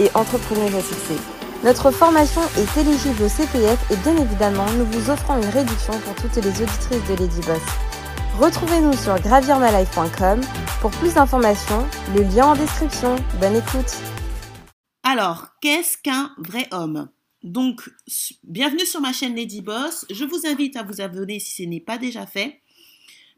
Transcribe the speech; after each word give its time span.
et 0.00 0.10
entrepreneuse 0.14 0.74
à. 0.74 1.18
Notre 1.64 1.90
formation 1.90 2.42
est 2.58 2.80
éligible 2.80 3.22
au 3.22 3.28
CPF 3.28 3.90
et 3.90 3.96
bien 3.96 4.16
évidemment, 4.16 4.66
nous 4.72 4.84
vous 4.86 5.10
offrons 5.10 5.36
une 5.36 5.48
réduction 5.48 5.98
pour 6.00 6.14
toutes 6.16 6.36
les 6.36 6.50
auditrices 6.50 7.08
de 7.08 7.14
Lady 7.18 7.40
Boss. 7.46 7.62
Retrouvez-nous 8.38 8.92
sur 8.94 9.18
gravirmalife.com 9.20 10.40
pour 10.80 10.90
plus 10.90 11.14
d'informations, 11.14 11.86
le 12.14 12.22
lien 12.22 12.48
en 12.48 12.54
description. 12.54 13.16
Bonne 13.40 13.56
écoute. 13.56 13.96
Alors, 15.04 15.48
qu'est-ce 15.60 15.96
qu'un 15.96 16.32
vrai 16.38 16.66
homme? 16.72 17.08
Donc, 17.42 17.88
bienvenue 18.42 18.86
sur 18.86 19.00
ma 19.00 19.12
chaîne 19.12 19.36
Lady 19.36 19.60
Boss. 19.60 20.04
Je 20.10 20.24
vous 20.24 20.46
invite 20.46 20.76
à 20.76 20.82
vous 20.82 21.00
abonner 21.00 21.38
si 21.38 21.62
ce 21.62 21.68
n'est 21.68 21.80
pas 21.80 21.98
déjà 21.98 22.26
fait. 22.26 22.60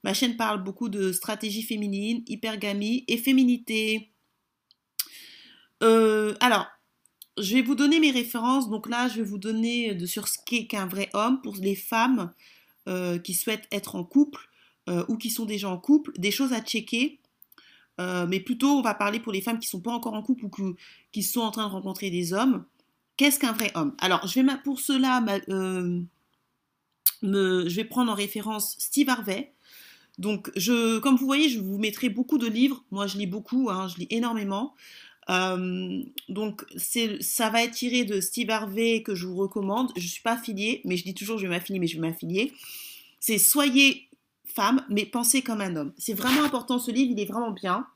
Ma 0.03 0.15
chaîne 0.15 0.37
parle 0.37 0.63
beaucoup 0.63 0.89
de 0.89 1.13
stratégie 1.13 1.63
féminine, 1.63 2.23
hypergamie 2.27 3.05
et 3.09 3.19
féminité. 3.19 4.13
Euh, 5.83 6.35
alors, 6.41 6.67
je 7.39 7.55
vais 7.55 7.63
vous 7.63 7.75
donner 7.75 8.01
mes 8.01 8.11
références. 8.11 8.71
Donc 8.71 8.89
là, 8.89 9.09
je 9.09 9.17
vais 9.17 9.23
vous 9.23 9.39
donner 9.39 9.95
de, 9.95 10.07
sur 10.07 10.29
ce 10.29 10.39
qu'est 10.45 10.67
qu'un 10.67 10.87
vrai 10.87 11.11
homme 11.13 11.41
pour 11.43 11.57
les 11.57 11.77
femmes 11.77 12.33
euh, 12.89 13.19
qui 13.19 13.35
souhaitent 13.35 13.69
être 13.73 13.97
en 13.97 14.05
couple 14.05 14.49
euh, 14.89 15.05
ou 15.09 15.17
qui 15.17 15.31
sont 15.31 15.45
déjà 15.45 15.69
en 15.69 15.79
couple, 15.79 16.13
des 16.17 16.31
choses 16.31 16.53
à 16.53 16.61
checker. 16.61 17.21
mais 17.99 18.41
plutôt, 18.41 18.69
on 18.69 18.83
va 18.83 18.95
parler 18.95 19.21
pour 19.21 19.33
les 19.33 19.41
femmes 19.41 19.59
qui 19.59 19.67
ne 19.67 19.71
sont 19.71 19.81
pas 19.81 19.93
encore 19.93 20.15
en 20.15 20.23
couple 20.23 20.45
ou 20.45 20.51
qui 21.13 21.23
sont 21.23 21.41
en 21.41 21.51
train 21.51 21.67
de 21.67 21.73
rencontrer 21.73 22.11
des 22.11 22.33
hommes. 22.33 22.65
Qu'est-ce 23.17 23.41
qu'un 23.41 23.53
vrai 23.53 23.73
homme? 23.75 23.95
Alors, 23.99 24.27
je 24.27 24.41
vais 24.41 24.47
pour 24.63 24.81
cela, 24.81 25.25
je 25.49 26.05
vais 27.75 27.85
prendre 27.85 28.13
en 28.13 28.15
référence 28.15 28.77
Steve 28.79 29.09
Harvey. 29.09 29.53
Donc, 30.19 30.51
comme 31.03 31.17
vous 31.17 31.27
voyez, 31.27 31.49
je 31.49 31.61
vous 31.61 31.79
mettrai 31.79 32.09
beaucoup 32.09 32.39
de 32.39 32.47
livres. 32.47 32.83
Moi, 32.91 33.07
je 33.07 33.19
lis 33.19 33.27
beaucoup, 33.27 33.69
hein, 33.71 33.89
je 33.89 33.99
lis 33.99 34.07
énormément. 34.11 34.75
Euh, 35.29 36.03
donc, 36.29 36.65
ça 36.77 37.51
va 37.51 37.65
être 37.65 37.73
tiré 37.73 38.05
de 38.05 38.21
Steve 38.21 38.51
Harvey 38.51 39.03
que 39.03 39.15
je 39.15 39.27
vous 39.27 39.37
recommande. 39.37 39.91
Je 39.97 40.03
ne 40.03 40.09
suis 40.09 40.23
pas 40.23 40.33
affiliée, 40.33 40.81
mais 40.85 40.97
je 40.97 41.05
dis 41.05 41.15
toujours 41.15 41.39
je 41.39 41.45
vais 41.45 41.55
m'affilier, 41.55 41.79
mais 41.79 41.87
je 41.87 41.97
vais 41.97 42.07
m'affilier. 42.07 42.53
C'est 43.21 43.39
Soyez 43.39 44.09
femme, 44.45 44.85
mais 44.89 45.05
pensez 45.05 45.43
comme 45.43 45.61
un 45.61 45.77
homme. 45.77 45.93
C'est 45.99 46.15
vraiment 46.15 46.45
important 46.45 46.79
ce 46.79 46.91
livre, 46.91 47.11
il 47.13 47.21
est 47.21 47.27
vraiment 47.27 47.51
bien. 47.51 47.87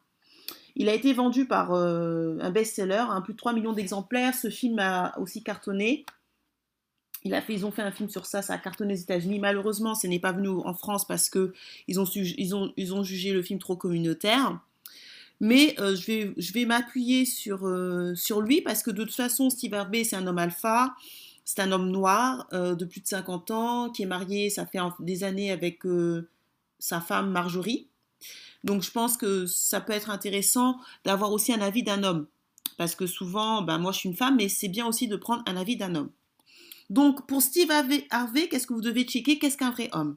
Il 0.77 0.89
a 0.89 0.95
été 0.95 1.12
vendu 1.12 1.47
par 1.47 1.73
euh, 1.73 2.36
un 2.41 2.51
best-seller, 2.51 3.05
un 3.08 3.20
plus 3.20 3.33
de 3.33 3.39
3 3.39 3.53
millions 3.53 3.73
d'exemplaires. 3.73 4.34
Ce 4.34 4.51
film 4.51 4.78
a 4.78 5.19
aussi 5.19 5.42
cartonné. 5.42 6.05
Ils 7.25 7.67
ont 7.67 7.70
fait 7.70 7.83
un 7.83 7.91
film 7.91 8.08
sur 8.08 8.25
ça, 8.25 8.41
ça 8.41 8.55
a 8.55 8.58
cartonné 8.58 8.95
aux 8.95 8.97
États-Unis. 8.97 9.39
Malheureusement, 9.39 9.95
ce 9.95 10.06
n'est 10.06 10.20
pas 10.20 10.33
venu 10.33 10.48
en 10.48 10.75
France 10.75 11.06
parce 11.06 11.28
que 11.28 11.53
ils 11.86 11.98
ils 12.77 12.95
ont 12.95 13.03
jugé 13.03 13.33
le 13.33 13.42
film 13.42 13.58
trop 13.58 13.77
communautaire. 13.77 14.58
Mais 15.41 15.74
euh, 15.80 15.96
je 15.96 16.52
vais, 16.52 16.64
m'appuyer 16.66 17.24
sur, 17.24 17.66
euh, 17.66 18.14
sur 18.14 18.42
lui 18.42 18.60
parce 18.60 18.83
que 18.83 18.91
de 18.91 19.05
toute 19.05 19.14
façon, 19.14 19.48
Steve 19.48 19.72
Harvey, 19.74 20.05
c'est 20.05 20.16
un 20.16 20.27
homme 20.27 20.38
alpha. 20.38 20.94
C'est 21.44 21.60
un 21.60 21.72
homme 21.72 21.91
noir 21.91 22.46
euh, 22.52 22.74
de 22.74 22.84
plus 22.84 23.00
de 23.00 23.06
50 23.06 23.50
ans 23.50 23.91
qui 23.91 24.02
est 24.02 24.06
marié, 24.06 24.50
ça 24.50 24.66
fait 24.66 24.78
des 25.00 25.24
années 25.24 25.50
avec 25.50 25.80
sa 26.78 27.00
femme 27.00 27.30
Marjorie. 27.30 27.89
Donc 28.62 28.83
je 28.83 28.90
pense 28.90 29.17
que 29.17 29.46
ça 29.46 29.80
peut 29.80 29.95
être 29.95 30.11
intéressant 30.11 30.79
d'avoir 31.05 31.33
aussi 31.33 31.52
un 31.52 31.61
avis 31.61 31.83
d'un 31.83 32.05
homme. 32.05 32.27
Parce 32.77 32.95
que 32.95 33.06
souvent, 33.06 33.62
ben, 33.62 33.79
moi 33.79 33.92
je 33.92 33.98
suis 33.98 34.08
une 34.08 34.17
femme, 34.17 34.36
mais 34.36 34.48
c'est 34.48 34.68
bien 34.68 34.86
aussi 34.86 35.08
de 35.08 35.17
prendre 35.17 35.42
un 35.46 35.56
avis 35.56 35.77
d'un 35.77 35.95
homme. 35.95 36.11
Donc, 36.90 37.29
pour 37.29 37.40
Steve 37.40 37.70
Harvey, 37.70 38.48
qu'est-ce 38.48 38.67
que 38.67 38.74
vous 38.74 38.80
devez 38.80 39.05
checker? 39.05 39.39
Qu'est-ce 39.39 39.56
qu'un 39.56 39.70
vrai 39.70 39.89
homme? 39.92 40.17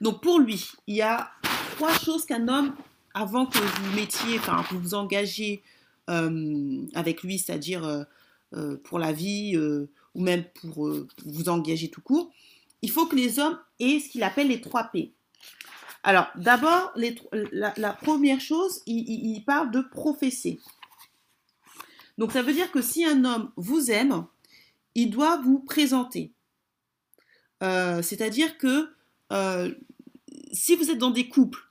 Donc, 0.00 0.22
pour 0.22 0.38
lui, 0.38 0.70
il 0.86 0.94
y 0.94 1.02
a 1.02 1.32
trois 1.74 1.92
choses 1.98 2.24
qu'un 2.24 2.46
homme, 2.46 2.74
avant 3.14 3.46
que 3.46 3.58
vous 3.58 3.96
mettiez, 3.96 4.38
enfin, 4.38 4.64
que 4.68 4.74
vous 4.74 4.94
engagez 4.94 5.62
euh, 6.10 6.86
avec 6.94 7.22
lui, 7.22 7.38
c'est-à-dire 7.38 7.84
euh, 7.84 8.02
euh, 8.54 8.76
pour 8.84 8.98
la 8.98 9.12
vie 9.12 9.56
ou 9.56 10.22
même 10.22 10.44
pour 10.60 10.90
vous 11.24 11.48
engager 11.48 11.88
tout 11.88 12.02
court, 12.02 12.30
il 12.82 12.90
faut 12.90 13.06
que 13.06 13.16
les 13.16 13.38
hommes 13.38 13.58
aient 13.80 14.00
ce 14.00 14.10
qu'il 14.10 14.22
appelle 14.22 14.48
les 14.48 14.60
trois 14.60 14.84
P. 14.84 15.12
Alors, 16.02 16.26
d'abord, 16.36 16.92
la, 17.52 17.92
première 17.94 18.40
chose, 18.40 18.82
il 18.86 19.42
parle 19.46 19.70
de 19.70 19.80
professer. 19.80 20.60
Donc, 22.18 22.32
ça 22.32 22.42
veut 22.42 22.52
dire 22.52 22.70
que 22.70 22.82
si 22.82 23.06
un 23.06 23.24
homme 23.24 23.50
vous 23.56 23.90
aime, 23.90 24.26
il 24.94 25.08
doit 25.08 25.38
vous 25.38 25.60
présenter. 25.60 26.32
C'est-à-dire 27.62 28.58
que 28.58 28.94
si 30.52 30.76
vous 30.76 30.90
êtes 30.90 30.98
dans 30.98 31.10
des 31.10 31.30
couples 31.30 31.64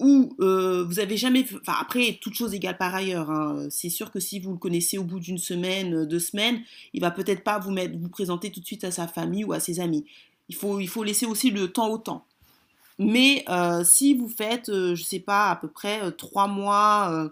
où 0.00 0.34
euh, 0.40 0.84
vous 0.84 0.98
avez 0.98 1.16
jamais, 1.16 1.46
enfin 1.60 1.76
après 1.80 2.18
toute 2.20 2.34
chose 2.34 2.52
égale 2.54 2.76
par 2.76 2.94
ailleurs, 2.94 3.30
hein, 3.30 3.68
c'est 3.70 3.90
sûr 3.90 4.10
que 4.10 4.20
si 4.20 4.40
vous 4.40 4.52
le 4.52 4.58
connaissez 4.58 4.98
au 4.98 5.04
bout 5.04 5.20
d'une 5.20 5.38
semaine, 5.38 6.04
deux 6.06 6.18
semaines, 6.18 6.62
il 6.92 7.00
va 7.00 7.10
peut-être 7.10 7.44
pas 7.44 7.58
vous 7.58 7.70
mettre, 7.70 7.96
vous 7.96 8.08
présenter 8.08 8.50
tout 8.50 8.60
de 8.60 8.66
suite 8.66 8.84
à 8.84 8.90
sa 8.90 9.06
famille 9.06 9.44
ou 9.44 9.52
à 9.52 9.60
ses 9.60 9.80
amis. 9.80 10.04
Il 10.48 10.54
faut, 10.56 10.80
il 10.80 10.88
faut 10.88 11.04
laisser 11.04 11.26
aussi 11.26 11.50
le 11.50 11.72
temps 11.72 11.88
au 11.88 11.98
temps. 11.98 12.26
Mais 12.98 13.44
si 13.84 14.14
vous 14.14 14.28
faites, 14.28 14.66
je 14.68 15.02
sais 15.02 15.20
pas, 15.20 15.50
à 15.50 15.56
peu 15.56 15.68
près 15.68 16.12
trois 16.12 16.46
mois, 16.48 17.30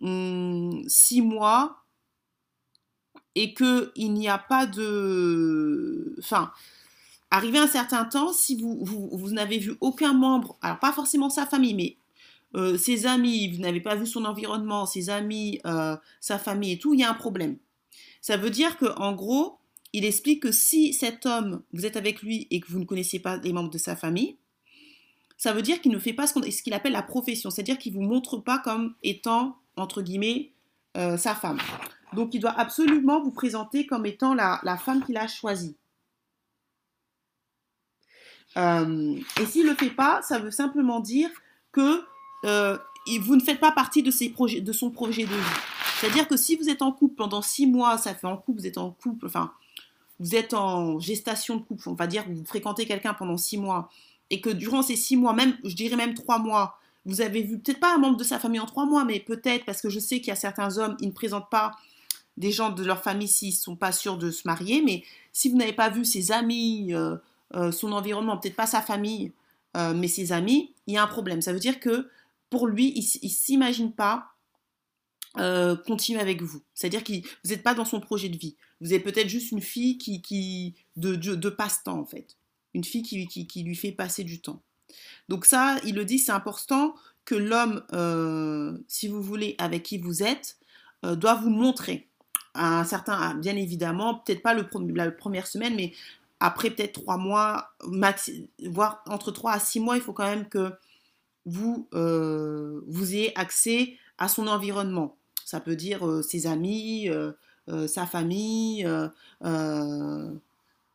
hum, 0.00 0.82
six 0.88 1.22
mois, 1.22 1.82
et 3.34 3.54
qu'il 3.54 4.12
n'y 4.12 4.28
a 4.28 4.38
pas 4.38 4.66
de... 4.66 6.14
Enfin, 6.18 6.52
arrivé 7.32 7.58
un 7.58 7.66
certain 7.66 8.04
temps, 8.04 8.32
si 8.32 8.60
vous, 8.60 8.78
vous, 8.84 9.30
n'avez 9.30 9.58
vu 9.58 9.74
aucun 9.80 10.12
membre, 10.12 10.58
alors 10.60 10.78
pas 10.78 10.92
forcément 10.92 11.30
sa 11.30 11.46
famille, 11.46 11.74
mais 11.74 11.96
euh, 12.54 12.76
ses 12.76 13.06
amis, 13.06 13.48
vous 13.48 13.60
n'avez 13.60 13.80
pas 13.80 13.96
vu 13.96 14.06
son 14.06 14.24
environnement, 14.26 14.84
ses 14.84 15.08
amis, 15.08 15.58
euh, 15.66 15.96
sa 16.20 16.38
famille 16.38 16.72
et 16.72 16.78
tout, 16.78 16.92
il 16.92 17.00
y 17.00 17.04
a 17.04 17.10
un 17.10 17.14
problème. 17.14 17.56
Ça 18.20 18.36
veut 18.36 18.50
dire 18.50 18.76
qu'en 18.76 19.14
gros, 19.14 19.58
il 19.94 20.04
explique 20.04 20.42
que 20.42 20.52
si 20.52 20.92
cet 20.92 21.24
homme, 21.24 21.62
vous 21.72 21.86
êtes 21.86 21.96
avec 21.96 22.22
lui 22.22 22.46
et 22.50 22.60
que 22.60 22.70
vous 22.70 22.78
ne 22.78 22.84
connaissez 22.84 23.18
pas 23.18 23.38
les 23.38 23.52
membres 23.52 23.70
de 23.70 23.78
sa 23.78 23.96
famille, 23.96 24.36
ça 25.38 25.54
veut 25.54 25.62
dire 25.62 25.80
qu'il 25.80 25.90
ne 25.90 25.98
fait 25.98 26.12
pas 26.12 26.26
ce 26.26 26.62
qu'il 26.62 26.74
appelle 26.74 26.92
la 26.92 27.02
profession, 27.02 27.50
c'est-à-dire 27.50 27.78
qu'il 27.78 27.94
ne 27.94 27.98
vous 27.98 28.04
montre 28.04 28.36
pas 28.36 28.58
comme 28.58 28.94
étant, 29.02 29.56
entre 29.76 30.02
guillemets, 30.02 30.52
euh, 30.98 31.16
sa 31.16 31.34
femme. 31.34 31.58
Donc 32.12 32.34
il 32.34 32.40
doit 32.40 32.58
absolument 32.58 33.22
vous 33.22 33.32
présenter 33.32 33.86
comme 33.86 34.04
étant 34.04 34.34
la, 34.34 34.60
femme 34.76 35.02
qu'il 35.04 35.16
a 35.16 35.26
choisie. 35.26 35.76
Euh, 38.56 39.16
et 39.40 39.46
s'il 39.46 39.64
ne 39.64 39.70
le 39.70 39.76
fait 39.76 39.90
pas, 39.90 40.20
ça 40.22 40.38
veut 40.38 40.50
simplement 40.50 41.00
dire 41.00 41.30
que 41.72 42.02
euh, 42.44 42.76
vous 43.20 43.36
ne 43.36 43.42
faites 43.42 43.60
pas 43.60 43.72
partie 43.72 44.02
de, 44.02 44.10
ses 44.10 44.28
projets, 44.28 44.60
de 44.60 44.72
son 44.72 44.90
projet 44.90 45.22
de 45.22 45.28
vie. 45.28 45.60
C'est-à-dire 46.00 46.26
que 46.26 46.36
si 46.36 46.56
vous 46.56 46.68
êtes 46.68 46.82
en 46.82 46.92
couple 46.92 47.14
pendant 47.14 47.42
six 47.42 47.66
mois, 47.66 47.96
ça 47.98 48.14
fait 48.14 48.26
en 48.26 48.36
couple, 48.36 48.60
vous 48.60 48.66
êtes 48.66 48.78
en 48.78 48.90
couple, 48.90 49.26
enfin, 49.26 49.52
vous 50.18 50.34
êtes 50.34 50.54
en 50.54 50.98
gestation 50.98 51.56
de 51.56 51.62
couple, 51.62 51.88
on 51.88 51.94
va 51.94 52.06
dire, 52.06 52.24
vous 52.28 52.44
fréquentez 52.44 52.86
quelqu'un 52.86 53.14
pendant 53.14 53.36
six 53.36 53.56
mois, 53.56 53.88
et 54.30 54.40
que 54.40 54.50
durant 54.50 54.82
ces 54.82 54.96
six 54.96 55.16
mois, 55.16 55.32
même, 55.32 55.56
je 55.64 55.74
dirais 55.74 55.96
même 55.96 56.14
trois 56.14 56.38
mois, 56.38 56.78
vous 57.04 57.20
avez 57.20 57.42
vu 57.42 57.58
peut-être 57.58 57.80
pas 57.80 57.94
un 57.94 57.98
membre 57.98 58.16
de 58.16 58.24
sa 58.24 58.38
famille 58.38 58.60
en 58.60 58.66
trois 58.66 58.86
mois, 58.86 59.04
mais 59.04 59.20
peut-être 59.20 59.64
parce 59.64 59.80
que 59.80 59.88
je 59.88 59.98
sais 59.98 60.18
qu'il 60.18 60.28
y 60.28 60.32
a 60.32 60.36
certains 60.36 60.78
hommes, 60.78 60.96
ils 61.00 61.08
ne 61.08 61.12
présentent 61.12 61.50
pas 61.50 61.72
des 62.36 62.50
gens 62.50 62.70
de 62.70 62.84
leur 62.84 63.02
famille 63.02 63.28
s'ils 63.28 63.50
ne 63.50 63.54
sont 63.54 63.76
pas 63.76 63.92
sûrs 63.92 64.16
de 64.16 64.30
se 64.30 64.42
marier, 64.46 64.82
mais 64.84 65.04
si 65.32 65.50
vous 65.50 65.56
n'avez 65.56 65.72
pas 65.72 65.90
vu 65.90 66.04
ses 66.04 66.32
amis, 66.32 66.94
euh, 66.94 67.16
son 67.72 67.92
environnement, 67.92 68.38
peut-être 68.38 68.56
pas 68.56 68.66
sa 68.66 68.80
famille, 68.80 69.32
euh, 69.76 69.94
mais 69.94 70.08
ses 70.08 70.32
amis, 70.32 70.74
il 70.86 70.94
y 70.94 70.96
a 70.96 71.02
un 71.02 71.06
problème. 71.06 71.40
Ça 71.40 71.52
veut 71.52 71.58
dire 71.58 71.80
que 71.80 72.08
pour 72.50 72.66
lui, 72.66 72.92
il 72.94 73.02
ne 73.02 73.28
s'imagine 73.28 73.92
pas 73.92 74.28
continuer 75.86 76.20
avec 76.20 76.42
vous. 76.42 76.60
C'est-à-dire 76.74 77.02
que 77.02 77.12
vous 77.12 77.50
n'êtes 77.50 77.62
pas 77.62 77.72
dans 77.72 77.86
son 77.86 78.00
projet 78.00 78.28
de 78.28 78.36
vie. 78.36 78.54
Vous 78.82 78.92
êtes 78.92 79.02
peut-être 79.02 79.30
juste 79.30 79.50
une 79.50 79.62
fille 79.62 79.96
qui, 79.96 80.20
qui 80.20 80.74
de, 80.96 81.48
passe-temps, 81.48 81.98
en 81.98 82.04
fait. 82.04 82.36
Une 82.74 82.84
fille 82.84 83.02
qui, 83.02 83.26
qui, 83.26 83.46
qui, 83.46 83.62
lui 83.62 83.74
fait 83.74 83.92
passer 83.92 84.24
du 84.24 84.42
temps. 84.42 84.60
Donc 85.30 85.46
ça, 85.46 85.78
il 85.86 85.94
le 85.94 86.04
dit, 86.04 86.18
c'est 86.18 86.32
important 86.32 86.94
que 87.24 87.34
l'homme, 87.34 87.82
si 88.88 89.08
vous 89.08 89.22
voulez, 89.22 89.54
avec 89.56 89.84
qui 89.84 89.96
vous 89.96 90.22
êtes, 90.22 90.58
doit 91.02 91.36
vous 91.36 91.48
montrer 91.48 92.08
un 92.54 92.84
certain, 92.84 93.34
bien 93.34 93.56
évidemment, 93.56 94.16
peut-être 94.16 94.42
pas 94.42 94.54
le, 94.54 94.68
la 94.94 95.10
première 95.10 95.46
semaine, 95.46 95.74
mais 95.74 95.92
après 96.44 96.70
peut-être 96.70 96.92
trois 96.92 97.16
mois, 97.18 97.70
voire 98.64 99.02
entre 99.06 99.30
trois 99.30 99.52
à 99.52 99.60
six 99.60 99.80
mois, 99.80 99.96
il 99.96 100.02
faut 100.02 100.12
quand 100.12 100.26
même 100.26 100.48
que 100.48 100.72
vous, 101.46 101.88
euh, 101.94 102.82
ayez 103.00 103.36
accès 103.38 103.96
à 104.18 104.28
son 104.28 104.46
environnement. 104.48 105.16
Ça 105.44 105.60
peut 105.60 105.76
dire 105.76 106.22
ses 106.24 106.46
amis, 106.46 107.08
sa 107.86 108.06
famille. 108.06 108.88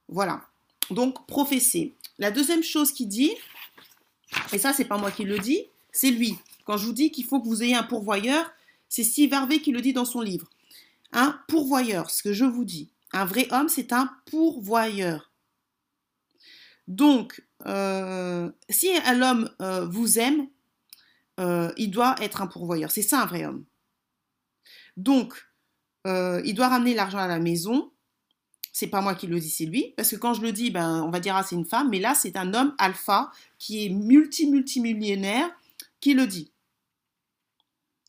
voilà. 0.10 0.42
Donc, 0.90 1.26
professer. 1.28 1.94
La 2.20 2.32
deuxième 2.32 2.64
chose 2.64 2.92
qu'il 2.92 3.08
dit, 3.08 3.32
et 4.54 4.58
ça, 4.58 4.74
c'est 4.74 4.86
pas 4.86 4.98
moi 4.98 5.12
qui 5.12 5.24
le 5.24 5.40
dis, 5.40 5.64
c'est 5.92 6.12
lui. 6.12 6.38
Quand 6.66 6.78
je 6.78 6.86
vous 6.86 6.94
dis 6.94 7.12
qu'il 7.12 7.26
faut 7.26 7.40
que 7.40 7.48
vous 7.48 7.64
ayez 7.64 7.76
un 7.76 7.84
pourvoyeur, 7.84 8.52
c'est 8.90 9.04
Steve 9.04 9.34
Harvey 9.34 9.60
qui 9.60 9.72
le 9.72 9.82
dit 9.82 9.94
dans 9.94 10.06
son 10.06 10.22
livre. 10.22 10.48
Un 11.14 11.40
pourvoyeur, 11.48 12.10
ce 12.10 12.24
que 12.24 12.34
je 12.34 12.46
vous 12.46 12.66
dis. 12.66 12.90
Un 13.14 13.26
vrai 13.26 13.48
homme, 13.52 13.70
c'est 13.70 13.94
un 13.94 14.10
pourvoyeur. 14.30 15.32
Donc, 16.88 17.44
euh, 17.66 18.50
si 18.70 18.90
un 19.06 19.22
homme 19.22 19.50
euh, 19.62 19.86
vous 19.86 20.20
aime, 20.20 20.48
euh, 21.40 21.72
il 21.78 21.92
doit 21.92 22.16
être 22.22 22.42
un 22.42 22.48
pourvoyeur. 22.48 22.92
C'est 22.92 23.02
ça 23.02 23.22
un 23.22 23.26
vrai 23.26 23.46
homme. 23.46 23.66
Donc, 24.96 25.44
il 26.46 26.54
doit 26.54 26.70
ramener 26.70 26.94
l'argent 26.94 27.18
à 27.18 27.28
la 27.28 27.38
maison. 27.38 27.92
C'est 28.72 28.88
pas 28.88 29.02
moi 29.02 29.14
qui 29.14 29.28
le 29.28 29.42
dis, 29.42 29.50
c'est 29.50 29.66
lui. 29.66 29.94
Parce 29.98 30.10
que 30.10 30.16
quand 30.16 30.34
je 30.34 30.42
le 30.42 30.54
dis, 30.54 30.72
ben, 30.72 31.04
on 31.04 31.10
va 31.10 31.20
dire, 31.20 31.36
ah, 31.36 31.44
c'est 31.44 31.56
une 31.56 31.66
femme. 31.66 31.90
Mais 31.90 32.00
là, 32.00 32.16
c'est 32.16 32.38
un 32.38 32.54
homme 32.54 32.74
alpha 32.78 33.30
qui 33.60 33.86
est 33.86 33.90
multi-multimillionnaire 33.90 35.50
qui 36.00 36.14
le 36.14 36.26
dit. 36.26 36.54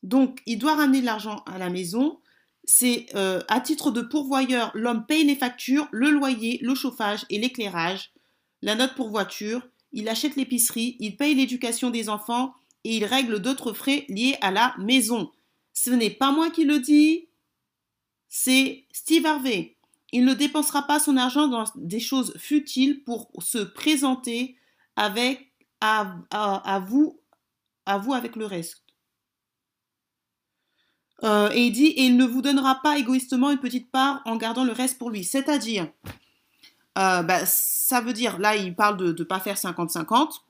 Donc, 0.05 0.43
il 0.47 0.61
doit 0.61 0.77
ramener 0.77 1.01
l'argent 1.01 1.43
à 1.47 1.59
la 1.59 1.71
maison. 1.71 2.21
C'est 2.63 3.07
à 3.17 3.61
titre 3.61 3.91
de 3.91 4.01
pourvoyeur, 4.01 4.71
l'homme 4.75 5.05
paye 5.05 5.25
les 5.25 5.35
factures, 5.35 5.89
le 5.91 6.11
loyer, 6.11 6.61
le 6.63 6.77
chauffage 6.77 7.27
et 7.31 7.41
l'éclairage 7.41 8.13
la 8.63 8.75
note 8.75 8.95
pour 8.95 9.11
voiture, 9.11 9.67
il 9.93 10.09
achète 10.09 10.37
l'épicerie, 10.37 10.97
il 11.01 11.17
paye 11.17 11.35
l'éducation 11.35 11.91
des 11.91 12.09
enfants 12.09 12.55
et 12.85 12.97
il 12.97 13.05
règle 13.05 13.41
d'autres 13.41 13.73
frais 13.73 14.05
liés 14.09 14.37
à 14.41 14.51
la 14.51 14.75
maison. 14.79 15.31
Ce 15.73 15.91
n'est 15.91 16.11
pas 16.11 16.33
moi 16.33 16.51
qui 16.51 16.65
le 16.65 16.81
dis, 16.81 17.29
c'est 18.29 18.87
Steve 18.93 19.27
Harvey. 19.27 19.77
Il 20.13 20.25
ne 20.25 20.35
dépensera 20.35 20.87
pas 20.87 20.99
son 20.99 21.17
argent 21.17 21.49
dans 21.49 21.65
des 21.77 22.01
choses 22.01 22.35
futiles 22.39 23.05
pour 23.05 23.31
se 23.41 23.59
présenter 23.59 24.57
avec 24.97 25.53
à, 25.81 26.83
vous 26.87 27.21
à 27.87 27.99
vous 27.99 28.13
avec 28.13 28.37
le 28.37 28.47
reste. 28.47 28.83
Euh, 31.25 31.51
et 31.53 31.67
il 31.67 31.73
dit 31.73 31.87
et 31.87 32.07
il 32.07 32.17
ne 32.17 32.25
vous 32.25 32.43
donnera 32.43 32.81
pas 32.83 32.99
égoïstement 32.99 33.51
une 33.51 33.59
petite 33.59 33.91
part 33.91 34.23
en 34.25 34.37
gardant 34.37 34.65
le 34.65 34.73
reste 34.73 34.99
pour 34.99 35.11
lui. 35.11 35.25
C'est-à-dire, 35.25 35.91
euh, 36.99 37.23
bah, 37.23 37.47
ça 37.47 38.01
veut 38.01 38.13
dire, 38.13 38.39
là, 38.39 38.57
il 38.57 38.75
parle 38.75 38.97
de 38.97 39.15
ne 39.19 39.25
pas 39.25 39.41
faire 39.41 39.57
50-50. 39.57 40.41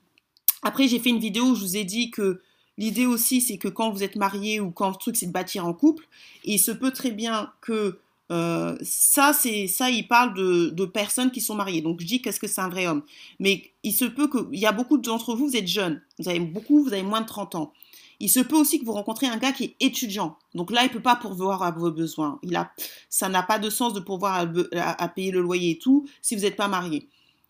Après, 0.63 0.87
j'ai 0.87 0.99
fait 0.99 1.09
une 1.09 1.19
vidéo 1.19 1.45
où 1.45 1.55
je 1.55 1.61
vous 1.61 1.77
ai 1.77 1.83
dit 1.83 2.11
que 2.11 2.41
l'idée 2.77 3.05
aussi, 3.05 3.41
c'est 3.41 3.57
que 3.57 3.67
quand 3.67 3.91
vous 3.91 4.03
êtes 4.03 4.15
marié 4.15 4.59
ou 4.59 4.71
quand 4.71 4.89
le 4.89 4.95
truc, 4.95 5.15
c'est 5.15 5.27
de 5.27 5.31
bâtir 5.31 5.65
en 5.65 5.73
couple, 5.73 6.07
il 6.43 6.59
se 6.59 6.71
peut 6.71 6.91
très 6.91 7.11
bien 7.11 7.51
que 7.61 7.99
euh, 8.31 8.77
ça, 8.81 9.33
c'est 9.33 9.67
ça, 9.67 9.89
il 9.89 10.07
parle 10.07 10.33
de, 10.35 10.69
de, 10.69 10.85
personnes 10.85 11.31
qui 11.31 11.41
sont 11.41 11.55
mariées. 11.55 11.81
Donc, 11.81 11.99
je 12.01 12.05
dis 12.05 12.21
qu'est-ce 12.21 12.39
que 12.39 12.47
c'est 12.47 12.61
un 12.61 12.69
vrai 12.69 12.87
homme. 12.87 13.03
Mais 13.39 13.71
il 13.83 13.93
se 13.93 14.05
peut 14.05 14.27
que, 14.27 14.47
il 14.51 14.59
y 14.59 14.67
a 14.67 14.71
beaucoup 14.71 14.97
d'entre 14.97 15.35
vous, 15.35 15.47
vous 15.47 15.55
êtes 15.55 15.67
jeunes. 15.67 16.01
Vous 16.19 16.29
avez 16.29 16.39
beaucoup, 16.39 16.83
vous 16.83 16.93
avez 16.93 17.03
moins 17.03 17.21
de 17.21 17.27
30 17.27 17.55
ans. 17.55 17.73
Il 18.19 18.29
se 18.29 18.39
peut 18.39 18.57
aussi 18.57 18.79
que 18.79 18.85
vous 18.85 18.93
rencontrez 18.93 19.27
un 19.27 19.37
gars 19.37 19.51
qui 19.51 19.63
est 19.63 19.75
étudiant. 19.79 20.37
Donc 20.53 20.71
là, 20.71 20.83
il 20.83 20.89
peut 20.89 21.01
pas 21.01 21.15
pourvoir 21.15 21.63
à 21.63 21.71
vos 21.71 21.91
besoins. 21.91 22.39
Il 22.43 22.55
a, 22.55 22.71
ça 23.09 23.29
n'a 23.29 23.43
pas 23.43 23.59
de 23.59 23.69
sens 23.69 23.93
de 23.93 23.99
pourvoir 23.99 24.45
à, 24.73 25.07
payer 25.07 25.31
le 25.31 25.41
loyer 25.41 25.71
et 25.71 25.77
tout 25.77 26.05
si 26.21 26.35
vous 26.35 26.41
n'êtes 26.41 26.57
pas 26.57 26.67
marié. 26.67 27.07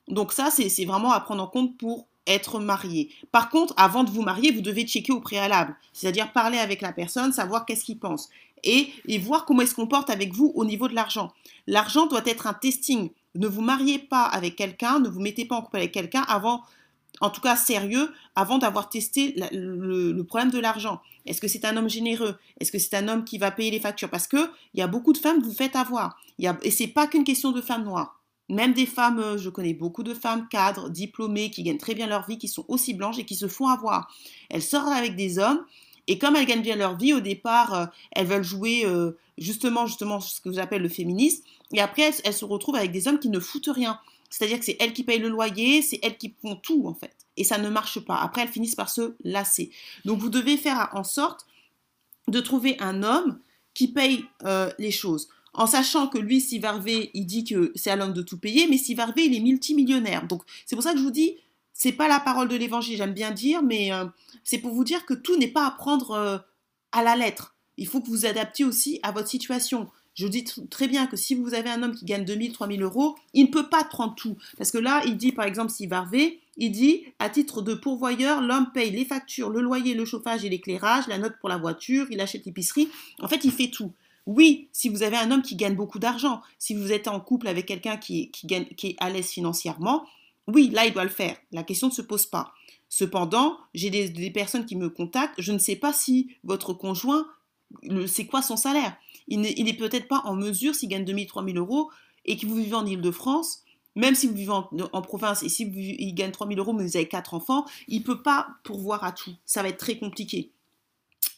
Donc 0.07 0.31
ça, 0.31 0.49
c'est 0.51 0.85
vraiment 0.85 1.11
à 1.11 1.19
prendre 1.19 1.43
en 1.43 1.47
compte 1.47 1.77
pour 1.77 2.07
être 2.27 2.59
marié. 2.59 3.09
Par 3.31 3.49
contre, 3.49 3.73
avant 3.77 4.03
de 4.03 4.11
vous 4.11 4.21
marier, 4.21 4.51
vous 4.51 4.61
devez 4.61 4.85
checker 4.85 5.11
au 5.11 5.19
préalable. 5.19 5.75
C'est-à-dire 5.93 6.31
parler 6.31 6.59
avec 6.59 6.81
la 6.81 6.93
personne, 6.93 7.33
savoir 7.33 7.65
qu'est-ce 7.65 7.83
qu'il 7.83 7.97
pense. 7.97 8.29
Et, 8.63 8.89
et 9.07 9.17
voir 9.17 9.45
comment 9.45 9.61
il 9.61 9.67
se 9.67 9.73
comporte 9.73 10.09
avec 10.09 10.33
vous 10.33 10.51
au 10.53 10.65
niveau 10.65 10.87
de 10.87 10.93
l'argent. 10.93 11.31
L'argent 11.65 12.05
doit 12.05 12.21
être 12.25 12.45
un 12.45 12.53
testing. 12.53 13.09
Ne 13.35 13.47
vous 13.47 13.61
mariez 13.61 13.97
pas 13.97 14.23
avec 14.23 14.55
quelqu'un, 14.55 14.99
ne 14.99 15.09
vous 15.09 15.19
mettez 15.19 15.45
pas 15.45 15.55
en 15.55 15.61
couple 15.61 15.77
avec 15.77 15.91
quelqu'un 15.91 16.23
avant 16.27 16.61
en 17.21 17.29
tout 17.29 17.41
cas 17.41 17.55
sérieux, 17.55 18.11
avant 18.35 18.57
d'avoir 18.57 18.89
testé 18.89 19.35
le, 19.51 20.21
problème 20.23 20.51
de 20.51 20.59
l'argent. 20.59 21.01
Est-ce 21.25 21.41
que 21.41 21.47
c'est 21.47 21.65
un 21.65 21.75
homme 21.77 21.89
généreux? 21.89 22.37
Est-ce 22.59 22.71
que 22.71 22.79
c'est 22.79 22.95
un 22.95 23.07
homme 23.07 23.25
qui 23.25 23.37
va 23.37 23.51
payer 23.51 23.71
les 23.71 23.79
factures? 23.79 24.09
Parce 24.09 24.27
que 24.27 24.49
il 24.73 24.79
y 24.79 24.83
a 24.83 24.87
beaucoup 24.87 25.13
de 25.13 25.17
femmes 25.17 25.41
vous 25.41 25.53
faites 25.53 25.75
avoir. 25.75 26.17
Y 26.37 26.47
a, 26.47 26.57
et 26.63 26.71
c'est 26.71 26.87
pas 26.87 27.07
qu'une 27.07 27.23
question 27.23 27.51
de 27.51 27.61
femmes 27.61 27.83
noires. 27.83 28.21
Même 28.47 28.73
des 28.73 28.87
femmes, 28.87 29.19
euh, 29.19 29.37
je 29.37 29.49
connais 29.49 29.75
beaucoup 29.75 30.01
de 30.01 30.13
femmes 30.13 30.47
cadres, 30.49 30.89
diplômées, 30.89 31.51
qui 31.51 31.61
gagnent 31.61 31.77
très 31.77 31.93
bien 31.93 32.07
leur 32.07 32.25
vie, 32.25 32.39
qui 32.39 32.47
sont 32.47 32.65
aussi 32.67 32.95
blanches 32.95 33.19
et 33.19 33.25
qui 33.25 33.35
se 33.35 33.47
font 33.47 33.67
avoir. 33.67 34.11
Elles 34.49 34.63
sortent 34.63 34.91
avec 34.91 35.15
des 35.15 35.37
hommes 35.37 35.63
et 36.09 36.17
comme 36.17 36.35
elles 36.35 36.47
gagnent 36.47 36.63
bien 36.63 36.75
leur 36.75 36.97
vie, 36.97 37.13
au 37.13 37.19
départ, 37.19 37.73
euh, 37.75 37.85
elles 38.13 38.25
veulent 38.25 38.43
jouer 38.43 38.81
euh, 38.83 39.11
justement, 39.37 39.85
justement 39.85 40.19
ce 40.19 40.41
que 40.41 40.51
j'appelle 40.51 40.81
le 40.81 40.89
féminisme. 40.89 41.43
Et 41.71 41.81
après, 41.81 42.09
elles, 42.23 42.33
se 42.33 42.45
retrouvent 42.45 42.77
avec 42.77 42.91
des 42.91 43.07
hommes 43.07 43.19
qui 43.19 43.29
ne 43.29 43.39
foutent 43.39 43.69
rien. 43.71 43.99
C'est-à-dire 44.29 44.59
que 44.59 44.65
c'est 44.65 44.77
elles 44.79 44.93
qui 44.93 45.03
payent 45.03 45.19
le 45.19 45.29
loyer, 45.29 45.81
c'est 45.81 45.99
elles 46.03 46.17
qui 46.17 46.35
font 46.41 46.55
tout 46.55 46.87
en 46.87 46.93
fait. 46.93 47.15
Et 47.37 47.43
ça 47.43 47.57
ne 47.57 47.69
marche 47.69 47.99
pas. 47.99 48.17
Après, 48.17 48.41
elles 48.41 48.49
finissent 48.49 48.75
par 48.75 48.89
se 48.89 49.15
lasser. 49.23 49.71
Donc 50.05 50.19
vous 50.19 50.29
devez 50.29 50.57
faire 50.57 50.89
en 50.93 51.03
sorte 51.03 51.45
de 52.27 52.39
trouver 52.39 52.77
un 52.79 53.03
homme 53.03 53.39
qui 53.73 53.87
paye 53.87 54.25
euh, 54.43 54.69
les 54.77 54.91
choses. 54.91 55.29
En 55.53 55.65
sachant 55.65 56.07
que 56.07 56.17
lui, 56.17 56.41
Steve 56.41 56.65
Harvey, 56.65 57.09
il 57.13 57.25
dit 57.25 57.43
que 57.43 57.71
c'est 57.75 57.89
à 57.89 57.95
l'homme 57.95 58.13
de 58.13 58.21
tout 58.21 58.37
payer, 58.37 58.67
mais 58.67 58.77
Steve 58.77 58.99
Harvey, 58.99 59.25
il 59.25 59.35
est 59.35 59.39
multimillionnaire. 59.39 60.27
Donc 60.27 60.43
c'est 60.65 60.75
pour 60.75 60.83
ça 60.83 60.93
que 60.93 60.99
je 60.99 61.03
vous 61.03 61.11
dis, 61.11 61.37
c'est 61.73 61.93
pas 61.93 62.07
la 62.07 62.19
parole 62.19 62.49
de 62.49 62.55
l'évangile, 62.55 62.97
j'aime 62.97 63.13
bien 63.13 63.31
dire, 63.31 63.63
mais 63.63 63.91
euh, 63.93 64.05
c'est 64.43 64.59
pour 64.59 64.73
vous 64.73 64.83
dire 64.83 65.05
que 65.05 65.13
tout 65.13 65.37
n'est 65.37 65.47
pas 65.47 65.65
à 65.65 65.71
prendre 65.71 66.11
euh, 66.11 66.37
à 66.91 67.03
la 67.03 67.15
lettre. 67.15 67.55
Il 67.77 67.87
faut 67.87 68.01
que 68.01 68.07
vous 68.07 68.25
adaptiez 68.25 68.65
aussi 68.65 68.99
à 69.01 69.11
votre 69.11 69.29
situation. 69.29 69.89
Je 70.19 70.27
dis 70.27 70.43
très 70.69 70.89
bien 70.89 71.07
que 71.07 71.15
si 71.15 71.33
vous 71.33 71.53
avez 71.53 71.69
un 71.69 71.81
homme 71.81 71.95
qui 71.95 72.03
gagne 72.03 72.25
2000, 72.25 72.51
3000 72.51 72.83
euros, 72.83 73.15
il 73.33 73.45
ne 73.45 73.51
peut 73.51 73.69
pas 73.69 73.85
prendre 73.85 74.15
tout. 74.15 74.35
Parce 74.57 74.69
que 74.69 74.77
là, 74.77 75.01
il 75.05 75.15
dit, 75.15 75.31
par 75.31 75.45
exemple, 75.45 75.71
si 75.71 75.87
Harvey, 75.89 76.39
il 76.57 76.73
dit, 76.73 77.05
à 77.19 77.29
titre 77.29 77.61
de 77.61 77.73
pourvoyeur, 77.73 78.41
l'homme 78.41 78.69
paye 78.73 78.91
les 78.91 79.05
factures, 79.05 79.49
le 79.49 79.61
loyer, 79.61 79.93
le 79.93 80.03
chauffage 80.03 80.43
et 80.43 80.49
l'éclairage, 80.49 81.07
la 81.07 81.19
note 81.19 81.35
pour 81.39 81.47
la 81.47 81.55
voiture, 81.55 82.05
il 82.11 82.19
achète 82.19 82.45
l'épicerie. 82.45 82.89
En 83.21 83.29
fait, 83.29 83.45
il 83.45 83.51
fait 83.53 83.69
tout. 83.69 83.93
Oui, 84.25 84.67
si 84.73 84.89
vous 84.89 85.03
avez 85.03 85.15
un 85.15 85.31
homme 85.31 85.41
qui 85.41 85.55
gagne 85.55 85.75
beaucoup 85.75 85.99
d'argent, 85.99 86.41
si 86.57 86.73
vous 86.73 86.91
êtes 86.91 87.07
en 87.07 87.21
couple 87.21 87.47
avec 87.47 87.65
quelqu'un 87.65 87.95
qui, 87.95 88.29
qui, 88.31 88.45
qui 88.75 88.87
est 88.87 88.95
à 88.99 89.09
l'aise 89.09 89.29
financièrement, 89.29 90.03
oui, 90.47 90.69
là, 90.69 90.85
il 90.85 90.91
doit 90.91 91.05
le 91.05 91.09
faire. 91.09 91.37
La 91.53 91.63
question 91.63 91.87
ne 91.87 91.93
se 91.93 92.01
pose 92.01 92.25
pas. 92.25 92.51
Cependant, 92.89 93.57
j'ai 93.73 93.89
des, 93.89 94.09
des, 94.09 94.31
personnes 94.31 94.65
qui 94.65 94.75
me 94.75 94.89
contactent, 94.89 95.39
je 95.39 95.53
ne 95.53 95.59
sais 95.59 95.77
pas 95.77 95.93
si 95.93 96.35
votre 96.43 96.73
conjoint, 96.73 97.25
c'est 98.05 98.25
quoi 98.25 98.41
son 98.41 98.57
salaire 98.57 98.97
il 99.29 99.41
n'est 99.41 99.73
peut-être 99.73 100.07
pas 100.07 100.21
en 100.25 100.35
mesure, 100.35 100.75
s'il 100.75 100.89
gagne 100.89 101.05
2000, 101.05 101.27
3000 101.27 101.57
euros 101.57 101.89
et 102.25 102.37
que 102.37 102.45
vous 102.45 102.55
vivez 102.55 102.75
en 102.75 102.85
Ile-de-France, 102.85 103.63
même 103.95 104.15
si 104.15 104.27
vous 104.27 104.33
vivez 104.33 104.51
en, 104.51 105.01
province 105.01 105.43
et 105.43 105.49
si 105.49 105.65
vous, 105.65 105.71
il 105.75 106.13
gagne 106.13 106.31
3000 106.31 106.59
euros 106.59 106.73
mais 106.73 106.83
vous 106.83 106.95
avez 106.95 107.07
quatre 107.07 107.33
enfants, 107.33 107.65
il 107.87 107.99
ne 107.99 108.03
peut 108.03 108.21
pas 108.21 108.47
pourvoir 108.63 109.03
à 109.03 109.11
tout. 109.11 109.33
Ça 109.45 109.61
va 109.61 109.69
être 109.69 109.77
très 109.77 109.97
compliqué. 109.97 110.51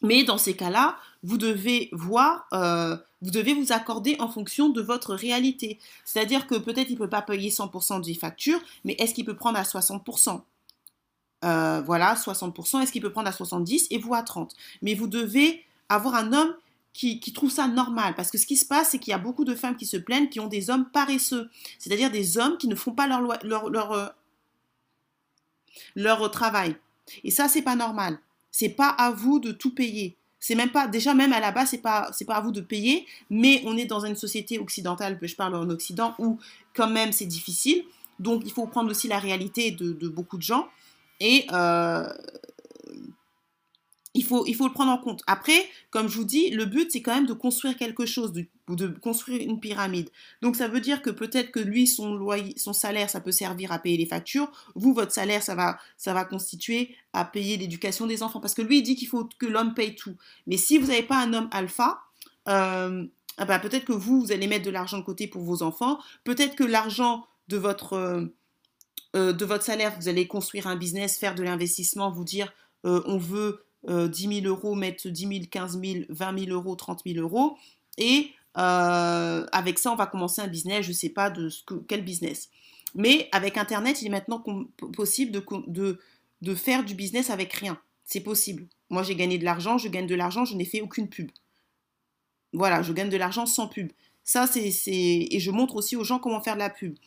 Mais 0.01 0.23
dans 0.23 0.37
ces 0.37 0.55
cas-là, 0.55 0.97
vous 1.23 1.37
devez 1.37 1.89
voir, 1.91 2.47
euh, 2.53 2.97
vous 3.21 3.31
devez 3.31 3.53
vous 3.53 3.71
accorder 3.71 4.15
en 4.19 4.27
fonction 4.27 4.69
de 4.69 4.81
votre 4.81 5.13
réalité. 5.13 5.79
C'est-à-dire 6.05 6.47
que 6.47 6.55
peut-être 6.55 6.89
il 6.89 6.93
ne 6.93 6.99
peut 6.99 7.09
pas 7.09 7.21
payer 7.21 7.49
100% 7.49 8.01
des 8.03 8.15
factures, 8.15 8.59
mais 8.83 8.93
est-ce 8.93 9.13
qu'il 9.13 9.25
peut 9.25 9.35
prendre 9.35 9.57
à 9.57 9.63
60% 9.63 10.41
euh, 11.43 11.81
Voilà, 11.81 12.15
60%. 12.15 12.81
Est-ce 12.81 12.91
qu'il 12.91 13.01
peut 13.01 13.11
prendre 13.11 13.27
à 13.27 13.31
70% 13.31 13.87
et 13.91 13.97
vous 13.99 14.13
à 14.13 14.21
30% 14.21 14.49
Mais 14.81 14.95
vous 14.95 15.07
devez 15.07 15.63
avoir 15.89 16.15
un 16.15 16.33
homme 16.33 16.53
qui, 16.93 17.19
qui 17.19 17.33
trouvent 17.33 17.51
ça 17.51 17.67
normal. 17.67 18.15
Parce 18.15 18.31
que 18.31 18.37
ce 18.37 18.45
qui 18.45 18.57
se 18.57 18.65
passe, 18.65 18.89
c'est 18.91 18.99
qu'il 18.99 19.11
y 19.11 19.13
a 19.13 19.19
beaucoup 19.19 19.45
de 19.45 19.55
femmes 19.55 19.75
qui 19.75 19.85
se 19.85 19.97
plaignent, 19.97 20.29
qui 20.29 20.39
ont 20.39 20.47
des 20.47 20.69
hommes 20.69 20.89
paresseux. 20.91 21.49
C'est-à-dire 21.79 22.11
des 22.11 22.37
hommes 22.37 22.57
qui 22.57 22.67
ne 22.67 22.75
font 22.75 22.91
pas 22.91 23.07
leur, 23.07 23.21
leur, 23.43 23.69
leur, 23.69 23.91
euh, 23.91 24.07
leur 25.95 26.29
travail. 26.31 26.75
Et 27.23 27.31
ça, 27.31 27.47
c'est 27.47 27.61
pas 27.61 27.75
normal. 27.75 28.19
C'est 28.51 28.69
pas 28.69 28.89
à 28.89 29.11
vous 29.11 29.39
de 29.39 29.51
tout 29.51 29.73
payer. 29.73 30.17
C'est 30.39 30.55
même 30.55 30.71
pas, 30.71 30.87
déjà 30.87 31.13
même 31.13 31.33
à 31.33 31.39
la 31.39 31.51
base, 31.51 31.69
c'est 31.69 31.81
pas, 31.81 32.09
c'est 32.13 32.25
pas 32.25 32.35
à 32.35 32.41
vous 32.41 32.51
de 32.51 32.61
payer, 32.61 33.05
mais 33.29 33.61
on 33.63 33.77
est 33.77 33.85
dans 33.85 34.03
une 34.03 34.15
société 34.15 34.57
occidentale, 34.57 35.19
je 35.21 35.35
parle 35.35 35.55
en 35.55 35.69
Occident, 35.69 36.15
où 36.17 36.39
quand 36.73 36.89
même 36.89 37.11
c'est 37.11 37.27
difficile. 37.27 37.83
Donc 38.19 38.41
il 38.43 38.51
faut 38.51 38.65
prendre 38.65 38.89
aussi 38.89 39.07
la 39.07 39.19
réalité 39.19 39.69
de, 39.69 39.93
de 39.93 40.09
beaucoup 40.09 40.37
de 40.37 40.41
gens. 40.41 40.67
Et 41.19 41.45
euh, 41.53 42.11
il 44.13 44.25
faut, 44.25 44.45
il 44.45 44.55
faut 44.55 44.67
le 44.67 44.73
prendre 44.73 44.91
en 44.91 44.97
compte. 44.97 45.21
Après, 45.25 45.69
comme 45.89 46.09
je 46.09 46.17
vous 46.17 46.25
dis, 46.25 46.49
le 46.49 46.65
but, 46.65 46.91
c'est 46.91 47.01
quand 47.01 47.15
même 47.15 47.25
de 47.25 47.33
construire 47.33 47.77
quelque 47.77 48.05
chose, 48.05 48.33
de, 48.33 48.87
construire 48.87 49.41
une 49.41 49.59
pyramide. 49.59 50.09
Donc, 50.41 50.57
ça 50.57 50.67
veut 50.67 50.81
dire 50.81 51.01
que 51.01 51.09
peut-être 51.09 51.51
que 51.51 51.59
lui, 51.59 51.87
son, 51.87 52.13
loyer, 52.13 52.53
son 52.57 52.73
salaire, 52.73 53.09
ça 53.09 53.21
peut 53.21 53.31
servir 53.31 53.71
à 53.71 53.79
payer 53.79 53.97
les 53.97 54.05
factures. 54.05 54.51
Vous, 54.75 54.93
votre 54.93 55.13
salaire, 55.13 55.41
ça 55.41 55.55
va, 55.55 55.79
ça 55.97 56.13
va 56.13 56.25
constituer 56.25 56.93
à 57.13 57.23
payer 57.23 57.55
l'éducation 57.55 58.05
des 58.05 58.21
enfants. 58.21 58.41
Parce 58.41 58.53
que 58.53 58.61
lui, 58.61 58.79
il 58.79 58.83
dit 58.83 58.95
qu'il 58.95 59.07
faut 59.07 59.29
que 59.39 59.45
l'homme 59.45 59.73
paye 59.73 59.95
tout. 59.95 60.15
Mais 60.45 60.57
si 60.57 60.77
vous 60.77 60.87
n'avez 60.87 61.03
pas 61.03 61.21
un 61.21 61.33
homme 61.33 61.49
alpha, 61.51 62.01
euh, 62.49 63.05
ah 63.37 63.45
bah, 63.45 63.59
peut-être 63.59 63.85
que 63.85 63.93
vous, 63.93 64.21
vous 64.21 64.31
allez 64.33 64.47
mettre 64.47 64.65
de 64.65 64.71
l'argent 64.71 64.97
de 64.97 65.03
côté 65.03 65.27
pour 65.27 65.43
vos 65.43 65.63
enfants. 65.63 65.99
Peut-être 66.25 66.55
que 66.55 66.65
l'argent 66.65 67.25
de 67.47 67.57
votre... 67.57 67.93
Euh, 67.93 68.25
euh, 69.13 69.33
de 69.33 69.43
votre 69.43 69.65
salaire, 69.65 69.93
vous 69.99 70.07
allez 70.07 70.25
construire 70.25 70.67
un 70.67 70.77
business, 70.77 71.17
faire 71.17 71.35
de 71.35 71.43
l'investissement, 71.43 72.11
vous 72.11 72.23
dire 72.23 72.53
on 72.83 73.17
veut 73.19 73.63
10 73.87 74.41
000 74.41 74.45
euros, 74.45 74.75
mettre 74.75 75.07
10 75.07 75.27
000, 75.27 75.39
15 75.49 75.79
000, 75.81 76.05
20 76.09 76.39
000 76.45 76.51
euros, 76.51 76.75
30 76.75 77.01
000 77.05 77.19
euros. 77.19 77.57
Et 77.97 78.31
avec 78.55 79.79
ça, 79.79 79.91
on 79.91 79.95
va 79.95 80.07
commencer 80.07 80.41
un 80.41 80.47
business, 80.47 80.83
je 80.83 80.89
ne 80.89 80.95
sais 80.95 81.09
pas 81.09 81.29
de 81.29 81.49
ce 81.49 81.63
que, 81.63 81.75
quel 81.75 82.03
business. 82.03 82.49
Mais 82.95 83.29
avec 83.31 83.57
Internet, 83.57 84.01
il 84.01 84.07
est 84.07 84.11
maintenant 84.11 84.43
possible 84.93 85.31
de, 85.31 86.55
faire 86.55 86.83
du 86.83 86.95
business 86.95 87.29
avec 87.29 87.53
rien. 87.53 87.79
C'est 88.03 88.19
possible. 88.21 88.67
Moi, 88.89 89.03
j'ai 89.03 89.15
gagné 89.15 89.37
de 89.37 89.45
l'argent, 89.45 89.77
je 89.77 89.87
gagne 89.87 90.07
de 90.07 90.15
l'argent, 90.15 90.43
je 90.43 90.55
n'ai 90.55 90.65
fait 90.65 90.81
aucune 90.81 91.07
pub. 91.07 91.31
Voilà, 92.53 92.81
je 92.81 92.91
gagne 92.91 93.09
de 93.09 93.17
l'argent 93.17 93.45
sans 93.45 93.67
pub. 93.67 93.91
Ça, 94.23 94.45
c'est. 94.45 94.69
Et 94.87 95.39
je 95.39 95.51
montre 95.51 95.75
aussi 95.75 95.95
aux 95.95 96.03
gens 96.03 96.19
comment 96.19 96.41
faire 96.41 96.55
de 96.55 96.59
la 96.59 96.69
pub. 96.69 96.97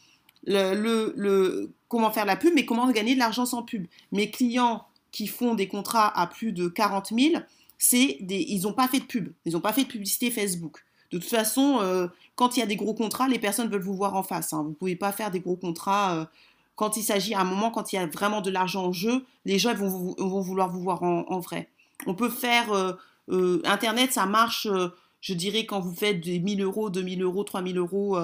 Comment 1.88 2.10
faire 2.10 2.24
de 2.24 2.28
la 2.28 2.36
pub, 2.36 2.54
mais 2.54 2.64
comment 2.64 2.90
gagner 2.90 3.14
de 3.14 3.18
l'argent 3.18 3.44
sans 3.44 3.62
pub. 3.62 3.86
Mes 4.12 4.30
clients 4.30 4.86
qui 5.14 5.28
font 5.28 5.54
des 5.54 5.68
contrats 5.68 6.08
à 6.20 6.26
plus 6.26 6.50
de 6.50 6.66
40 6.66 7.12
000, 7.16 7.40
c'est 7.78 8.18
des, 8.20 8.44
ils 8.48 8.62
n'ont 8.62 8.72
pas 8.72 8.88
fait 8.88 8.98
de 8.98 9.04
pub. 9.04 9.32
Ils 9.44 9.52
n'ont 9.52 9.60
pas 9.60 9.72
fait 9.72 9.84
de 9.84 9.88
publicité 9.88 10.28
Facebook. 10.28 10.84
De 11.12 11.18
toute 11.18 11.30
façon, 11.30 11.78
euh, 11.80 12.08
quand 12.34 12.56
il 12.56 12.60
y 12.60 12.62
a 12.64 12.66
des 12.66 12.74
gros 12.74 12.94
contrats, 12.94 13.28
les 13.28 13.38
personnes 13.38 13.68
veulent 13.68 13.80
vous 13.80 13.94
voir 13.94 14.16
en 14.16 14.24
face. 14.24 14.52
Hein. 14.52 14.62
Vous 14.64 14.70
ne 14.70 14.74
pouvez 14.74 14.96
pas 14.96 15.12
faire 15.12 15.30
des 15.30 15.38
gros 15.38 15.54
contrats. 15.54 16.16
Euh, 16.16 16.24
quand 16.74 16.96
il 16.96 17.04
s'agit 17.04 17.32
à 17.32 17.42
un 17.42 17.44
moment, 17.44 17.70
quand 17.70 17.92
il 17.92 17.96
y 17.96 17.98
a 18.00 18.06
vraiment 18.06 18.40
de 18.40 18.50
l'argent 18.50 18.86
en 18.86 18.92
jeu, 18.92 19.24
les 19.44 19.60
gens 19.60 19.72
vont, 19.72 20.16
vouloir 20.18 20.72
vous 20.72 20.80
voir 20.80 21.04
en, 21.04 21.38
vrai. 21.38 21.68
On 22.08 22.16
peut 22.16 22.28
faire 22.28 22.72
euh, 22.72 23.62
Internet, 23.64 24.12
ça 24.12 24.26
marche, 24.26 24.66
je 25.20 25.34
dirais, 25.34 25.64
quand 25.64 25.78
vous 25.78 25.94
faites 25.94 26.20
des 26.20 26.40
1000 26.40 26.60
euros, 26.60 26.90
2000 26.90 27.22
euros, 27.22 27.44
3000 27.44 27.78
euros 27.78 28.18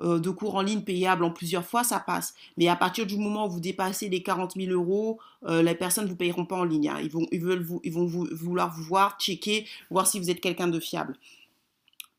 de 0.00 0.30
cours 0.30 0.54
en 0.54 0.62
ligne 0.62 0.82
payables 0.82 1.24
en 1.24 1.30
plusieurs 1.30 1.64
fois, 1.64 1.84
ça 1.84 2.00
passe. 2.00 2.34
Mais 2.56 2.68
à 2.68 2.76
partir 2.76 3.06
du 3.06 3.16
moment 3.16 3.46
où 3.46 3.50
vous 3.50 3.60
dépassez 3.60 4.08
les 4.08 4.22
40 4.22 4.54
000 4.56 4.72
euros, 4.72 5.18
les 5.46 5.74
personnes 5.74 6.04
ne 6.04 6.10
vous 6.10 6.16
payeront 6.16 6.46
pas 6.46 6.56
en 6.56 6.64
ligne. 6.64 6.88
Hein. 6.88 6.98
Ils, 7.02 7.10
vont, 7.10 7.26
ils, 7.32 7.40
veulent 7.40 7.62
vous, 7.62 7.80
ils 7.84 7.92
vont 7.92 8.06
vouloir 8.06 8.74
vous 8.74 8.82
voir, 8.82 9.18
checker, 9.18 9.66
voir 9.90 10.06
si 10.06 10.18
vous 10.18 10.30
êtes 10.30 10.40
quelqu'un 10.40 10.68
de 10.68 10.80
fiable. 10.80 11.16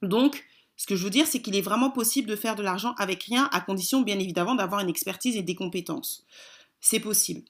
Donc, 0.01 0.45
ce 0.81 0.87
que 0.87 0.95
je 0.95 1.03
veux 1.03 1.11
dire, 1.11 1.27
c'est 1.27 1.41
qu'il 1.41 1.55
est 1.55 1.61
vraiment 1.61 1.91
possible 1.91 2.27
de 2.27 2.35
faire 2.35 2.55
de 2.55 2.63
l'argent 2.63 2.95
avec 2.97 3.21
rien, 3.23 3.47
à 3.51 3.61
condition, 3.61 4.01
bien 4.01 4.17
évidemment, 4.17 4.55
d'avoir 4.55 4.81
une 4.81 4.89
expertise 4.89 5.37
et 5.37 5.43
des 5.43 5.53
compétences. 5.53 6.25
C'est 6.79 6.99
possible. 6.99 7.43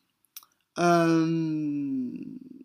Euh, 0.77 2.11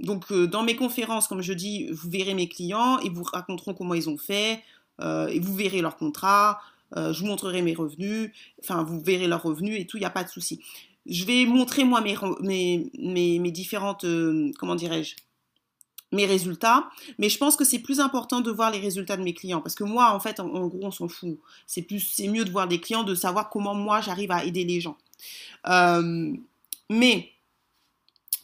donc, 0.00 0.24
euh, 0.32 0.48
dans 0.48 0.64
mes 0.64 0.74
conférences, 0.74 1.28
comme 1.28 1.40
je 1.40 1.52
dis, 1.52 1.88
vous 1.92 2.10
verrez 2.10 2.34
mes 2.34 2.48
clients, 2.48 2.98
ils 2.98 3.12
vous 3.12 3.22
raconteront 3.22 3.74
comment 3.74 3.94
ils 3.94 4.08
ont 4.08 4.18
fait, 4.18 4.60
euh, 5.00 5.28
et 5.28 5.38
vous 5.38 5.54
verrez 5.54 5.80
leur 5.82 5.96
contrat, 5.96 6.60
je 6.94 7.20
vous 7.20 7.26
montrerai 7.26 7.62
mes 7.62 7.74
revenus, 7.74 8.30
enfin, 8.62 8.84
vous 8.84 9.00
verrez 9.00 9.26
leurs 9.26 9.42
revenus 9.42 9.80
et 9.80 9.86
tout, 9.86 9.96
il 9.96 10.00
n'y 10.00 10.06
a 10.06 10.10
pas 10.10 10.24
de 10.24 10.28
souci. 10.28 10.60
Je 11.06 11.24
vais 11.24 11.46
montrer, 11.46 11.84
moi, 11.84 12.00
mes, 12.00 12.90
mes, 12.98 13.38
mes 13.38 13.50
différentes, 13.50 14.04
comment 14.58 14.74
dirais-je, 14.74 15.16
mes 16.12 16.26
résultats. 16.26 16.88
Mais 17.18 17.28
je 17.28 17.38
pense 17.38 17.56
que 17.56 17.64
c'est 17.64 17.78
plus 17.78 18.00
important 18.00 18.40
de 18.40 18.50
voir 18.50 18.70
les 18.70 18.78
résultats 18.78 19.16
de 19.16 19.22
mes 19.22 19.34
clients. 19.34 19.60
Parce 19.60 19.74
que 19.74 19.84
moi, 19.84 20.12
en 20.12 20.20
fait, 20.20 20.40
en, 20.40 20.66
gros, 20.66 20.80
on 20.82 20.90
s'en 20.90 21.08
fout. 21.08 21.38
C'est 21.66 21.86
mieux 22.28 22.44
de 22.44 22.50
voir 22.50 22.68
des 22.68 22.80
clients, 22.80 23.04
de 23.04 23.14
savoir 23.14 23.50
comment 23.50 23.74
moi 23.74 24.00
j'arrive 24.00 24.30
à 24.30 24.44
aider 24.44 24.64
les 24.64 24.80
gens. 24.80 24.96
Euh, 25.68 26.32
mais 26.90 27.30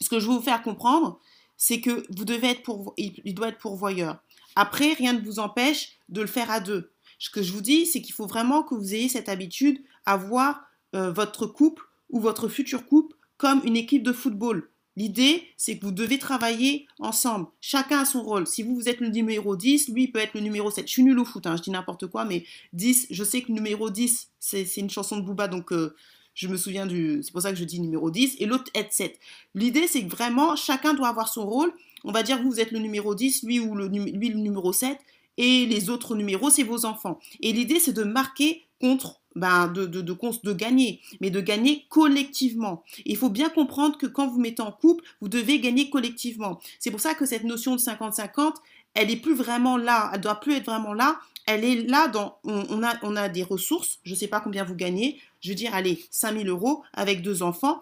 ce 0.01 0.09
que 0.09 0.19
je 0.19 0.27
veux 0.27 0.35
vous 0.35 0.41
faire 0.41 0.61
comprendre, 0.61 1.19
c'est 1.57 1.79
que 1.79 2.05
vous 2.15 2.25
devez 2.25 2.49
être 2.49 2.63
pour, 2.63 2.93
il 2.97 3.33
doit 3.33 3.49
être 3.49 3.59
pourvoyeur. 3.59 4.17
Après, 4.55 4.93
rien 4.93 5.13
ne 5.13 5.21
vous 5.21 5.39
empêche 5.39 5.93
de 6.09 6.21
le 6.21 6.27
faire 6.27 6.51
à 6.51 6.59
deux. 6.59 6.91
Ce 7.23 7.29
que 7.29 7.41
je 7.41 7.53
vous 7.53 7.61
dis, 7.61 7.85
c'est 7.85 8.01
qu'il 8.01 8.13
faut 8.13 8.27
vraiment 8.27 8.63
que 8.63 8.75
vous 8.75 8.93
ayez 8.93 9.07
cette 9.07 9.29
habitude 9.29 9.81
à 10.05 10.17
voir 10.17 10.65
euh, 10.93 11.09
votre 11.09 11.45
couple 11.45 11.85
ou 12.09 12.19
votre 12.19 12.49
futur 12.49 12.85
couple 12.85 13.15
comme 13.37 13.61
une 13.63 13.77
équipe 13.77 14.03
de 14.03 14.11
football. 14.11 14.69
L'idée, 14.97 15.47
c'est 15.55 15.77
que 15.77 15.85
vous 15.85 15.93
devez 15.93 16.19
travailler 16.19 16.85
ensemble. 16.99 17.47
Chacun 17.61 17.99
a 17.99 18.05
son 18.05 18.23
rôle. 18.23 18.45
Si 18.45 18.61
vous, 18.61 18.75
vous 18.75 18.89
êtes 18.89 18.99
le 18.99 19.07
numéro 19.07 19.55
10, 19.55 19.87
lui 19.87 20.09
peut 20.09 20.19
être 20.19 20.33
le 20.33 20.41
numéro 20.41 20.69
7. 20.69 20.85
Je 20.85 20.91
suis 20.91 21.03
nul 21.03 21.17
au 21.17 21.23
foot, 21.23 21.47
hein, 21.47 21.55
je 21.55 21.61
dis 21.61 21.71
n'importe 21.71 22.07
quoi, 22.07 22.25
mais 22.25 22.43
10, 22.73 23.07
je 23.09 23.23
sais 23.23 23.41
que 23.41 23.47
le 23.47 23.53
numéro 23.53 23.89
10, 23.89 24.27
c'est 24.41 24.75
une 24.75 24.89
chanson 24.89 25.15
de 25.15 25.21
Booba, 25.21 25.47
donc 25.47 25.71
euh, 25.71 25.95
je 26.33 26.49
me 26.49 26.57
souviens 26.57 26.85
du... 26.85 27.23
C'est 27.23 27.31
pour 27.31 27.43
ça 27.43 27.53
que 27.53 27.57
je 27.57 27.63
dis 27.63 27.79
numéro 27.79 28.11
10, 28.11 28.35
et 28.39 28.45
l'autre 28.45 28.69
est 28.73 28.91
7. 28.91 29.17
L'idée, 29.55 29.87
c'est 29.87 30.03
que 30.03 30.11
vraiment, 30.11 30.57
chacun 30.57 30.93
doit 30.93 31.07
avoir 31.07 31.29
son 31.29 31.45
rôle. 31.45 31.71
On 32.03 32.11
va 32.11 32.21
dire 32.21 32.39
que 32.39 32.43
vous 32.43 32.59
êtes 32.59 32.71
le 32.71 32.79
numéro 32.79 33.15
10, 33.15 33.43
lui, 33.43 33.61
ou 33.61 33.75
le, 33.75 33.87
lui 33.87 34.27
le 34.27 34.39
numéro 34.39 34.73
7, 34.73 34.99
et 35.37 35.65
les 35.65 35.89
autres 35.89 36.15
numéros, 36.15 36.49
c'est 36.49 36.63
vos 36.63 36.85
enfants. 36.85 37.19
Et 37.41 37.53
l'idée, 37.53 37.79
c'est 37.79 37.93
de 37.93 38.03
marquer 38.03 38.65
contre 38.79 39.19
ben, 39.35 39.67
de, 39.67 39.85
de, 39.85 40.01
de, 40.01 40.53
gagner, 40.53 41.01
mais 41.19 41.31
de 41.31 41.41
gagner 41.41 41.85
collectivement. 41.89 42.83
Il 43.05 43.17
faut 43.17 43.29
bien 43.29 43.49
comprendre 43.49 43.97
que 43.97 44.05
quand 44.05 44.27
vous 44.27 44.39
mettez 44.39 44.61
en 44.61 44.71
couple, 44.71 45.03
vous 45.21 45.29
devez 45.29 45.59
gagner 45.59 45.89
collectivement. 45.89 46.59
C'est 46.79 46.91
pour 46.91 46.99
ça 46.99 47.15
que 47.15 47.25
cette 47.25 47.43
notion 47.43 47.75
de 47.75 47.81
50-50, 47.81 48.53
elle 48.93 49.09
est 49.09 49.17
plus 49.17 49.33
vraiment 49.33 49.77
là, 49.77 50.11
elle 50.13 50.21
doit 50.21 50.39
plus 50.39 50.53
être 50.53 50.65
vraiment 50.65 50.93
là. 50.93 51.19
Elle 51.47 51.65
est 51.65 51.89
là 51.89 52.07
dans, 52.07 52.37
on, 52.43 52.83
a, 52.83 52.93
on 53.01 53.15
a 53.15 53.27
des 53.27 53.43
ressources, 53.43 53.99
je 54.03 54.11
ne 54.11 54.15
sais 54.15 54.27
pas 54.27 54.39
combien 54.39 54.63
vous 54.63 54.75
gagnez, 54.75 55.19
je 55.41 55.49
veux 55.49 55.55
dire, 55.55 55.73
allez, 55.73 56.05
5000 56.11 56.47
euros 56.47 56.83
avec 56.93 57.21
deux 57.21 57.41
enfants. 57.41 57.81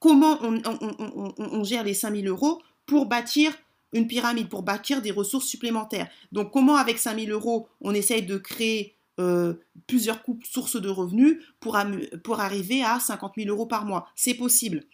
Comment 0.00 0.38
on, 0.42 0.60
on, 0.64 1.34
on 1.38 1.64
gère 1.64 1.82
les 1.82 1.94
5000 1.94 2.28
euros 2.28 2.60
pour 2.86 3.06
bâtir 3.06 3.52
une 3.92 4.06
pyramide, 4.06 4.48
pour 4.48 4.62
bâtir 4.62 5.02
des 5.02 5.10
ressources 5.10 5.46
supplémentaires 5.46 6.08
Donc, 6.32 6.52
comment 6.52 6.76
avec 6.76 6.98
5000 6.98 7.30
euros, 7.30 7.68
on 7.80 7.94
essaye 7.94 8.22
de 8.22 8.38
créer 8.38 8.96
euh, 9.18 9.54
plusieurs 9.86 10.22
sources 10.44 10.80
de 10.80 10.88
revenus 10.88 11.38
pour, 11.58 11.76
arriver 11.76 12.82
à 12.82 13.00
50 13.00 13.32
000 13.36 13.48
euros 13.48 13.66
par 13.66 13.84
mois? 13.84 14.08
C'est 14.14 14.34
possible. 14.34 14.84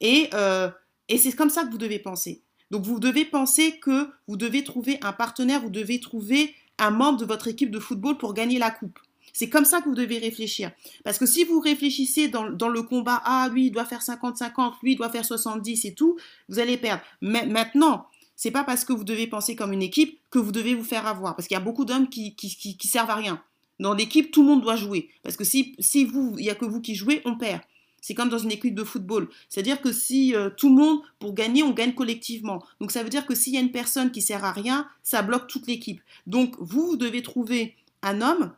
Et, 0.00 0.28
euh, 0.34 0.70
et 1.08 1.18
c'est 1.18 1.32
comme 1.32 1.50
ça 1.50 1.64
que 1.64 1.70
vous 1.70 1.78
devez 1.78 1.98
penser. 1.98 2.42
Donc 2.70 2.84
vous 2.84 2.98
devez 2.98 3.24
penser 3.24 3.78
que 3.78 4.08
vous 4.26 4.36
devez 4.36 4.64
trouver 4.64 4.98
un 5.02 5.12
partenaire, 5.12 5.60
vous 5.60 5.70
devez 5.70 6.00
trouver 6.00 6.54
un 6.78 6.90
membre 6.90 7.18
de 7.18 7.24
votre 7.24 7.48
équipe 7.48 7.70
de 7.70 7.78
football 7.78 8.18
pour 8.18 8.34
gagner 8.34 8.58
la 8.58 8.70
coupe. 8.70 8.98
C'est 9.32 9.50
comme 9.50 9.64
ça 9.64 9.80
que 9.80 9.88
vous 9.88 9.94
devez 9.94 10.18
réfléchir. 10.18 10.70
Parce 11.04 11.18
que 11.18 11.26
si 11.26 11.44
vous 11.44 11.60
réfléchissez 11.60 12.28
dans, 12.28 12.68
le 12.68 12.82
combat, 12.82 13.20
ah 13.24 13.48
lui, 13.52 13.66
il 13.66 13.70
doit 13.70 13.84
faire 13.84 14.00
50-50, 14.00 14.74
lui, 14.82 14.92
il 14.92 14.96
doit 14.96 15.10
faire 15.10 15.24
70 15.24 15.84
et 15.84 15.94
tout, 15.94 16.16
vous 16.48 16.58
allez 16.58 16.78
perdre. 16.78 17.02
Mais 17.20 17.44
maintenant, 17.46 18.06
c'est 18.36 18.50
pas 18.50 18.64
parce 18.64 18.84
que 18.84 18.92
vous 18.92 19.04
devez 19.04 19.26
penser 19.26 19.56
comme 19.56 19.72
une 19.72 19.82
équipe 19.82 20.20
que 20.30 20.38
vous 20.38 20.52
devez 20.52 20.74
vous 20.74 20.84
faire 20.84 21.06
avoir. 21.06 21.34
Parce 21.34 21.48
qu'il 21.48 21.54
y 21.54 21.60
a 21.60 21.64
beaucoup 21.64 21.86
d'hommes 21.86 22.08
qui, 22.08 22.36
qui, 22.36 22.86
servent 22.86 23.10
à 23.10 23.14
rien. 23.14 23.42
Dans 23.80 23.94
l'équipe, 23.94 24.30
tout 24.30 24.42
le 24.42 24.48
monde 24.48 24.62
doit 24.62 24.76
jouer. 24.76 25.08
Parce 25.22 25.36
que 25.36 25.44
si, 25.44 25.74
si 25.78 26.04
vous, 26.04 26.34
il 26.38 26.42
n'y 26.42 26.50
a 26.50 26.54
que 26.54 26.66
vous 26.66 26.80
qui 26.80 26.94
jouez, 26.94 27.22
on 27.24 27.36
perd. 27.36 27.62
C'est 28.02 28.14
comme 28.14 28.28
dans 28.28 28.38
une 28.38 28.52
équipe 28.52 28.74
de 28.74 28.84
football. 28.84 29.28
C'est-à-dire 29.48 29.80
que 29.80 29.90
si 29.90 30.34
euh, 30.34 30.50
tout 30.50 30.68
le 30.68 30.76
monde, 30.76 31.00
pour 31.18 31.34
gagner, 31.34 31.62
on 31.62 31.72
gagne 31.72 31.94
collectivement. 31.94 32.62
Donc 32.80 32.92
ça 32.92 33.02
veut 33.02 33.08
dire 33.08 33.26
que 33.26 33.34
s'il 33.34 33.54
y 33.54 33.56
a 33.56 33.60
une 33.60 33.72
personne 33.72 34.12
qui 34.12 34.22
sert 34.22 34.44
à 34.44 34.52
rien, 34.52 34.86
ça 35.02 35.22
bloque 35.22 35.48
toute 35.48 35.66
l'équipe. 35.66 36.00
Donc 36.26 36.54
vous, 36.60 36.88
vous 36.88 36.96
devez 36.96 37.22
trouver 37.22 37.74
un 38.02 38.20
homme 38.20 38.52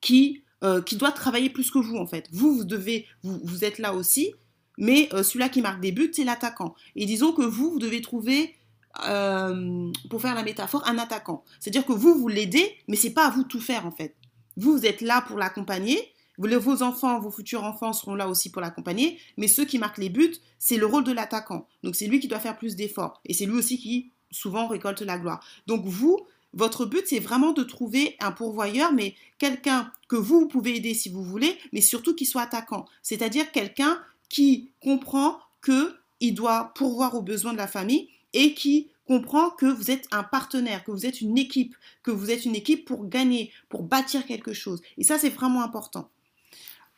qui, 0.00 0.42
euh, 0.62 0.80
qui 0.80 0.96
doit 0.96 1.12
travailler 1.12 1.50
plus 1.50 1.70
que 1.70 1.78
vous, 1.78 1.96
en 1.96 2.06
fait. 2.06 2.28
Vous, 2.32 2.54
vous 2.54 2.64
devez, 2.64 3.06
vous, 3.22 3.40
vous 3.42 3.64
êtes 3.64 3.78
là 3.78 3.92
aussi, 3.92 4.32
mais 4.78 5.08
euh, 5.12 5.22
celui-là 5.22 5.48
qui 5.48 5.60
marque 5.60 5.80
des 5.80 5.92
buts, 5.92 6.12
c'est 6.12 6.24
l'attaquant. 6.24 6.74
Et 6.96 7.06
disons 7.06 7.32
que 7.32 7.42
vous, 7.42 7.72
vous 7.72 7.78
devez 7.78 8.00
trouver 8.00 8.54
pour 8.94 10.20
faire 10.22 10.34
la 10.34 10.42
métaphore, 10.42 10.86
un 10.86 10.98
attaquant. 10.98 11.44
C'est-à-dire 11.60 11.84
que 11.84 11.92
vous, 11.92 12.14
vous 12.14 12.28
l'aidez, 12.28 12.76
mais 12.88 12.96
c'est 12.96 13.10
pas 13.10 13.26
à 13.26 13.30
vous 13.30 13.42
de 13.42 13.48
tout 13.48 13.60
faire 13.60 13.86
en 13.86 13.90
fait. 13.90 14.14
Vous, 14.56 14.72
vous 14.72 14.86
êtes 14.86 15.00
là 15.00 15.22
pour 15.22 15.38
l'accompagner. 15.38 16.12
Vos 16.36 16.82
enfants, 16.82 17.20
vos 17.20 17.30
futurs 17.30 17.62
enfants 17.62 17.92
seront 17.92 18.14
là 18.14 18.28
aussi 18.28 18.50
pour 18.50 18.60
l'accompagner. 18.60 19.18
Mais 19.36 19.48
ceux 19.48 19.64
qui 19.64 19.78
marquent 19.78 19.98
les 19.98 20.08
buts, 20.08 20.34
c'est 20.58 20.76
le 20.76 20.86
rôle 20.86 21.04
de 21.04 21.12
l'attaquant. 21.12 21.66
Donc 21.82 21.94
c'est 21.94 22.06
lui 22.06 22.20
qui 22.20 22.28
doit 22.28 22.40
faire 22.40 22.56
plus 22.56 22.76
d'efforts. 22.76 23.20
Et 23.24 23.34
c'est 23.34 23.46
lui 23.46 23.54
aussi 23.54 23.78
qui 23.78 24.10
souvent 24.30 24.66
récolte 24.66 25.02
la 25.02 25.18
gloire. 25.18 25.44
Donc 25.66 25.84
vous, 25.84 26.18
votre 26.52 26.86
but, 26.86 27.02
c'est 27.06 27.20
vraiment 27.20 27.52
de 27.52 27.62
trouver 27.62 28.16
un 28.20 28.32
pourvoyeur, 28.32 28.92
mais 28.92 29.14
quelqu'un 29.38 29.90
que 30.08 30.16
vous, 30.16 30.46
pouvez 30.48 30.76
aider 30.76 30.94
si 30.94 31.08
vous 31.08 31.22
voulez, 31.22 31.56
mais 31.72 31.80
surtout 31.80 32.14
qui 32.14 32.26
soit 32.26 32.42
attaquant. 32.42 32.84
C'est-à-dire 33.02 33.50
quelqu'un 33.52 33.98
qui 34.28 34.70
comprend 34.82 35.38
qu'il 35.64 36.34
doit 36.34 36.72
pourvoir 36.74 37.14
aux 37.14 37.22
besoins 37.22 37.52
de 37.52 37.58
la 37.58 37.66
famille 37.66 38.08
et 38.34 38.54
qui 38.54 38.88
comprend 39.06 39.50
que 39.50 39.66
vous 39.66 39.90
êtes 39.90 40.06
un 40.12 40.22
partenaire, 40.22 40.84
que 40.84 40.90
vous 40.90 41.06
êtes 41.06 41.20
une 41.20 41.38
équipe, 41.38 41.74
que 42.02 42.10
vous 42.10 42.30
êtes 42.30 42.44
une 42.44 42.54
équipe 42.54 42.84
pour 42.84 43.08
gagner, 43.08 43.52
pour 43.68 43.82
bâtir 43.82 44.26
quelque 44.26 44.52
chose. 44.52 44.82
Et 44.98 45.04
ça, 45.04 45.18
c'est 45.18 45.30
vraiment 45.30 45.62
important. 45.62 46.10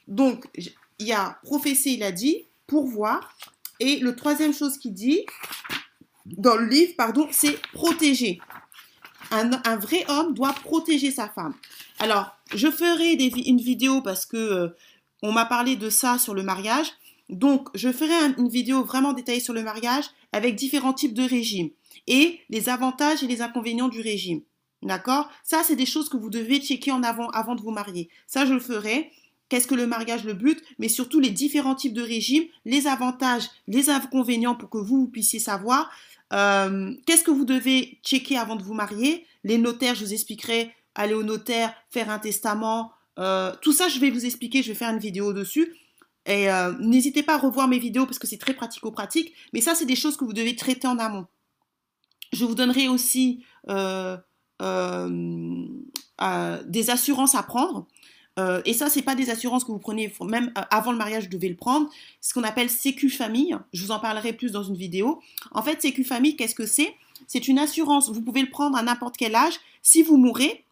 Donc, 0.09 0.47
il 0.57 1.07
y 1.07 1.13
a 1.13 1.39
professé, 1.43 1.91
il 1.91 2.03
a 2.03 2.13
dit, 2.13 2.45
pourvoir. 2.67 3.37
Et 3.81 3.99
le 3.99 4.17
troisième 4.17 4.55
chose 4.55 4.79
qu'il 4.79 4.95
dit 4.95 5.27
dans 6.25 6.57
le 6.57 6.67
livre, 6.67 6.95
pardon, 6.97 7.29
c'est 7.31 7.61
protéger. 7.73 8.41
Un, 9.31 9.77
vrai 9.77 10.05
homme 10.09 10.35
doit 10.35 10.53
protéger 10.53 11.11
sa 11.11 11.29
femme. 11.29 11.55
Alors, 11.99 12.37
je 12.55 12.71
ferai 12.71 13.13
une 13.13 13.61
vidéo 13.61 14.01
parce 14.01 14.25
que 14.25 14.37
euh, 14.37 14.69
on 15.23 15.33
m'a 15.33 15.45
parlé 15.45 15.77
de 15.77 15.91
ça 15.91 16.19
sur 16.19 16.35
le 16.35 16.43
mariage. 16.43 16.93
Donc, 17.29 17.69
je 17.75 17.91
ferai 17.91 18.35
une 18.39 18.49
vidéo 18.49 18.85
vraiment 18.85 19.13
détaillée 19.13 19.41
sur 19.41 19.55
le 19.55 19.63
mariage 19.63 20.05
avec 20.33 20.55
différents 20.55 20.93
types 20.93 21.15
de 21.15 21.23
régimes 21.25 21.71
et 22.07 22.41
les 22.51 22.69
avantages 22.69 23.23
et 23.23 23.27
les 23.27 23.43
inconvénients 23.43 23.89
du 23.89 24.01
régime. 24.01 24.43
D'accord? 24.83 25.29
Ça, 25.43 25.63
c'est 25.65 25.77
des 25.77 25.87
choses 25.87 26.09
que 26.09 26.17
vous 26.17 26.31
devez 26.31 26.61
checker 26.61 26.93
en 26.93 27.03
avant 27.03 27.29
avant 27.31 27.55
de 27.55 27.63
vous 27.63 27.71
marier. 27.71 28.09
Ça, 28.27 28.47
je 28.47 28.53
le 28.53 28.61
ferai. 28.61 29.11
Qu'est-ce 29.49 29.67
que 29.67 29.75
le 29.75 29.87
mariage, 29.87 30.25
le 30.25 30.35
but, 30.35 30.63
mais 30.79 30.89
surtout 30.89 31.21
les 31.21 31.31
différents 31.31 31.77
types 31.77 31.95
de 31.95 32.03
régimes, 32.03 32.45
les 32.65 32.87
avantages, 32.87 33.49
les 33.69 33.91
inconvénients 33.91 34.57
pour 34.57 34.71
que 34.71 34.79
vous, 34.79 35.09
puissiez 35.09 35.41
savoir 35.41 35.91
Euh, 36.33 36.93
Qu'est-ce 37.07 37.23
que 37.23 37.31
vous 37.31 37.45
devez 37.45 38.01
checker 38.03 38.37
avant 38.37 38.57
de 38.57 38.65
vous 38.65 38.75
marier? 38.75 39.25
Les 39.45 39.59
notaires, 39.59 39.95
je 39.95 40.05
vous 40.05 40.13
expliquerai. 40.13 40.73
Aller 40.97 41.15
au 41.15 41.23
notaire, 41.23 41.73
faire 41.91 42.11
un 42.11 42.19
testament. 42.19 42.91
Euh, 43.19 43.53
tout 43.63 43.73
ça, 43.73 43.89
je 43.89 44.01
vais 44.01 44.11
vous 44.11 44.25
expliquer. 44.25 44.63
Je 44.63 44.69
vais 44.69 44.75
faire 44.75 44.91
une 44.91 44.99
vidéo 44.99 45.33
dessus. 45.33 45.73
Et 46.27 46.51
euh, 46.51 46.73
n'hésitez 46.81 47.23
pas 47.23 47.35
à 47.35 47.39
revoir 47.39 47.69
mes 47.69 47.79
vidéos 47.79 48.05
parce 48.05 48.19
que 48.19 48.27
c'est 48.27 48.37
très 48.37 48.55
pratico-pratique. 48.55 49.33
Mais 49.53 49.61
ça, 49.61 49.75
c'est 49.75 49.87
des 49.87 49.97
choses 49.97 50.17
que 50.17 50.25
vous 50.25 50.33
devez 50.33 50.57
traiter 50.57 50.89
en 50.89 50.99
amont. 50.99 51.27
Je 52.33 52.45
vous 52.45 52.57
donnerai 52.57 52.89
aussi 52.89 53.45
euh, 53.69 54.17
euh, 54.61 55.67
des 56.67 56.91
assurances 56.91 57.35
à 57.35 57.43
prendre. 57.43 57.87
Et 58.67 58.75
ça, 58.75 58.91
c'est 58.91 59.01
pas 59.01 59.15
des 59.15 59.31
assurances 59.31 59.65
que 59.65 59.73
vous 59.73 59.79
prenez, 59.79 60.13
même 60.21 60.53
avant 60.71 60.93
le 60.93 60.99
mariage, 60.99 61.25
vous 61.25 61.31
devez 61.31 61.49
le 61.49 61.57
prendre. 61.57 61.89
Ce 62.21 62.35
qu'on 62.35 62.43
appelle 62.43 62.69
Sécu 62.69 63.09
Famille. 63.09 63.57
Je 63.73 63.83
vous 63.83 63.93
en 63.93 63.99
parlerai 63.99 64.35
plus 64.35 64.53
dans 64.53 64.63
une 64.63 64.77
vidéo. 64.77 65.23
En 65.53 65.63
fait, 65.63 65.81
Sécu 65.81 66.05
Famille, 66.05 66.37
qu'est-ce 66.37 66.55
que 66.55 66.67
c'est? 66.67 66.95
C'est 67.27 67.49
une 67.49 67.59
assurance. 67.59 68.11
Vous 68.11 68.21
pouvez 68.21 68.43
le 68.43 68.51
prendre 68.51 68.77
à 68.77 68.83
n'importe 68.83 69.17
quel 69.17 69.35
âge. 69.35 69.55
Si 69.81 70.03
vous 70.03 70.19
mourrez, 70.19 70.67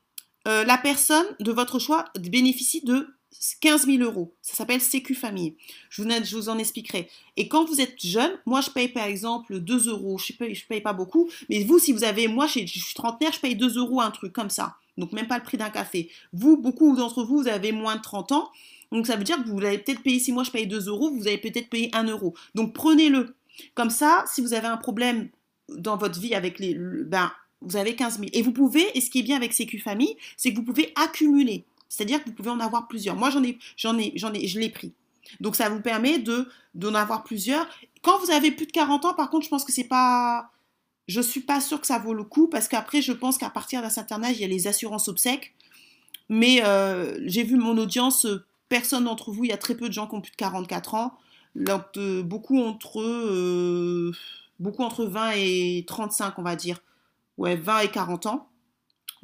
la 0.45 0.77
personne 0.77 1.25
de 1.41 1.53
votre 1.53 1.79
choix 1.79 2.05
bénéficie 2.19 2.85
de 2.85 3.17
15 3.61 3.87
000 3.87 4.03
euros. 4.03 4.35
Ça 4.43 4.55
s'appelle 4.55 4.81
Sécu 4.81 5.15
Famille. 5.15 5.57
Je 5.91 6.03
vous, 6.03 6.09
je 6.11 6.37
vous, 6.37 6.49
en 6.49 6.59
expliquerai. 6.59 7.09
Et 7.37 7.49
quand 7.49 7.65
vous 7.65 7.81
êtes 7.81 8.01
jeune, 8.05 8.33
moi 8.47 8.61
je 8.61 8.71
paye 8.71 8.89
par 8.89 9.07
exemple 9.07 9.61
2 9.61 9.89
euros. 9.89 10.19
Je 10.19 10.33
ne 10.33 10.67
paye, 10.69 10.81
pas 10.81 10.93
beaucoup. 10.93 11.29
Mais 11.49 11.65
vous, 11.65 11.79
si 11.79 11.93
vous 11.93 12.05
avez, 12.05 12.29
moi 12.29 12.47
je 12.47 12.67
suis 12.67 12.95
trentenaire, 12.95 13.33
je 13.33 13.41
paye 13.41 13.57
2 13.57 13.79
euros 13.79 14.01
un 14.01 14.11
truc 14.11 14.33
comme 14.33 14.51
ça. 14.51 14.77
Donc 14.97 15.13
même 15.13 15.27
pas 15.27 15.39
le 15.39 15.45
prix 15.45 15.57
d'un 15.57 15.71
café. 15.71 16.11
Vous, 16.33 16.57
beaucoup 16.57 16.95
d'entre 16.97 17.25
vous, 17.25 17.43
vous 17.43 17.49
avez 17.49 17.73
moins 17.73 17.97
de 17.97 18.03
30 18.03 18.33
ans. 18.33 18.51
Donc 18.93 19.07
ça 19.07 19.17
veut 19.17 19.25
dire 19.25 19.43
que 19.43 19.49
vous 19.49 19.59
allez 19.59 19.79
peut-être 19.79 20.03
payer, 20.03 20.21
si 20.21 20.33
moi 20.33 20.45
je 20.45 20.51
paye 20.51 20.67
2 20.67 20.89
euros, 20.89 21.11
vous 21.11 21.27
allez 21.27 21.39
peut-être 21.39 21.69
payer 21.69 21.91
1 21.93 22.05
euro. 22.05 22.35
Donc 22.55 22.73
prenez-le. 22.75 23.35
Comme 23.75 23.91
ça, 23.91 24.25
si 24.27 24.41
vous 24.41 24.53
avez 24.53 24.67
un 24.67 24.77
problème 24.77 25.29
dans 25.69 25.97
votre 25.97 26.21
vie 26.21 26.35
avec 26.35 26.59
les... 26.59 26.75
Ben, 26.75 27.31
vous 27.61 27.77
avez 27.77 27.97
15 27.97 28.19
000. 28.19 28.31
Et 28.33 28.43
vous 28.43 28.53
pouvez, 28.53 28.97
et 28.97 29.01
ce 29.01 29.11
qui 29.11 29.21
est 29.21 29.23
bien 29.23 29.37
avec 29.37 29.53
Sécu 29.53 29.79
Famille, 29.79 30.17
c'est 30.37 30.53
que 30.53 30.57
vous 30.57 30.65
pouvez 30.65 30.93
accumuler. 30.97 31.65
C'est-à-dire 31.89 32.23
que 32.23 32.29
vous 32.29 32.35
pouvez 32.35 32.51
en 32.51 32.61
avoir 32.61 32.89
plusieurs. 32.89 33.17
Moi, 33.17 33.31
j'en 33.31 33.43
ai, 33.43 33.59
j'en 33.77 33.99
ai, 33.99 34.13
j'en 34.17 34.33
ai, 34.33 34.47
je 34.47 34.59
l'ai 34.59 34.71
pris. 34.71 34.93
Donc, 35.41 35.57
ça 35.57 35.69
vous 35.69 35.81
permet 35.81 36.19
de 36.19 36.49
d'en 36.75 36.95
avoir 36.95 37.25
plusieurs. 37.25 37.67
Quand 38.03 38.19
vous 38.19 38.31
avez 38.31 38.51
plus 38.51 38.67
de 38.67 38.73
40 38.73 39.05
ans, 39.05 39.15
par 39.15 39.31
contre, 39.31 39.45
je 39.45 39.51
pense 39.51 39.65
que 39.65 39.73
c'est 39.73 39.85
pas, 39.85 40.51
je 41.09 41.21
suis 41.21 41.41
pas 41.41 41.61
sûre 41.61 41.81
que 41.81 41.87
ça 41.87 41.99
vaut 41.99 42.15
le 42.15 42.25
coup 42.25 42.49
parce 42.49 42.69
qu'après, 42.69 43.01
je 43.01 43.13
pense 43.13 43.39
qu'à 43.39 43.51
partir 43.51 43.83
d'un 43.83 43.91
certain 43.91 44.23
âge, 44.23 44.37
il 44.37 44.43
y 44.43 44.45
a 44.45 44.49
les 44.49 44.67
assurances 44.67 45.09
obsèques. 45.09 45.55
Mais 46.29 46.65
euh, 46.65 47.19
j'ai 47.27 47.45
vu 47.45 47.57
mon 47.57 47.77
audience, 47.79 48.27
personne 48.69 49.05
d'entre 49.05 49.31
vous, 49.31 49.45
il 49.45 49.51
y 49.51 49.53
a 49.53 49.59
très 49.59 49.75
peu 49.75 49.89
de 49.89 49.93
gens 49.93 50.07
qui 50.07 50.15
ont 50.15 50.21
plus 50.21 50.33
de 50.33 50.37
44 50.37 50.95
ans. 50.95 51.15
Donc, 51.55 51.85
euh, 51.97 52.23
beaucoup 52.23 52.61
entre 52.61 53.01
euh, 53.01 54.13
beaucoup 54.59 54.83
entre 54.83 55.05
20 55.05 55.33
et 55.37 55.85
35, 55.87 56.39
on 56.39 56.43
va 56.43 56.57
dire. 56.57 56.81
Ouais, 57.39 57.57
20 57.57 57.81
et 57.81 57.91
40 57.91 58.27
ans. 58.27 58.49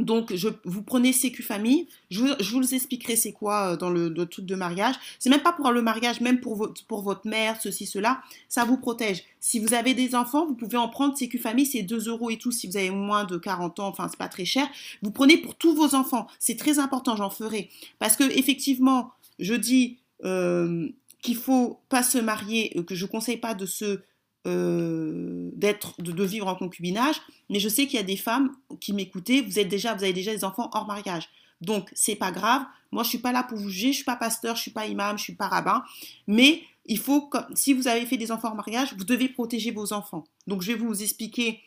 Donc, 0.00 0.34
je, 0.34 0.48
vous 0.64 0.82
prenez 0.82 1.12
Sécu 1.12 1.42
Famille. 1.42 1.86
Je, 2.10 2.24
vous 2.52 2.74
expliquerai 2.74 3.16
c'est 3.16 3.32
quoi 3.32 3.76
dans 3.76 3.90
le, 3.90 4.12
truc 4.26 4.46
de 4.46 4.54
mariage. 4.54 4.94
C'est 5.18 5.30
même 5.30 5.42
pas 5.42 5.52
pour 5.52 5.70
le 5.70 5.82
mariage, 5.82 6.20
même 6.20 6.40
pour, 6.40 6.56
votre, 6.56 7.26
mère, 7.26 7.60
ceci, 7.60 7.86
cela. 7.86 8.22
Ça 8.48 8.64
vous 8.64 8.78
protège. 8.78 9.24
Si 9.40 9.58
vous 9.58 9.74
avez 9.74 9.94
des 9.94 10.14
enfants, 10.14 10.46
vous 10.46 10.54
pouvez 10.54 10.78
en 10.78 10.88
prendre 10.88 11.16
Sécu 11.16 11.38
Famille. 11.38 11.66
C'est 11.66 11.82
2 11.82 12.08
euros 12.08 12.30
et 12.30 12.38
tout 12.38 12.50
si 12.50 12.66
vous 12.66 12.76
avez 12.76 12.90
moins 12.90 13.24
de 13.24 13.36
40 13.36 13.80
ans. 13.80 13.88
Enfin, 13.88 14.08
c'est 14.08 14.18
pas 14.18 14.28
très 14.28 14.46
cher. 14.46 14.66
Vous 15.02 15.10
prenez 15.10 15.36
pour 15.36 15.54
tous 15.54 15.74
vos 15.74 15.94
enfants. 15.94 16.26
C'est 16.38 16.56
très 16.56 16.78
important, 16.78 17.16
j'en 17.16 17.30
ferai. 17.30 17.68
Parce 17.98 18.16
que, 18.16 18.24
effectivement, 18.24 19.12
je 19.38 19.54
dis 19.54 19.98
euh, 20.24 20.88
qu'il 21.22 21.36
faut 21.36 21.80
pas 21.88 22.02
se 22.02 22.18
marier, 22.18 22.74
que 22.86 22.94
je 22.94 23.04
conseille 23.06 23.36
pas 23.36 23.54
de 23.54 23.66
se 23.66 24.00
euh, 24.46 25.50
d'être 25.54 26.00
de, 26.00 26.24
vivre 26.24 26.48
en 26.48 26.54
concubinage 26.54 27.16
mais 27.50 27.60
je 27.60 27.68
sais 27.68 27.86
qu'il 27.86 27.96
y 27.96 28.02
a 28.02 28.04
des 28.04 28.16
femmes 28.16 28.52
qui 28.80 28.92
m'écoutaient 28.92 29.42
vous 29.42 29.58
êtes 29.58 29.68
déjà 29.68 29.94
vous 29.94 30.02
avez 30.02 30.12
déjà 30.12 30.32
des 30.32 30.44
enfants 30.44 30.70
hors 30.72 30.86
mariage. 30.86 31.28
Donc 31.60 31.90
c'est 31.92 32.16
pas 32.16 32.32
grave. 32.32 32.62
Moi 32.90 33.02
je 33.02 33.10
suis 33.10 33.18
pas 33.18 33.32
là 33.32 33.42
pour 33.42 33.58
vous 33.58 33.68
juger 33.68 33.88
je 33.88 33.96
suis 33.96 34.04
pas 34.04 34.16
pasteur 34.16 34.56
je 34.56 34.62
suis 34.62 34.70
pas 34.70 34.86
imam 34.86 35.18
je 35.18 35.24
suis 35.24 35.34
pas 35.34 35.48
rabbin. 35.48 35.82
Mais 36.26 36.62
il 36.86 36.98
faut 36.98 37.30
si 37.54 37.74
vous 37.74 37.86
avez 37.86 38.06
fait 38.06 38.16
des 38.16 38.32
enfants 38.32 38.48
hors 38.48 38.54
mariage 38.54 38.94
vous 38.96 39.04
devez 39.04 39.28
protéger 39.28 39.70
vos 39.70 39.92
enfants. 39.92 40.24
Donc 40.46 40.62
je 40.62 40.72
vais 40.72 40.78
vous 40.78 41.02
expliquer 41.02 41.60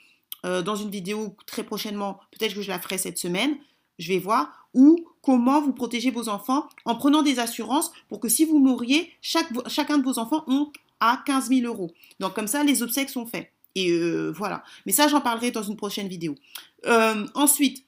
euh, 0.45 0.61
dans 0.61 0.75
une 0.75 0.89
vidéo 0.89 1.35
très 1.45 1.63
prochainement 1.63 2.19
peut-être 2.31 2.55
que 2.55 2.61
je 2.61 2.69
la 2.69 2.79
ferai 2.79 2.97
cette 2.97 3.17
semaine 3.17 3.55
je 3.99 4.07
vais 4.07 4.19
voir 4.19 4.67
ou 4.73 5.05
comment 5.21 5.61
vous 5.61 5.73
protégez 5.73 6.11
vos 6.11 6.29
enfants 6.29 6.67
en 6.85 6.95
prenant 6.95 7.21
des 7.21 7.39
assurances 7.39 7.91
pour 8.09 8.19
que 8.19 8.27
si 8.27 8.45
vous 8.45 8.59
mouriez 8.59 9.11
chaque, 9.21 9.47
chacun 9.67 9.97
de 9.97 10.03
vos 10.03 10.19
enfants 10.19 10.43
ont 10.47 10.71
à 11.03 11.21
15 11.25 11.49
000 11.49 11.61
euros. 11.67 11.91
Donc 12.19 12.33
comme 12.33 12.47
ça, 12.47 12.63
les 12.63 12.81
obsèques 12.81 13.09
sont 13.09 13.25
faits. 13.25 13.51
Et 13.75 13.91
euh, 13.91 14.31
voilà. 14.31 14.63
Mais 14.85 14.91
ça, 14.91 15.07
j'en 15.07 15.19
parlerai 15.19 15.51
dans 15.51 15.63
une 15.63 15.75
prochaine 15.75 16.07
vidéo. 16.07 16.35
Euh, 16.85 17.25
ensuite, 17.33 17.85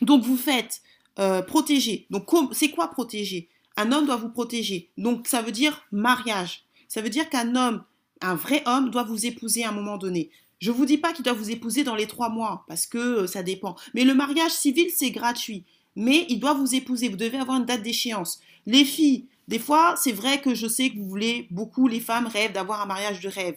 donc 0.00 0.22
vous 0.22 0.36
faites 0.36 0.80
euh, 1.18 1.42
protéger. 1.42 2.06
Donc 2.10 2.30
c'est 2.52 2.70
quoi 2.70 2.88
protéger? 2.88 3.48
Un 3.76 3.90
homme 3.92 4.06
doit 4.06 4.16
vous 4.16 4.28
protéger. 4.30 4.90
Donc 4.96 5.26
ça 5.26 5.42
veut 5.42 5.52
dire 5.52 5.82
mariage. 5.90 6.64
Ça 6.86 7.00
veut 7.00 7.10
dire 7.10 7.28
qu'un 7.28 7.56
homme, 7.56 7.82
un 8.20 8.34
vrai 8.34 8.62
homme, 8.66 8.90
doit 8.90 9.02
vous 9.04 9.26
épouser 9.26 9.64
à 9.64 9.70
un 9.70 9.72
moment 9.72 9.98
donné. 9.98 10.30
Je 10.60 10.70
vous 10.70 10.86
dis 10.86 10.98
pas 10.98 11.12
qu'il 11.12 11.24
doit 11.24 11.34
vous 11.34 11.50
épouser 11.50 11.84
dans 11.84 11.94
les 11.94 12.06
trois 12.06 12.30
mois, 12.30 12.64
parce 12.66 12.86
que 12.86 13.26
ça 13.26 13.42
dépend. 13.42 13.76
Mais 13.94 14.04
le 14.04 14.14
mariage 14.14 14.50
civil, 14.52 14.88
c'est 14.94 15.10
gratuit. 15.10 15.64
Mais 15.94 16.26
il 16.28 16.40
doit 16.40 16.54
vous 16.54 16.74
épouser. 16.74 17.08
Vous 17.08 17.16
devez 17.16 17.38
avoir 17.38 17.58
une 17.58 17.64
date 17.64 17.82
d'échéance. 17.82 18.40
Les 18.66 18.84
filles, 18.84 19.26
des 19.48 19.58
fois, 19.58 19.94
c'est 19.96 20.12
vrai 20.12 20.42
que 20.42 20.54
je 20.54 20.68
sais 20.68 20.90
que 20.90 20.98
vous 20.98 21.08
voulez, 21.08 21.48
beaucoup 21.50 21.88
les 21.88 22.00
femmes 22.00 22.26
rêvent 22.26 22.52
d'avoir 22.52 22.82
un 22.82 22.86
mariage 22.86 23.20
de 23.20 23.30
rêve. 23.30 23.56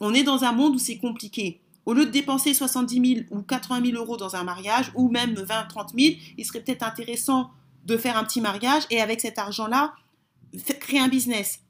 On 0.00 0.14
est 0.14 0.22
dans 0.22 0.44
un 0.44 0.52
monde 0.52 0.76
où 0.76 0.78
c'est 0.78 0.98
compliqué. 0.98 1.60
Au 1.84 1.94
lieu 1.94 2.06
de 2.06 2.10
dépenser 2.10 2.54
70 2.54 3.26
000 3.26 3.26
ou 3.30 3.42
80 3.42 3.90
000 3.90 3.96
euros 3.96 4.16
dans 4.16 4.36
un 4.36 4.44
mariage, 4.44 4.92
ou 4.94 5.08
même 5.08 5.34
20, 5.34 5.64
30 5.64 5.94
000, 5.98 6.14
il 6.38 6.44
serait 6.44 6.60
peut-être 6.60 6.84
intéressant 6.84 7.50
de 7.84 7.96
faire 7.96 8.16
un 8.16 8.22
petit 8.22 8.40
mariage 8.40 8.84
et 8.88 9.00
avec 9.00 9.20
cet 9.20 9.38
argent-là, 9.40 9.94
créer 10.78 11.00
un 11.00 11.08
business. 11.08 11.60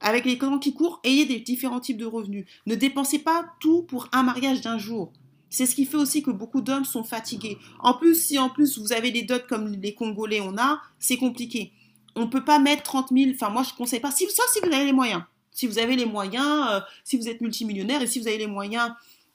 Avec 0.00 0.24
les 0.24 0.38
temps 0.38 0.58
qui 0.58 0.72
courent, 0.72 1.00
ayez 1.04 1.26
des 1.26 1.40
différents 1.40 1.80
types 1.80 1.98
de 1.98 2.06
revenus. 2.06 2.46
Ne 2.66 2.74
dépensez 2.74 3.18
pas 3.18 3.44
tout 3.60 3.82
pour 3.82 4.08
un 4.12 4.22
mariage 4.22 4.62
d'un 4.62 4.78
jour. 4.78 5.12
C'est 5.50 5.66
ce 5.66 5.74
qui 5.74 5.84
fait 5.84 5.98
aussi 5.98 6.22
que 6.22 6.30
beaucoup 6.30 6.62
d'hommes 6.62 6.84
sont 6.86 7.04
fatigués. 7.04 7.58
En 7.80 7.94
plus, 7.94 8.14
si 8.14 8.38
en 8.38 8.48
plus 8.48 8.78
vous 8.78 8.94
avez 8.94 9.10
des 9.10 9.22
dots 9.22 9.34
comme 9.46 9.72
les 9.72 9.94
Congolais 9.94 10.40
on 10.40 10.56
a, 10.56 10.80
c'est 10.98 11.18
compliqué 11.18 11.72
on 12.16 12.28
peut 12.28 12.44
pas 12.44 12.58
mettre 12.58 12.82
30 12.82 13.08
000, 13.10 13.30
enfin 13.34 13.50
moi 13.50 13.62
je 13.62 13.74
conseille 13.74 14.00
pas, 14.00 14.10
si, 14.10 14.24
sauf 14.30 14.46
si 14.52 14.60
vous 14.60 14.72
avez 14.72 14.84
les 14.84 14.92
moyens. 14.92 15.22
Si 15.52 15.66
vous 15.66 15.78
avez 15.78 15.94
les 15.94 16.06
moyens, 16.06 16.66
euh, 16.70 16.80
si 17.04 17.16
vous 17.16 17.28
êtes 17.28 17.40
multimillionnaire 17.40 18.02
et 18.02 18.06
si 18.06 18.18
vous 18.18 18.26
avez 18.26 18.38
les 18.38 18.48
moyens 18.48 18.90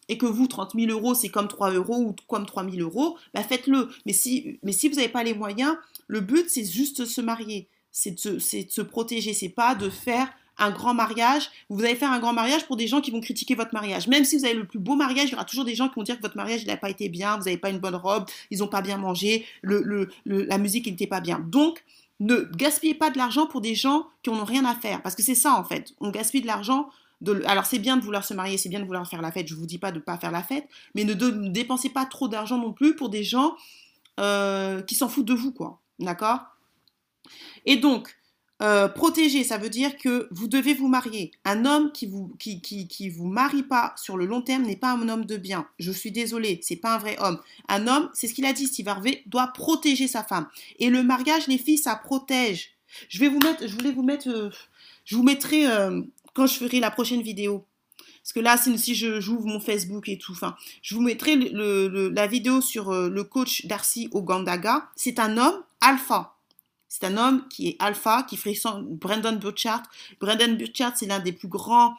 et 0.10 0.18
que 0.18 0.26
vous, 0.26 0.48
30 0.48 0.74
000 0.76 0.92
euros, 0.92 1.14
c'est 1.14 1.30
comme 1.30 1.48
3 1.48 1.72
euros 1.72 1.98
ou 1.98 2.16
comme 2.28 2.46
3 2.46 2.70
000 2.70 2.78
euros, 2.78 3.18
bah 3.34 3.44
faites-le. 3.44 3.90
Mais 4.06 4.14
si, 4.14 4.60
mais 4.64 4.72
si 4.72 4.90
vous 4.90 4.96
n'avez 4.96 5.08
pas 5.08 5.24
les 5.24 5.34
moyens, 5.34 5.76
le 6.08 6.20
but, 6.20 6.50
c'est 6.50 6.66
juste 6.66 7.02
de 7.02 7.06
se 7.06 7.22
marier. 7.22 7.68
C'est 7.92 8.26
de, 8.26 8.34
de, 8.34 8.40
se 8.40 8.82
protéger. 8.82 9.34
C'est 9.34 9.50
pas 9.50 9.76
de 9.76 9.90
faire 9.90 10.30
un 10.58 10.72
grand 10.72 10.94
mariage. 10.94 11.50
Vous 11.70 11.84
allez 11.84 11.96
faire 11.96 12.12
un 12.12 12.20
grand 12.20 12.34
mariage 12.34 12.66
pour 12.66 12.76
des 12.76 12.88
gens 12.88 13.02
qui 13.02 13.12
vont 13.12 13.22
critiquer 13.22 13.56
votre 13.56 13.74
mariage. 13.74 14.08
Même 14.08 14.26
si 14.26 14.38
vous 14.38 14.46
avez 14.46 14.56
le 14.56 14.66
plus 14.66 14.80
beau 14.80 14.96
mariage, 14.96 15.30
il 15.30 15.32
y 15.32 15.36
aura 15.36 15.46
toujours 15.46 15.66
des 15.66 15.76
gens 15.76 15.88
qui 15.88 15.96
vont 15.96 16.04
dire 16.04 16.18
que 16.18 16.22
votre 16.24 16.36
mariage 16.36 16.66
n'a 16.66 16.76
pas 16.76 16.90
été 16.90 17.08
bien, 17.08 17.38
vous 17.38 17.46
n'avez 17.46 17.58
pas 17.58 17.70
une 17.70 17.80
bonne 17.80 17.96
robe, 17.96 18.26
ils 18.52 18.60
n'ont 18.60 18.68
pas 18.68 18.82
bien 18.82 18.98
mangé, 18.98 19.46
la 19.64 20.58
musique 20.58 20.88
n'était 20.88 21.08
pas 21.08 21.22
bien. 21.22 21.40
Donc, 21.40 21.84
ne 22.20 22.42
gaspillez 22.56 22.96
pas 22.96 23.10
de 23.10 23.18
l'argent 23.18 23.48
pour 23.48 23.62
des 23.62 23.76
gens 23.76 24.08
qui 24.24 24.30
n'ont 24.30 24.44
rien 24.44 24.66
à 24.66 24.76
faire. 24.76 25.02
Parce 25.02 25.16
que 25.16 25.24
c'est 25.24 25.36
ça, 25.36 25.56
en 25.56 25.64
fait. 25.64 25.94
On 26.00 26.10
gaspille 26.10 26.42
de 26.42 26.48
l'argent. 26.48 26.90
Alors, 27.46 27.66
c'est 27.66 27.80
bien 27.80 27.98
de 27.98 28.04
vouloir 28.04 28.24
se 28.26 28.34
marier, 28.34 28.58
c'est 28.58 28.70
bien 28.70 28.80
de 28.80 28.86
vouloir 28.86 29.08
faire 29.08 29.22
la 29.22 29.32
fête. 29.32 29.48
Je 29.48 29.56
ne 29.56 29.60
vous 29.60 29.66
dis 29.66 29.78
pas 29.78 29.92
de 29.92 29.98
ne 29.98 30.04
pas 30.04 30.18
faire 30.18 30.32
la 30.32 30.44
fête. 30.44 30.68
Mais 30.96 31.04
ne, 31.04 31.14
dépensez 31.14 31.90
pas 31.90 32.06
trop 32.06 32.28
d'argent 32.28 32.58
non 32.58 32.74
plus 32.74 32.96
pour 32.96 33.10
des 33.10 33.24
gens 33.24 33.56
euh, 34.20 34.82
qui 34.82 34.96
s'en 34.96 35.10
foutent 35.10 35.26
de 35.26 35.34
vous, 35.34 35.52
quoi. 35.52 35.80
D'accord? 36.00 36.40
Et 37.66 37.78
donc, 37.78 38.18
euh, 38.62 38.90
protéger, 38.90 39.46
ça 39.46 39.58
veut 39.58 39.70
dire 39.70 39.98
que 39.98 40.28
vous 40.32 40.48
devez 40.48 40.74
vous 40.74 40.90
marier. 40.90 41.32
Un 41.46 41.66
homme 41.66 41.94
qui 41.94 42.08
vous 42.08 42.36
qui, 42.40 42.62
qui, 42.62 42.90
qui 42.90 43.10
vous 43.10 43.28
marie 43.28 43.64
pas 43.64 43.94
sur 43.96 44.18
le 44.18 44.26
long 44.26 44.42
terme 44.42 44.64
n'est 44.64 44.76
pas 44.76 44.92
un 44.92 45.08
homme 45.08 45.26
de 45.26 45.38
bien. 45.38 45.68
Je 45.80 45.92
suis 45.92 46.12
désolée, 46.12 46.60
c'est 46.62 46.76
pas 46.76 46.96
un 46.96 46.98
vrai 46.98 47.16
homme. 47.20 47.40
Un 47.70 47.88
homme, 47.88 48.10
c'est 48.14 48.28
ce 48.28 48.34
qu'il 48.34 48.46
a 48.46 48.52
dit, 48.52 48.68
Steve 48.68 48.90
Harvey, 48.90 49.24
doit 49.28 49.48
protéger 49.48 50.08
sa 50.08 50.24
femme. 50.24 50.48
Et 50.78 50.90
le 50.90 51.04
mariage, 51.04 51.48
les 51.48 51.58
filles, 51.58 51.78
ça 51.78 51.96
protège. 51.96 52.72
Je 53.08 53.20
vais 53.20 53.30
vous 53.30 53.40
mettre, 53.40 53.66
je 53.66 53.74
voulais 53.74 53.92
vous 53.92 54.04
mettre, 54.04 54.28
euh, 54.28 54.50
je 55.06 55.16
vous 55.16 55.24
mettrai 55.24 55.66
euh, 55.68 56.02
quand 56.34 56.48
je 56.48 56.56
ferai 56.56 56.82
la 56.82 56.92
prochaine 56.92 57.22
vidéo. 57.22 57.66
Parce 58.22 58.34
que 58.34 58.40
là, 58.42 58.58
si 58.58 58.94
je 58.94 59.22
j'ouvre 59.22 59.46
mon 59.46 59.62
Facebook 59.62 60.10
et 60.10 60.18
tout, 60.18 60.38
je 60.82 60.96
vous 60.96 61.02
mettrai 61.02 61.36
le, 61.36 61.88
le, 61.88 62.10
la 62.10 62.28
vidéo 62.28 62.60
sur 62.60 62.92
le 62.92 63.24
coach 63.24 63.66
Darcy 63.66 64.10
Ogandaga. 64.12 64.90
C'est 64.96 65.18
un 65.18 65.38
homme 65.38 65.64
alpha. 65.82 66.36
C'est 66.90 67.06
un 67.06 67.18
homme 67.18 67.48
qui 67.50 67.70
est 67.70 67.76
alpha, 67.80 68.24
qui 68.24 68.36
frissonne 68.36 68.86
Brandon 68.98 69.34
Burchard. 69.34 69.84
Brandon 70.20 70.54
Burchard, 70.54 70.94
c'est 70.98 71.06
l'un 71.06 71.20
des 71.20 71.32
plus 71.32 71.48
grands 71.48 71.94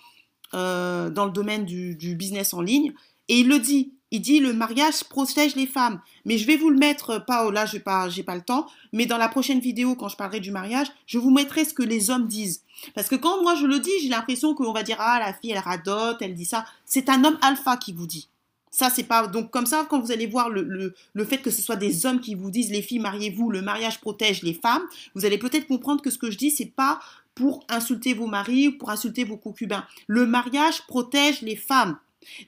euh, 0.53 1.11
dans 1.11 1.27
le 1.27 1.31
domaine 1.31 1.65
du, 1.65 1.95
business 2.17 2.53
en 2.53 2.61
ligne. 2.61 2.93
Et 3.29 3.39
il 3.39 3.49
le 3.49 3.61
dit, 3.61 3.95
Il 4.11 4.21
dit 4.21 4.41
le 4.41 4.53
mariage 4.53 5.05
protège 5.05 5.55
les 5.55 5.69
femmes. 5.69 6.01
Mais 6.25 6.39
je 6.39 6.47
vais 6.47 6.57
vous 6.57 6.71
le 6.71 6.77
mettre, 6.77 7.11
euh, 7.11 7.19
pas 7.21 7.49
là, 7.53 7.67
je 7.67 7.77
n'ai 7.77 7.81
pas, 7.81 8.09
pas 8.27 8.35
le 8.35 8.43
temps, 8.43 8.67
mais 8.93 9.07
dans 9.07 9.19
la 9.19 9.29
prochaine 9.29 9.61
vidéo, 9.61 9.95
quand 9.95 10.09
je 10.09 10.17
parlerai 10.17 10.41
du 10.41 10.51
mariage, 10.51 10.89
je 11.07 11.19
vous 11.19 11.31
mettrai 11.31 11.65
ce 11.65 11.73
que 11.73 11.85
les 11.85 12.11
hommes 12.11 12.27
disent. 12.27 12.65
Parce 12.97 13.09
que 13.09 13.15
quand 13.15 13.43
moi 13.43 13.55
je 13.55 13.67
le 13.67 13.79
dis, 13.79 13.93
j'ai 14.03 14.09
l'impression 14.09 14.55
qu'on 14.55 14.73
va 14.73 14.83
dire 14.83 14.97
ah 14.99 15.21
la 15.21 15.33
fille 15.33 15.53
elle 15.53 15.59
radote, 15.59 16.21
elle 16.21 16.35
dit 16.35 16.47
ça. 16.47 16.67
C'est 16.85 17.09
un 17.09 17.23
homme 17.23 17.39
alpha 17.43 17.77
qui 17.77 17.93
vous 17.93 18.09
dit. 18.09 18.30
Ça, 18.71 18.89
c'est 18.89 19.05
pas. 19.05 19.27
Donc, 19.27 19.51
comme 19.51 19.67
ça, 19.67 19.87
quand 19.89 20.01
vous 20.01 20.13
allez 20.13 20.27
voir 20.27 20.49
le, 20.49 20.95
le, 21.13 21.25
fait 21.25 21.39
que 21.39 21.51
ce 21.51 21.61
soit 21.61 21.77
des 21.77 22.07
hommes 22.07 22.21
qui 22.21 22.35
vous 22.35 22.51
disent 22.51 22.71
les 22.71 22.83
filles, 22.83 23.01
mariez-vous, 23.01 23.51
le 23.51 23.63
mariage 23.63 24.01
protège 24.01 24.43
les 24.43 24.55
femmes, 24.55 24.83
vous 25.15 25.25
allez 25.25 25.39
peut-être 25.39 25.67
comprendre 25.67 26.03
que 26.03 26.11
ce 26.11 26.19
que 26.19 26.31
je 26.31 26.39
dis, 26.39 26.51
c'est 26.51 26.73
pas 26.75 27.01
pour 27.35 27.65
insulter 27.69 28.15
vos 28.15 28.27
maris 28.27 28.69
ou 28.69 28.79
pour 28.79 28.91
insulter 28.91 29.25
vos 29.25 29.37
concubins. 29.37 29.85
Le 30.07 30.27
mariage 30.27 30.83
protège 30.87 31.43
les 31.43 31.57
femmes. 31.57 31.97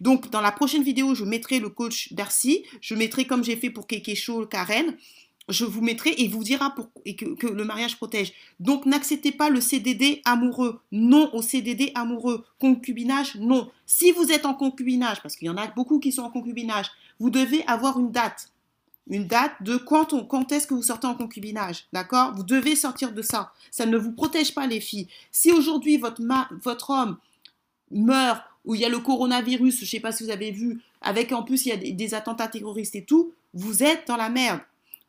Donc, 0.00 0.30
dans 0.30 0.40
la 0.40 0.52
prochaine 0.52 0.82
vidéo, 0.82 1.14
je 1.14 1.24
mettrai 1.24 1.58
le 1.58 1.70
coach 1.70 2.12
Darcy, 2.12 2.64
je 2.80 2.94
mettrai 2.94 3.24
comme 3.24 3.42
j'ai 3.42 3.56
fait 3.56 3.70
pour 3.70 3.87
Keke 3.87 4.14
Show, 4.14 4.46
Karen, 4.46 4.96
je 5.48 5.64
vous 5.64 5.83
mettrai 5.83 6.14
et 6.18 6.28
vous 6.28 6.44
dira 6.44 6.70
pour, 6.74 6.88
que, 7.05 7.46
le 7.46 7.64
mariage 7.64 7.96
protège. 7.96 8.33
Donc 8.61 8.87
n'acceptez 8.87 9.33
pas 9.33 9.50
le 9.50 9.61
CDD 9.61 10.22
amoureux. 10.24 10.81
Non 10.92 11.31
au 11.35 11.42
CDD 11.42 11.92
amoureux. 11.94 12.44
Concubinage, 12.61 13.35
non. 13.37 13.70
Si 13.87 14.12
vous 14.12 14.31
êtes 14.31 14.46
en 14.46 14.55
concubinage, 14.55 15.20
parce 15.22 15.37
qu'il 15.37 15.46
y 15.46 15.50
en 15.50 15.57
a 15.57 15.66
beaucoup 15.68 15.98
qui 15.98 16.12
sont 16.12 16.22
en 16.22 16.31
concubinage, 16.31 16.90
vous 17.18 17.31
devez 17.31 17.64
avoir 17.66 17.98
une 17.98 18.12
date. 18.12 18.50
Une 19.11 19.26
date 19.26 19.52
de 19.62 19.76
quand, 19.76 20.26
quand 20.28 20.52
est-ce 20.52 20.66
que 20.66 20.74
vous 20.74 20.83
sortez 20.83 21.09
en 21.09 21.14
concubinage. 21.14 21.87
D'accord? 21.92 22.35
Vous 22.35 22.44
devez 22.44 22.76
sortir 22.76 23.12
de 23.12 23.22
ça. 23.22 23.52
Ça 23.72 23.85
ne 23.85 23.96
vous 23.96 24.12
protège 24.12 24.55
pas 24.55 24.66
les 24.66 24.81
filles. 24.81 25.09
Si 25.33 25.50
aujourd'hui 25.50 25.96
votre, 25.96 26.22
votre 26.62 26.90
homme 26.90 27.16
meurt 27.90 28.42
ou 28.64 28.76
il 28.76 28.81
y 28.81 28.85
a 28.85 28.88
le 28.88 29.00
coronavirus, 29.00 29.78
je 29.78 29.85
ne 29.85 29.88
sais 29.88 30.00
pas 30.00 30.12
si 30.12 30.22
vous 30.22 30.31
avez 30.31 30.52
vu, 30.52 30.81
avec 31.00 31.33
en 31.33 31.42
plus 31.42 31.66
il 31.66 31.68
y 31.70 31.72
a 31.72 31.76
des 31.76 32.14
attentats 32.14 32.46
terroristes 32.46 32.94
et 32.94 33.05
tout, 33.05 33.33
vous 33.55 33.83
êtes 33.83 34.07
dans 34.07 34.16
la 34.16 34.28
merde. 34.28 34.61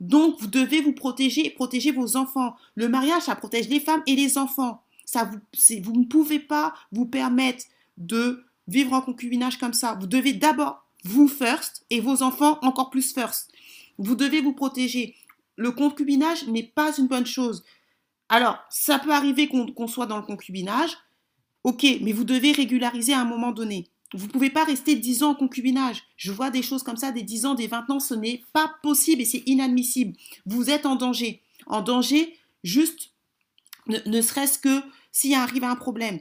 Donc, 0.03 0.41
vous 0.41 0.47
devez 0.47 0.81
vous 0.81 0.91
protéger 0.91 1.45
et 1.45 1.49
protéger 1.49 1.91
vos 1.91 2.17
enfants. 2.17 2.57
Le 2.75 2.89
mariage, 2.89 3.23
ça 3.23 3.37
protège 3.37 3.69
les 3.69 3.79
femmes 3.79 4.03
et 4.05 4.17
les 4.17 4.37
enfants. 4.37 4.83
Ça 5.05 5.23
vous, 5.23 5.39
vous 5.81 5.97
ne 5.97 6.05
pouvez 6.05 6.39
pas 6.39 6.73
vous 6.91 7.05
permettre 7.05 7.63
de 7.95 8.43
vivre 8.67 8.91
en 8.91 9.01
concubinage 9.01 9.57
comme 9.57 9.71
ça. 9.71 9.97
Vous 9.97 10.07
devez 10.07 10.33
d'abord 10.33 10.85
vous 11.05 11.29
first 11.29 11.85
et 11.89 12.01
vos 12.01 12.21
enfants 12.21 12.59
encore 12.63 12.89
plus 12.89 13.13
first. 13.13 13.49
Vous 13.97 14.15
devez 14.15 14.41
vous 14.41 14.51
protéger. 14.51 15.15
Le 15.55 15.71
concubinage 15.71 16.47
n'est 16.47 16.63
pas 16.75 16.93
une 16.97 17.07
bonne 17.07 17.25
chose. 17.25 17.63
Alors, 18.27 18.57
ça 18.69 18.99
peut 18.99 19.13
arriver 19.13 19.47
qu'on 19.47 19.87
soit 19.87 20.05
dans 20.05 20.17
le 20.17 20.23
concubinage, 20.23 20.97
ok, 21.63 21.85
mais 22.01 22.11
vous 22.11 22.25
devez 22.25 22.51
régulariser 22.51 23.13
à 23.13 23.21
un 23.21 23.25
moment 23.25 23.53
donné. 23.53 23.87
Vous 24.13 24.27
ne 24.27 24.31
pouvez 24.31 24.49
pas 24.49 24.63
rester 24.63 24.95
10 24.95 25.23
ans 25.23 25.31
en 25.31 25.35
concubinage. 25.35 26.03
Je 26.17 26.31
vois 26.31 26.49
des 26.49 26.61
choses 26.61 26.83
comme 26.83 26.97
ça, 26.97 27.11
des 27.11 27.23
10 27.23 27.45
ans, 27.45 27.55
des 27.55 27.67
20 27.67 27.89
ans, 27.89 27.99
ce 27.99 28.13
n'est 28.13 28.43
pas 28.53 28.73
possible 28.83 29.21
et 29.21 29.25
c'est 29.25 29.43
inadmissible. 29.45 30.15
Vous 30.45 30.69
êtes 30.69 30.85
en 30.85 30.95
danger. 30.95 31.41
En 31.65 31.81
danger, 31.81 32.35
juste, 32.63 33.11
ne, 33.87 34.21
serait-ce 34.21 34.59
que 34.59 34.81
s'il 35.11 35.33
arrive 35.33 35.63
un 35.63 35.75
problème. 35.75 36.19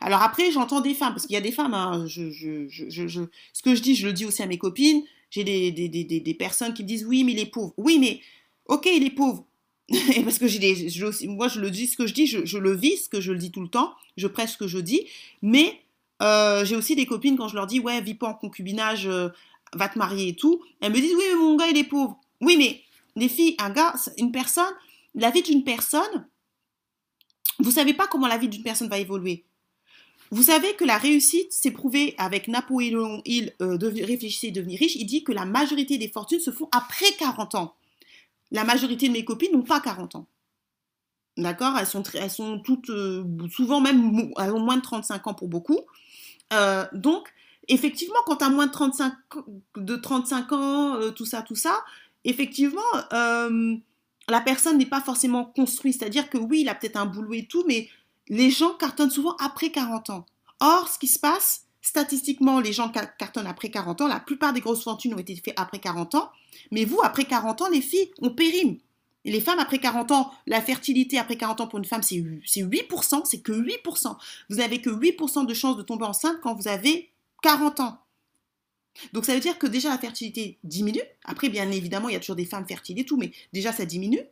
Alors 0.00 0.22
après, 0.22 0.50
j'entends 0.50 0.80
des 0.80 0.94
femmes, 0.94 1.12
parce 1.12 1.26
qu'il 1.26 1.34
y 1.34 1.38
a 1.38 1.42
des 1.42 1.52
femmes, 1.52 1.74
hein, 1.74 2.06
ce 2.08 3.62
que 3.62 3.74
je 3.74 3.82
dis, 3.82 3.94
je 3.94 4.06
le 4.06 4.12
dis 4.12 4.24
aussi 4.24 4.42
à 4.42 4.46
mes 4.46 4.58
copines, 4.58 5.02
j'ai 5.30 5.44
des, 5.44 5.70
des, 5.70 6.34
personnes 6.34 6.74
qui 6.74 6.82
me 6.82 6.88
disent, 6.88 7.04
oui, 7.04 7.24
mais 7.24 7.32
il 7.32 7.38
est 7.38 7.46
pauvre. 7.46 7.72
Oui, 7.76 7.98
mais, 7.98 8.20
ok, 8.66 8.86
il 8.86 9.04
est 9.04 9.10
pauvre. 9.10 9.46
parce 10.24 10.38
que 10.38 10.46
j'ai 10.46 10.58
des, 10.58 10.88
moi, 11.26 11.48
je 11.48 11.60
le 11.60 11.70
dis, 11.70 11.86
ce 11.86 11.96
que 11.96 12.06
je 12.06 12.14
dis, 12.14 12.26
je, 12.26 12.58
le 12.58 12.74
vis, 12.74 13.04
ce 13.04 13.08
que 13.08 13.20
je 13.20 13.32
le 13.32 13.38
dis 13.38 13.50
tout 13.50 13.62
le 13.62 13.68
temps, 13.68 13.92
je 14.16 14.26
presse 14.26 14.52
ce 14.52 14.58
que 14.58 14.66
je 14.66 14.78
dis, 14.78 15.06
mais 15.40 15.80
euh, 16.22 16.64
j'ai 16.64 16.76
aussi 16.76 16.94
des 16.94 17.06
copines, 17.06 17.36
quand 17.36 17.48
je 17.48 17.56
leur 17.56 17.66
dis, 17.66 17.80
ouais, 17.80 18.00
vis 18.00 18.14
pas 18.14 18.28
en 18.28 18.34
concubinage, 18.34 19.06
euh, 19.06 19.28
va 19.74 19.88
te 19.88 19.98
marier 19.98 20.28
et 20.28 20.36
tout, 20.36 20.62
elles 20.80 20.92
me 20.92 21.00
disent, 21.00 21.14
oui, 21.16 21.24
mais 21.30 21.36
mon 21.36 21.56
gars, 21.56 21.66
il 21.68 21.76
est 21.76 21.84
pauvre. 21.84 22.18
Oui, 22.40 22.56
mais 22.56 22.82
les 23.16 23.28
filles, 23.28 23.56
un 23.58 23.70
gars, 23.70 23.94
une 24.18 24.32
personne, 24.32 24.72
la 25.14 25.30
vie 25.30 25.42
d'une 25.42 25.64
personne, 25.64 26.26
vous 27.58 27.70
savez 27.70 27.94
pas 27.94 28.06
comment 28.06 28.26
la 28.26 28.38
vie 28.38 28.48
d'une 28.48 28.62
personne 28.62 28.88
va 28.88 28.98
évoluer. 28.98 29.44
Vous 30.30 30.44
savez 30.44 30.74
que 30.76 30.84
la 30.84 30.96
réussite, 30.96 31.48
c'est 31.50 31.70
prouvé 31.70 32.14
avec 32.16 32.48
Napoléon 32.48 33.20
Hill 33.26 33.52
euh, 33.60 33.76
Réfléchissez 33.78 34.46
et 34.46 34.50
devenir 34.50 34.78
riche. 34.78 34.96
Il 34.96 35.04
dit 35.04 35.24
que 35.24 35.32
la 35.32 35.44
majorité 35.44 35.98
des 35.98 36.08
fortunes 36.08 36.40
se 36.40 36.50
font 36.50 36.68
après 36.72 37.12
40 37.18 37.54
ans. 37.54 37.74
La 38.50 38.64
majorité 38.64 39.08
de 39.08 39.12
mes 39.12 39.24
copines 39.24 39.52
n'ont 39.52 39.62
pas 39.62 39.80
40 39.80 40.16
ans. 40.16 40.26
D'accord? 41.36 41.76
Elles 41.78 41.86
sont, 41.86 42.02
elles 42.14 42.30
sont 42.30 42.60
toutes, 42.60 42.90
souvent 43.50 43.80
même, 43.80 44.32
elles 44.38 44.52
ont 44.52 44.60
moins 44.60 44.76
de 44.76 44.82
35 44.82 45.26
ans 45.26 45.34
pour 45.34 45.48
beaucoup. 45.48 45.80
Euh, 46.52 46.84
donc, 46.92 47.28
effectivement, 47.68 48.18
quand 48.26 48.36
tu 48.36 48.44
as 48.44 48.50
moins 48.50 48.66
de 48.66 48.72
35, 48.72 49.12
de 49.76 49.96
35 49.96 50.52
ans, 50.52 50.94
euh, 50.94 51.10
tout 51.10 51.24
ça, 51.24 51.42
tout 51.42 51.54
ça, 51.54 51.84
effectivement, 52.24 52.80
euh, 53.12 53.76
la 54.28 54.40
personne 54.40 54.78
n'est 54.78 54.86
pas 54.86 55.00
forcément 55.00 55.44
construite. 55.44 55.98
C'est-à-dire 55.98 56.30
que 56.30 56.38
oui, 56.38 56.60
il 56.62 56.68
a 56.68 56.74
peut-être 56.74 56.96
un 56.96 57.06
boulot 57.06 57.34
et 57.34 57.46
tout, 57.46 57.64
mais 57.66 57.88
les 58.28 58.50
gens 58.50 58.74
cartonnent 58.74 59.10
souvent 59.10 59.36
après 59.38 59.70
40 59.70 60.10
ans. 60.10 60.26
Or, 60.60 60.88
ce 60.88 60.98
qui 60.98 61.08
se 61.08 61.18
passe, 61.18 61.64
statistiquement, 61.80 62.60
les 62.60 62.72
gens 62.72 62.90
cartonnent 62.90 63.46
après 63.46 63.70
40 63.70 64.02
ans. 64.02 64.08
La 64.08 64.20
plupart 64.20 64.52
des 64.52 64.60
grosses 64.60 64.84
fortunes 64.84 65.14
ont 65.14 65.18
été 65.18 65.34
faites 65.36 65.54
après 65.56 65.80
40 65.80 66.14
ans. 66.14 66.30
Mais 66.70 66.84
vous, 66.84 67.00
après 67.02 67.24
40 67.24 67.62
ans, 67.62 67.68
les 67.68 67.80
filles, 67.80 68.10
on 68.20 68.30
périme. 68.30 68.78
Les 69.30 69.40
femmes, 69.40 69.60
après 69.60 69.78
40 69.78 70.10
ans, 70.10 70.32
la 70.46 70.60
fertilité 70.60 71.18
après 71.18 71.36
40 71.36 71.60
ans 71.60 71.66
pour 71.68 71.78
une 71.78 71.84
femme, 71.84 72.02
c'est 72.02 72.16
8%, 72.16 73.24
c'est 73.24 73.40
que 73.40 73.52
8%. 73.52 74.16
Vous 74.50 74.56
n'avez 74.56 74.80
que 74.80 74.90
8% 74.90 75.46
de 75.46 75.54
chances 75.54 75.76
de 75.76 75.82
tomber 75.82 76.04
enceinte 76.04 76.38
quand 76.42 76.54
vous 76.54 76.68
avez 76.68 77.10
40 77.42 77.80
ans. 77.80 77.98
Donc 79.12 79.24
ça 79.24 79.34
veut 79.34 79.40
dire 79.40 79.58
que 79.58 79.66
déjà 79.66 79.88
la 79.88 79.98
fertilité 79.98 80.58
diminue. 80.64 81.00
Après, 81.24 81.48
bien 81.48 81.70
évidemment, 81.70 82.08
il 82.08 82.12
y 82.12 82.16
a 82.16 82.20
toujours 82.20 82.36
des 82.36 82.44
femmes 82.44 82.66
fertiles 82.66 82.98
et 82.98 83.04
tout, 83.04 83.16
mais 83.16 83.32
déjà 83.52 83.72
ça 83.72 83.84
diminue. 83.84 84.22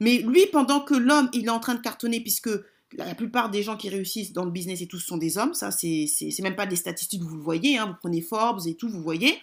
Mais 0.00 0.18
lui, 0.18 0.46
pendant 0.46 0.80
que 0.80 0.94
l'homme, 0.94 1.30
il 1.32 1.46
est 1.46 1.50
en 1.50 1.60
train 1.60 1.74
de 1.74 1.80
cartonner, 1.80 2.20
puisque 2.20 2.50
la 2.92 3.14
plupart 3.14 3.50
des 3.50 3.62
gens 3.62 3.76
qui 3.76 3.88
réussissent 3.88 4.32
dans 4.32 4.44
le 4.44 4.50
business 4.50 4.80
et 4.80 4.86
tout, 4.86 4.98
sont 4.98 5.18
des 5.18 5.38
hommes, 5.38 5.54
ça, 5.54 5.70
c'est 5.70 6.08
même 6.42 6.56
pas 6.56 6.66
des 6.66 6.76
statistiques, 6.76 7.22
vous 7.22 7.36
le 7.36 7.42
voyez, 7.42 7.78
hein, 7.78 7.86
vous 7.86 7.96
prenez 8.00 8.20
Forbes 8.20 8.66
et 8.66 8.74
tout, 8.74 8.88
vous 8.88 9.02
voyez. 9.02 9.38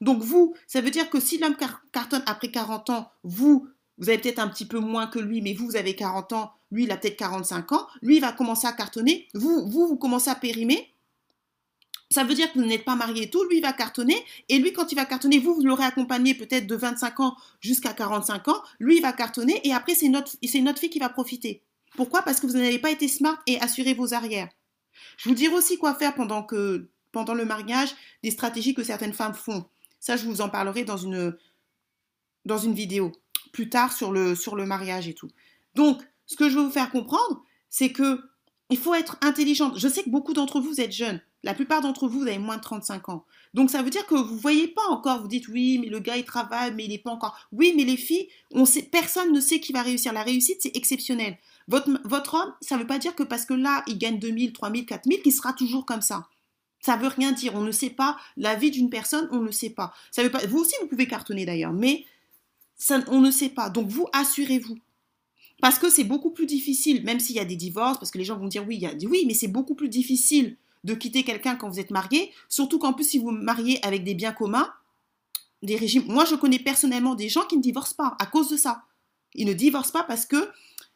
Donc 0.00 0.22
vous, 0.22 0.54
ça 0.66 0.80
veut 0.80 0.90
dire 0.90 1.08
que 1.10 1.20
si 1.20 1.38
l'homme 1.38 1.56
cartonne 1.92 2.22
après 2.26 2.50
40 2.50 2.90
ans, 2.90 3.10
vous, 3.22 3.68
vous 3.98 4.08
avez 4.08 4.18
peut-être 4.18 4.38
un 4.38 4.48
petit 4.48 4.66
peu 4.66 4.78
moins 4.78 5.06
que 5.06 5.18
lui, 5.18 5.42
mais 5.42 5.54
vous, 5.54 5.66
vous 5.66 5.76
avez 5.76 5.94
40 5.94 6.32
ans, 6.32 6.52
lui, 6.70 6.84
il 6.84 6.90
a 6.90 6.96
peut-être 6.96 7.16
45 7.16 7.72
ans, 7.72 7.86
lui, 8.00 8.16
il 8.16 8.20
va 8.20 8.32
commencer 8.32 8.66
à 8.66 8.72
cartonner, 8.72 9.28
vous, 9.34 9.66
vous, 9.68 9.86
vous 9.88 9.96
commencez 9.96 10.30
à 10.30 10.34
périmer, 10.34 10.92
ça 12.10 12.24
veut 12.24 12.34
dire 12.34 12.52
que 12.52 12.58
vous 12.58 12.64
n'êtes 12.66 12.84
pas 12.84 12.96
marié 12.96 13.24
et 13.24 13.30
tout, 13.30 13.42
lui 13.44 13.58
il 13.58 13.62
va 13.62 13.72
cartonner, 13.72 14.22
et 14.48 14.58
lui 14.58 14.72
quand 14.72 14.92
il 14.92 14.94
va 14.96 15.04
cartonner, 15.04 15.38
vous, 15.38 15.54
vous 15.54 15.62
l'aurez 15.62 15.84
accompagné 15.84 16.34
peut-être 16.34 16.66
de 16.66 16.76
25 16.76 17.20
ans 17.20 17.36
jusqu'à 17.60 17.92
45 17.92 18.48
ans, 18.48 18.62
lui 18.78 18.96
il 18.96 19.02
va 19.02 19.12
cartonner, 19.12 19.60
et 19.66 19.72
après 19.72 19.94
c'est 19.94 20.08
notre, 20.08 20.30
fille 20.78 20.90
qui 20.90 20.98
va 20.98 21.08
profiter. 21.08 21.62
Pourquoi? 21.96 22.22
Parce 22.22 22.40
que 22.40 22.46
vous 22.46 22.54
n'avez 22.54 22.78
pas 22.78 22.90
été 22.90 23.08
smart 23.08 23.38
et 23.46 23.60
assuré 23.60 23.94
vos 23.94 24.14
arrières. 24.14 24.48
Je 25.18 25.28
vous 25.28 25.34
dirai 25.34 25.54
aussi 25.54 25.78
quoi 25.78 25.94
faire 25.94 26.14
pendant, 26.14 26.42
que, 26.42 26.88
pendant 27.12 27.34
le 27.34 27.44
mariage, 27.44 27.94
des 28.22 28.30
stratégies 28.30 28.74
que 28.74 28.82
certaines 28.82 29.12
femmes 29.12 29.34
font. 29.34 29.66
Ça, 30.00 30.16
je 30.16 30.24
vous 30.24 30.40
en 30.40 30.48
parlerai 30.48 30.84
dans 30.84 30.96
une 30.96 31.34
vidéo 32.74 33.12
plus 33.52 33.68
tard 33.68 33.92
sur 33.92 34.12
le, 34.12 34.34
sur 34.34 34.56
le 34.56 34.66
mariage 34.66 35.08
et 35.08 35.14
tout. 35.14 35.30
Donc, 35.74 36.02
ce 36.26 36.36
que 36.36 36.48
je 36.48 36.56
veux 36.56 36.64
vous 36.64 36.70
faire 36.70 36.90
comprendre, 36.90 37.42
c'est 37.68 37.92
que 37.92 38.20
il 38.70 38.78
faut 38.78 38.94
être 38.94 39.18
intelligente. 39.20 39.78
Je 39.78 39.86
sais 39.86 40.02
que 40.02 40.08
beaucoup 40.10 40.32
d'entre 40.32 40.58
vous, 40.58 40.80
êtes 40.80 40.92
jeunes. 40.92 41.20
La 41.42 41.52
plupart 41.52 41.82
d'entre 41.82 42.08
vous, 42.08 42.20
vous 42.20 42.26
avez 42.26 42.38
moins 42.38 42.56
de 42.56 42.62
35 42.62 43.08
ans. 43.10 43.26
Donc 43.52 43.70
ça 43.70 43.82
veut 43.82 43.90
dire 43.90 44.06
que 44.06 44.14
vous 44.14 44.34
ne 44.34 44.40
voyez 44.40 44.68
pas 44.68 44.86
encore, 44.88 45.20
vous 45.20 45.28
dites 45.28 45.48
oui, 45.48 45.78
mais 45.78 45.88
le 45.88 45.98
gars 45.98 46.16
il 46.16 46.24
travaille, 46.24 46.72
mais 46.72 46.84
il 46.84 46.88
n'est 46.88 46.98
pas 46.98 47.10
encore. 47.10 47.36
Oui, 47.52 47.74
mais 47.76 47.84
les 47.84 47.98
filles, 47.98 48.28
on 48.52 48.64
sait, 48.64 48.82
personne 48.82 49.32
ne 49.32 49.40
sait 49.40 49.60
qui 49.60 49.72
va 49.72 49.82
réussir. 49.82 50.12
La 50.12 50.22
réussite, 50.22 50.58
c'est 50.60 50.74
exceptionnel. 50.74 51.36
Votre, 51.68 52.00
votre 52.04 52.34
homme, 52.34 52.54
ça 52.62 52.76
ne 52.76 52.80
veut 52.80 52.86
pas 52.86 52.98
dire 52.98 53.14
que 53.14 53.22
parce 53.22 53.44
que 53.44 53.54
là, 53.54 53.82
il 53.86 53.98
gagne 53.98 54.18
2000, 54.18 54.52
3000, 54.52 54.86
4000, 54.86 55.22
qu'il 55.22 55.32
sera 55.32 55.52
toujours 55.52 55.84
comme 55.84 56.00
ça. 56.00 56.28
Ça 56.80 56.96
veut 56.96 57.08
rien 57.08 57.32
dire. 57.32 57.54
On 57.54 57.60
ne 57.60 57.72
sait 57.72 57.90
pas 57.90 58.16
la 58.36 58.54
vie 58.54 58.70
d'une 58.70 58.88
personne, 58.88 59.28
on 59.32 59.40
ne 59.40 59.50
sait 59.50 59.70
pas. 59.70 59.92
Ça 60.10 60.22
veut 60.22 60.30
pas. 60.30 60.46
Vous 60.46 60.60
aussi, 60.60 60.74
vous 60.80 60.88
pouvez 60.88 61.06
cartonner 61.06 61.44
d'ailleurs, 61.44 61.72
mais 61.72 62.06
on 63.08 63.20
ne 63.20 63.30
sait 63.30 63.48
pas. 63.48 63.70
Donc 63.70 63.88
vous, 63.88 64.06
assurez-vous. 64.12 64.78
Parce 65.60 65.78
que 65.78 65.90
c'est 65.90 66.04
beaucoup 66.04 66.30
plus 66.30 66.46
difficile, 66.46 67.04
même 67.04 67.20
s'il 67.20 67.36
y 67.36 67.40
a 67.40 67.44
des 67.44 67.56
divorces, 67.56 67.98
parce 67.98 68.10
que 68.10 68.18
les 68.18 68.24
gens 68.24 68.36
vont 68.36 68.48
dire 68.48 68.64
oui, 68.66 68.76
il 68.76 68.82
y 68.82 68.86
a, 68.86 68.94
oui, 69.08 69.24
mais 69.26 69.34
c'est 69.34 69.48
beaucoup 69.48 69.74
plus 69.74 69.88
difficile 69.88 70.56
de 70.82 70.94
quitter 70.94 71.22
quelqu'un 71.22 71.54
quand 71.54 71.68
vous 71.68 71.78
êtes 71.78 71.92
marié, 71.92 72.32
surtout 72.48 72.80
qu'en 72.80 72.92
plus 72.92 73.04
si 73.04 73.18
vous 73.18 73.30
mariez 73.30 73.84
avec 73.86 74.02
des 74.02 74.14
biens 74.14 74.32
communs, 74.32 74.68
des 75.62 75.76
régimes. 75.76 76.04
Moi, 76.08 76.24
je 76.24 76.34
connais 76.34 76.58
personnellement 76.58 77.14
des 77.14 77.28
gens 77.28 77.44
qui 77.44 77.56
ne 77.56 77.62
divorcent 77.62 77.94
pas 77.94 78.16
à 78.18 78.26
cause 78.26 78.50
de 78.50 78.56
ça. 78.56 78.82
Ils 79.34 79.46
ne 79.46 79.52
divorcent 79.52 79.92
pas 79.92 80.02
parce 80.02 80.26
que 80.26 80.50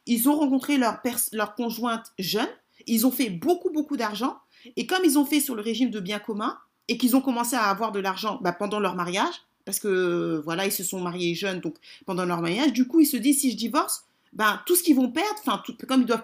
ils 0.07 0.29
ont 0.29 0.37
rencontré 0.37 0.77
leur, 0.77 1.01
leur 1.33 1.55
conjointe 1.55 2.13
jeune, 2.19 2.49
ils 2.87 3.07
ont 3.07 3.11
fait 3.11 3.31
beaucoup, 3.31 3.71
beaucoup 3.71 3.97
d'argent, 3.97 4.39
et 4.77 4.87
comme 4.87 5.05
ils 5.05 5.19
ont 5.19 5.25
fait 5.25 5.41
sur 5.41 5.55
le 5.55 5.63
régime 5.63 5.91
de 5.91 6.01
biens 6.01 6.19
communs, 6.19 6.59
et 6.89 6.99
qu'ils 6.99 7.17
ont 7.17 7.21
commencé 7.21 7.57
à 7.57 7.65
avoir 7.65 7.93
de 7.93 7.99
l'argent 8.01 8.39
bah, 8.43 8.53
pendant 8.53 8.81
leur 8.81 8.95
mariage, 8.95 9.35
parce 9.67 9.79
que 9.81 10.41
voilà, 10.45 10.65
ils 10.65 10.73
se 10.73 10.85
sont 10.85 11.01
mariés 11.01 11.35
jeunes, 11.35 11.61
donc 11.61 11.77
pendant 12.07 12.25
leur 12.25 12.41
mariage, 12.41 12.73
du 12.73 12.87
coup, 12.87 13.01
ils 13.01 13.07
se 13.07 13.19
disent, 13.19 13.41
si 13.41 13.51
je 13.51 13.57
divorce, 13.57 14.05
bah, 14.33 14.63
tout 14.65 14.77
ce 14.77 14.83
qu'ils 14.83 14.97
vont 14.97 15.11
perdre, 15.11 15.39
enfin, 15.41 15.63
comme 15.87 16.03
ils 16.03 16.07
doivent 16.07 16.23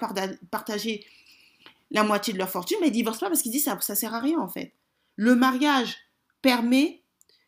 partager 0.51 1.05
la 1.91 2.05
moitié 2.05 2.33
de 2.33 2.39
leur 2.39 2.49
fortune, 2.49 2.79
mais 2.81 2.89
ils 2.89 2.93
divorcent 2.93 3.21
pas 3.21 3.29
parce 3.29 3.43
qu'ils 3.43 3.53
disent 3.53 3.65
ça, 3.65 3.79
ça 3.81 3.95
sert 3.95 4.15
à 4.15 4.21
rien 4.21 4.39
en 4.39 4.49
fait. 4.49 4.73
Le 5.17 5.35
mariage 5.35 5.97
permet 6.41 7.03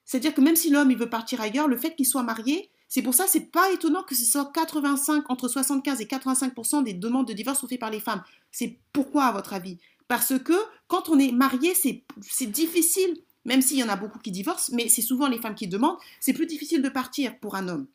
C'est-à-dire 0.05 0.35
que 0.35 0.43
même 0.43 0.57
si 0.57 0.69
l'homme 0.69 0.91
il 0.91 0.99
veut 0.99 1.09
partir 1.09 1.41
ailleurs, 1.41 1.69
le 1.69 1.79
fait 1.79 1.95
qu'il 1.95 2.07
soit 2.07 2.23
marié, 2.23 2.71
c'est 2.89 3.03
pour 3.03 3.15
ça, 3.15 3.27
c'est 3.27 3.51
pas 3.51 3.73
étonnant 3.73 4.03
que 4.03 4.15
ce 4.15 4.25
soit 4.25 4.53
85, 4.53 5.31
entre 5.31 5.49
75 5.49 6.01
et 6.01 6.05
85% 6.05 6.85
des 6.85 6.93
demandes 6.93 7.27
de 7.27 7.33
divorce 7.33 7.61
sont 7.61 7.67
faites 7.67 7.81
par 7.81 7.91
les 7.91 8.01
femmes. 8.01 8.23
C'est 8.53 8.79
pourquoi, 8.93 9.25
à 9.25 9.33
votre 9.33 9.55
avis? 9.55 9.79
Parce 10.09 10.39
que 10.39 10.53
quand 10.87 11.09
on 11.09 11.19
est 11.19 11.33
marié, 11.33 11.75
c'est 11.75 12.47
difficile, 12.47 13.17
même 13.45 13.63
s'il 13.63 13.79
y 13.79 13.83
en 13.83 13.89
a 13.89 13.97
beaucoup 13.97 14.19
qui 14.19 14.31
divorcent, 14.31 14.73
mais 14.75 14.89
c'est 14.89 15.03
souvent 15.03 15.29
les 15.29 15.39
femmes 15.39 15.55
qui 15.55 15.69
demandent, 15.69 15.99
c'est 16.21 16.33
plus 16.33 16.47
difficile 16.47 16.83
de 16.83 16.89
partir 16.89 17.39
pour 17.39 17.55
un 17.55 17.69
homme. 17.69 17.87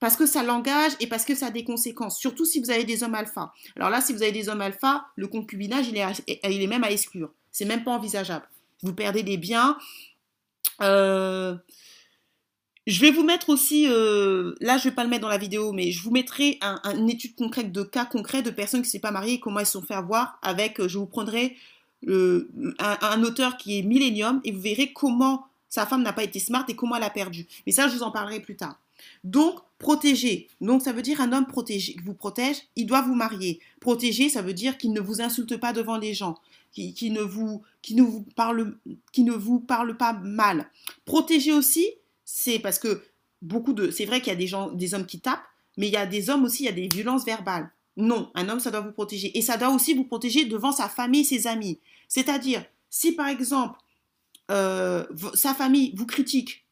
Parce 0.00 0.16
que 0.16 0.26
ça 0.26 0.42
l'engage 0.42 0.92
et 1.00 1.08
parce 1.08 1.24
que 1.24 1.34
ça 1.34 1.46
a 1.46 1.50
des 1.50 1.64
conséquences, 1.64 2.18
surtout 2.18 2.44
si 2.44 2.60
vous 2.60 2.70
avez 2.70 2.84
des 2.84 3.02
hommes 3.02 3.16
alpha. 3.16 3.52
Alors 3.76 3.90
là, 3.90 4.00
si 4.00 4.12
vous 4.12 4.22
avez 4.22 4.32
des 4.32 4.48
hommes 4.48 4.60
alpha, 4.60 5.06
le 5.16 5.26
concubinage, 5.26 5.88
il 5.88 5.96
est, 5.96 6.66
même 6.66 6.84
à 6.84 6.90
exclure. 6.90 7.32
C'est 7.50 7.64
même 7.64 7.82
pas 7.82 7.90
envisageable. 7.90 8.48
Vous 8.82 8.94
perdez 8.94 9.24
des 9.24 9.36
biens. 9.36 9.76
Euh, 10.82 11.56
je 12.88 13.00
vais 13.00 13.10
vous 13.10 13.24
mettre 13.24 13.50
aussi, 13.50 13.86
euh, 13.86 14.54
là 14.60 14.78
je 14.78 14.84
vais 14.84 14.94
pas 14.94 15.04
le 15.04 15.10
mettre 15.10 15.20
dans 15.22 15.28
la 15.28 15.36
vidéo, 15.36 15.72
mais 15.72 15.90
je 15.90 16.02
vous 16.02 16.10
mettrai 16.10 16.58
une 16.84 17.10
étude 17.10 17.34
concrète 17.34 17.70
de 17.70 17.82
cas 17.82 18.06
concrets 18.06 18.42
de 18.42 18.50
personnes 18.50 18.80
qui 18.80 18.88
ne 18.88 18.92
sont 18.92 18.98
pas 19.00 19.10
mariées, 19.10 19.40
comment 19.40 19.60
elles 19.60 19.66
se 19.66 19.72
sont 19.72 19.82
fait 19.82 19.94
avoir 19.94 20.38
avec, 20.40 20.80
euh, 20.80 20.88
je 20.88 20.96
vous 20.96 21.06
prendrai 21.06 21.54
un, 22.06 23.22
auteur 23.22 23.56
qui 23.56 23.78
est 23.78 23.82
Millennium 23.82 24.40
et 24.44 24.52
vous 24.52 24.60
verrez 24.60 24.92
comment 24.92 25.46
sa 25.68 25.86
femme 25.86 26.02
n'a 26.02 26.12
pas 26.12 26.24
été 26.24 26.38
smart 26.38 26.64
et 26.68 26.76
comment 26.76 26.96
elle 26.96 27.02
a 27.02 27.10
perdu. 27.10 27.46
Mais 27.66 27.72
ça, 27.72 27.88
je 27.88 27.94
vous 27.94 28.02
en 28.02 28.10
parlerai 28.10 28.40
plus 28.40 28.56
tard. 28.56 28.78
Donc, 29.24 29.60
protéger. 29.78 30.48
Donc, 30.60 30.82
ça 30.82 30.92
veut 30.92 31.02
dire 31.02 31.20
un 31.20 31.32
homme 31.32 31.46
protégé, 31.46 31.96
vous 32.04 32.14
protège, 32.14 32.56
il 32.76 32.86
doit 32.86 33.02
vous 33.02 33.14
marier. 33.14 33.60
Protéger, 33.80 34.28
ça 34.28 34.42
veut 34.42 34.54
dire 34.54 34.78
qu'il 34.78 34.92
ne 34.92 35.00
vous 35.00 35.20
insulte 35.20 35.56
pas 35.56 35.72
devant 35.72 35.98
les 35.98 36.14
gens, 36.14 36.38
qui, 36.72 37.10
ne, 37.10 37.20
vous, 37.20 37.62
qui, 37.82 37.94
ne, 37.94 38.04
parle, 38.34 38.76
qui 39.12 39.24
ne 39.24 39.32
vous 39.32 39.60
parle 39.60 39.96
pas 39.96 40.12
mal. 40.14 40.68
Protéger 41.04 41.52
aussi, 41.52 41.86
c'est 42.24 42.58
parce 42.58 42.78
que 42.78 43.02
beaucoup 43.42 43.72
de. 43.72 43.90
C'est 43.90 44.04
vrai 44.04 44.20
qu'il 44.20 44.32
y 44.32 44.36
a 44.36 44.38
des 44.38 44.46
gens, 44.46 44.70
des 44.70 44.94
hommes 44.94 45.06
qui 45.06 45.20
tapent, 45.20 45.46
mais 45.76 45.88
il 45.88 45.92
y 45.92 45.96
a 45.96 46.06
des 46.06 46.30
hommes 46.30 46.44
aussi, 46.44 46.64
il 46.64 46.66
y 46.66 46.70
a 46.70 46.72
des 46.72 46.88
violences 46.88 47.24
verbales. 47.24 47.70
Non, 47.98 48.30
un 48.36 48.48
homme, 48.48 48.60
ça 48.60 48.70
doit 48.70 48.80
vous 48.80 48.92
protéger. 48.92 49.36
Et 49.36 49.42
ça 49.42 49.56
doit 49.56 49.70
aussi 49.70 49.92
vous 49.92 50.04
protéger 50.04 50.44
devant 50.44 50.70
sa 50.70 50.88
famille, 50.88 51.24
ses 51.24 51.48
amis. 51.48 51.80
C'est-à-dire, 52.06 52.64
si 52.88 53.12
par 53.12 53.26
exemple, 53.26 53.78
euh, 54.52 55.04
sa 55.34 55.52
famille 55.52 55.92
vous 55.96 56.06
critique, 56.06 56.64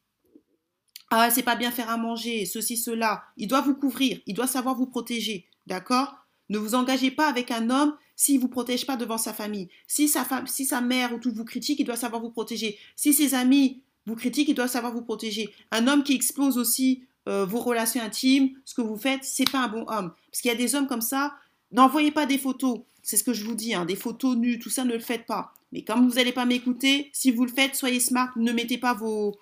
ah, 1.11 1.29
c'est 1.29 1.43
pas 1.43 1.57
bien 1.57 1.69
faire 1.69 1.89
à 1.89 1.97
manger, 1.97 2.45
ceci, 2.45 2.77
cela, 2.77 3.23
il 3.35 3.47
doit 3.47 3.61
vous 3.61 3.75
couvrir, 3.75 4.19
il 4.25 4.33
doit 4.33 4.47
savoir 4.47 4.75
vous 4.75 4.87
protéger, 4.87 5.45
d'accord? 5.67 6.15
Ne 6.49 6.57
vous 6.57 6.75
engagez 6.75 7.11
pas 7.11 7.27
avec 7.27 7.51
un 7.51 7.69
homme 7.69 7.95
s'il 8.15 8.39
vous 8.39 8.47
protège 8.47 8.85
pas 8.85 8.95
devant 8.95 9.17
sa 9.17 9.33
famille. 9.33 9.67
Si 9.85 10.07
sa, 10.07 10.23
femme, 10.23 10.47
si 10.47 10.65
sa 10.65 10.79
mère 10.79 11.13
ou 11.13 11.19
tout 11.19 11.33
vous 11.33 11.45
critique, 11.45 11.79
il 11.79 11.85
doit 11.85 11.97
savoir 11.97 12.21
vous 12.21 12.31
protéger. 12.31 12.77
Si 12.95 13.13
ses 13.13 13.35
amis 13.35 13.83
vous 14.05 14.15
critiquent, 14.15 14.47
il 14.47 14.55
doit 14.55 14.69
savoir 14.69 14.93
vous 14.93 15.01
protéger. 15.01 15.53
Un 15.71 15.87
homme 15.87 16.03
qui 16.03 16.15
expose 16.15 16.57
aussi 16.57 17.03
euh, 17.27 17.45
vos 17.45 17.59
relations 17.59 18.01
intimes, 18.01 18.51
ce 18.63 18.73
que 18.73 18.81
vous 18.81 18.95
faites, 18.95 19.23
c'est 19.23 19.49
pas 19.49 19.59
un 19.59 19.67
bon 19.67 19.85
homme. 19.87 20.13
Parce 20.37 20.43
qu'il 20.43 20.51
y 20.51 20.53
a 20.53 20.57
des 20.57 20.75
hommes 20.75 20.85
comme 20.85 21.01
ça, 21.01 21.35
n'envoyez 21.71 22.11
pas 22.11 22.27
des 22.27 22.37
photos. 22.37 22.81
C'est 23.01 23.17
ce 23.17 23.23
que 23.23 23.33
je 23.33 23.43
vous 23.43 23.55
dis, 23.55 23.73
hein, 23.73 23.85
des 23.85 23.95
photos 23.95 24.37
nues, 24.37 24.59
tout 24.59 24.69
ça, 24.69 24.83
ne 24.83 24.93
le 24.93 24.99
faites 24.99 25.25
pas. 25.25 25.51
Mais 25.71 25.83
comme 25.83 26.07
vous 26.07 26.13
n'allez 26.13 26.31
pas 26.31 26.45
m'écouter, 26.45 27.09
si 27.11 27.31
vous 27.31 27.43
le 27.43 27.51
faites, 27.51 27.73
soyez 27.73 27.99
smart, 27.99 28.29
ne 28.35 28.51
mettez 28.51 28.77
pas 28.77 28.93
vos, 28.93 29.35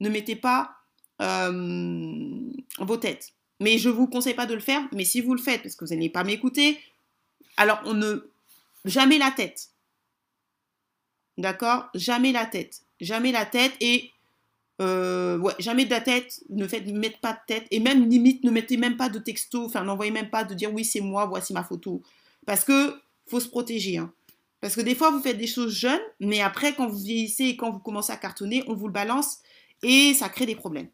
ne 0.00 0.10
mettez 0.10 0.36
pas 0.36 0.76
euh, 1.22 2.50
vos 2.80 2.96
têtes. 2.98 3.32
Mais 3.60 3.78
je 3.78 3.88
vous 3.88 4.06
conseille 4.06 4.34
pas 4.34 4.44
de 4.44 4.52
le 4.52 4.60
faire. 4.60 4.86
Mais 4.92 5.06
si 5.06 5.22
vous 5.22 5.32
le 5.32 5.40
faites, 5.40 5.62
parce 5.62 5.74
que 5.74 5.86
vous 5.86 5.94
n'allez 5.94 6.10
pas 6.10 6.22
m'écouter, 6.22 6.78
alors 7.56 7.80
on 7.86 7.94
ne 7.94 8.30
jamais 8.84 9.16
la 9.16 9.30
tête. 9.30 9.70
D'accord? 11.38 11.88
Jamais 11.94 12.32
la 12.32 12.44
tête 12.44 12.82
jamais 13.02 13.32
la 13.32 13.44
tête 13.44 13.74
et 13.80 14.11
euh, 14.80 15.50
jamais 15.58 15.84
de 15.84 15.90
la 15.90 16.00
tête, 16.00 16.42
ne 16.48 16.66
faites 16.66 16.86
mettez 16.86 17.18
pas 17.20 17.32
de 17.32 17.38
tête 17.46 17.66
et 17.70 17.78
même 17.78 18.08
limite 18.08 18.42
ne 18.42 18.50
mettez 18.50 18.76
même 18.76 18.96
pas 18.96 19.08
de 19.08 19.18
texto, 19.18 19.66
enfin 19.66 19.84
n'envoyez 19.84 20.10
même 20.10 20.30
pas 20.30 20.44
de 20.44 20.54
dire 20.54 20.72
oui 20.72 20.84
c'est 20.84 21.00
moi, 21.00 21.26
voici 21.26 21.52
ma 21.52 21.62
photo, 21.62 22.02
parce 22.46 22.64
que 22.64 22.94
faut 23.26 23.40
se 23.40 23.48
protéger. 23.48 23.98
Hein. 23.98 24.12
Parce 24.60 24.74
que 24.74 24.80
des 24.80 24.94
fois 24.94 25.10
vous 25.10 25.20
faites 25.20 25.38
des 25.38 25.46
choses 25.46 25.74
jeunes, 25.74 26.00
mais 26.20 26.40
après 26.40 26.74
quand 26.74 26.88
vous 26.88 26.98
vieillissez 26.98 27.44
et 27.44 27.56
quand 27.56 27.70
vous 27.70 27.80
commencez 27.80 28.12
à 28.12 28.16
cartonner, 28.16 28.64
on 28.66 28.74
vous 28.74 28.86
le 28.86 28.92
balance 28.92 29.38
et 29.82 30.14
ça 30.14 30.28
crée 30.28 30.46
des 30.46 30.56
problèmes. 30.56 30.88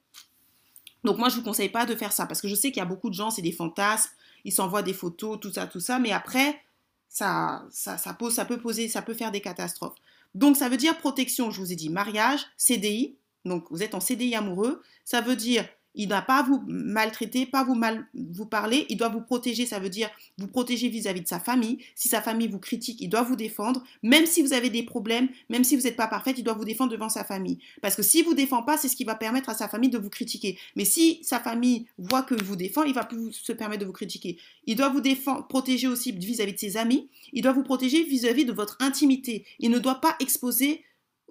Donc 1.04 1.18
moi 1.18 1.28
je 1.28 1.36
vous 1.36 1.42
conseille 1.42 1.68
pas 1.68 1.86
de 1.86 1.94
faire 1.94 2.12
ça 2.12 2.26
parce 2.26 2.40
que 2.40 2.48
je 2.48 2.54
sais 2.54 2.70
qu'il 2.70 2.80
y 2.80 2.82
a 2.82 2.86
beaucoup 2.86 3.08
de 3.08 3.14
gens 3.14 3.30
c'est 3.30 3.42
des 3.42 3.52
fantasmes, 3.52 4.10
ils 4.44 4.52
s'envoient 4.52 4.82
des 4.82 4.94
photos, 4.94 5.38
tout 5.40 5.52
ça, 5.52 5.66
tout 5.66 5.80
ça, 5.80 5.98
mais 5.98 6.10
après 6.10 6.60
ça, 7.08 7.64
ça, 7.70 7.96
pose, 8.14 8.34
ça 8.34 8.44
peut 8.44 8.58
poser, 8.58 8.88
ça 8.88 9.02
peut 9.02 9.14
faire 9.14 9.30
des 9.30 9.40
catastrophes. 9.40 9.96
Donc 10.34 10.56
ça 10.56 10.68
veut 10.68 10.76
dire 10.76 10.98
protection, 10.98 11.50
je 11.50 11.60
vous 11.60 11.72
ai 11.72 11.76
dit 11.76 11.88
mariage, 11.88 12.46
CDI, 12.56 13.16
donc 13.48 13.66
vous 13.70 13.82
êtes 13.82 13.94
en 13.94 14.00
CDI 14.00 14.34
amoureux, 14.34 14.82
ça 15.04 15.20
veut 15.20 15.36
dire 15.36 15.64
il 15.98 16.04
ne 16.04 16.10
doit 16.10 16.22
pas 16.22 16.42
vous 16.42 16.62
maltraiter, 16.68 17.44
pas 17.44 17.64
vous 17.64 17.74
mal 17.74 18.06
vous 18.14 18.46
parler, 18.46 18.86
il 18.88 18.96
doit 18.96 19.08
vous 19.08 19.20
protéger, 19.20 19.66
ça 19.66 19.80
veut 19.80 19.88
dire 19.88 20.08
vous 20.38 20.46
protéger 20.46 20.88
vis-à-vis 20.88 21.22
de 21.22 21.28
sa 21.28 21.40
famille. 21.40 21.78
Si 21.96 22.08
sa 22.08 22.22
famille 22.22 22.46
vous 22.46 22.60
critique, 22.60 23.00
il 23.00 23.08
doit 23.08 23.22
vous 23.22 23.34
défendre. 23.34 23.82
Même 24.04 24.24
si 24.24 24.40
vous 24.42 24.52
avez 24.52 24.70
des 24.70 24.84
problèmes, 24.84 25.28
même 25.48 25.64
si 25.64 25.76
vous 25.76 25.82
n'êtes 25.82 25.96
pas 25.96 26.06
parfaite, 26.06 26.38
il 26.38 26.44
doit 26.44 26.54
vous 26.54 26.64
défendre 26.64 26.92
devant 26.92 27.08
sa 27.08 27.24
famille. 27.24 27.58
Parce 27.82 27.96
que 27.96 28.02
s'il 28.02 28.24
vous 28.24 28.34
défend 28.34 28.62
pas, 28.62 28.76
c'est 28.76 28.88
ce 28.88 28.94
qui 28.94 29.02
va 29.02 29.16
permettre 29.16 29.48
à 29.48 29.54
sa 29.54 29.68
famille 29.68 29.90
de 29.90 29.98
vous 29.98 30.08
critiquer. 30.08 30.56
Mais 30.76 30.84
si 30.84 31.18
sa 31.24 31.40
famille 31.40 31.86
voit 31.98 32.22
que 32.22 32.40
vous 32.40 32.54
défend, 32.54 32.84
il 32.84 32.94
va 32.94 33.04
plus 33.04 33.32
se 33.32 33.52
permettre 33.52 33.80
de 33.80 33.86
vous 33.86 33.92
critiquer. 33.92 34.38
Il 34.66 34.76
doit 34.76 34.90
vous 34.90 35.00
défendre, 35.00 35.48
protéger 35.48 35.88
aussi 35.88 36.12
vis-à-vis 36.12 36.52
de 36.52 36.58
ses 36.58 36.76
amis. 36.76 37.08
Il 37.32 37.42
doit 37.42 37.52
vous 37.52 37.64
protéger 37.64 38.04
vis-à-vis 38.04 38.44
de 38.44 38.52
votre 38.52 38.76
intimité. 38.78 39.44
Il 39.58 39.70
ne 39.70 39.80
doit 39.80 40.00
pas 40.00 40.14
exposer 40.20 40.84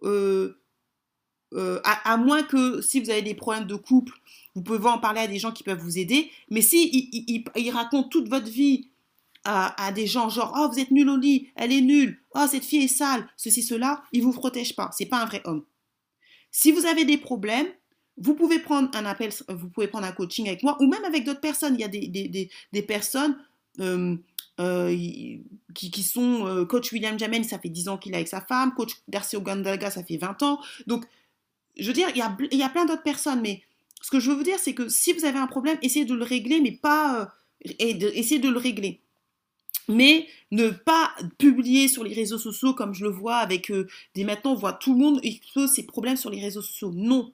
euh, 0.03 0.59
euh, 1.53 1.79
à, 1.83 2.17
moins 2.17 2.43
que 2.43 2.81
si 2.81 2.99
vous 2.99 3.09
avez 3.09 3.21
des 3.21 3.33
problèmes 3.33 3.67
de 3.67 3.75
couple, 3.75 4.13
vous 4.53 4.61
pouvez 4.61 4.89
en 4.89 4.99
parler 4.99 5.21
à 5.21 5.27
des 5.27 5.39
gens 5.39 5.53
qui 5.53 5.63
peuvent 5.63 5.79
vous 5.79 5.97
aider. 5.97 6.29
Mais 6.49 6.61
si 6.61 7.09
il, 7.55 7.71
raconte 7.71 8.11
toute 8.11 8.27
votre 8.27 8.49
vie 8.49 8.89
à, 9.45 9.93
des 9.93 10.07
gens 10.07 10.27
genre 10.27 10.53
oh 10.57 10.67
vous 10.69 10.79
êtes 10.79 10.91
nul 10.91 11.07
au 11.09 11.15
lit, 11.15 11.49
elle 11.55 11.71
est 11.71 11.79
nulle, 11.79 12.19
oh 12.35 12.45
cette 12.51 12.65
fille 12.65 12.83
est 12.83 12.89
sale, 12.89 13.25
ceci 13.37 13.63
cela, 13.63 14.03
il 14.11 14.23
vous 14.23 14.33
protège 14.33 14.75
pas. 14.75 14.89
C'est 14.91 15.05
pas 15.05 15.21
un 15.21 15.25
vrai 15.25 15.41
homme. 15.45 15.63
Si 16.51 16.73
vous 16.73 16.85
avez 16.85 17.05
des 17.05 17.17
problèmes, 17.17 17.67
vous 18.17 18.33
pouvez 18.33 18.59
prendre 18.59 18.89
un 18.93 19.05
appel, 19.05 19.31
vous 19.47 19.69
pouvez 19.69 19.87
prendre 19.87 20.05
un 20.05 20.11
coaching 20.11 20.47
avec 20.47 20.63
moi 20.63 20.75
ou 20.81 20.87
même 20.87 21.05
avec 21.05 21.23
d'autres 21.23 21.39
personnes. 21.39 21.75
Il 21.75 21.81
y 21.81 21.85
a 21.85 21.87
des, 21.87 22.81
personnes 22.81 23.37
euh, 23.79 24.17
euh, 24.59 24.93
qui, 25.73 26.03
sont 26.03 26.65
coach 26.67 26.91
William 26.91 27.17
Jamen, 27.17 27.45
ça 27.45 27.57
fait 27.57 27.69
10 27.69 27.87
ans 27.87 27.97
qu'il 27.97 28.11
est 28.11 28.15
avec 28.15 28.27
sa 28.27 28.41
femme, 28.41 28.73
coach 28.73 28.95
Darcy 29.07 29.37
Ogandaga, 29.37 29.91
ça 29.91 30.03
fait 30.03 30.17
20 30.17 30.43
ans. 30.43 30.59
Donc 30.87 31.05
je 31.79 31.87
veux 31.87 31.93
dire, 31.93 32.09
il 32.09 32.17
y 32.17 32.21
a, 32.21 32.35
y 32.51 32.63
a 32.63 32.69
plein 32.69 32.85
d'autres 32.85 33.03
personnes, 33.03 33.41
mais 33.41 33.61
ce 34.01 34.11
que 34.11 34.19
je 34.19 34.29
veux 34.29 34.37
vous 34.37 34.43
dire, 34.43 34.59
c'est 34.59 34.73
que 34.73 34.89
si 34.89 35.13
vous 35.13 35.25
avez 35.25 35.39
un 35.39 35.47
problème, 35.47 35.77
essayez 35.81 36.05
de 36.05 36.13
le 36.13 36.23
régler, 36.23 36.61
mais 36.61 36.71
pas. 36.71 37.21
Euh, 37.21 37.25
et 37.79 37.97
essayez 38.17 38.39
de 38.39 38.49
le 38.49 38.57
régler. 38.57 39.01
Mais 39.89 40.27
ne 40.51 40.69
pas 40.69 41.11
publier 41.37 41.87
sur 41.87 42.03
les 42.03 42.13
réseaux 42.13 42.37
sociaux 42.37 42.73
comme 42.73 42.93
je 42.93 43.03
le 43.03 43.09
vois 43.09 43.37
avec 43.37 43.71
euh, 43.71 43.87
des 44.15 44.23
maintenant, 44.23 44.51
on 44.51 44.55
voit 44.55 44.73
tout 44.73 44.93
le 44.93 44.99
monde 44.99 45.19
expose 45.23 45.71
ses 45.71 45.83
problèmes 45.83 46.17
sur 46.17 46.29
les 46.29 46.41
réseaux 46.41 46.61
sociaux. 46.61 46.91
Non. 46.93 47.33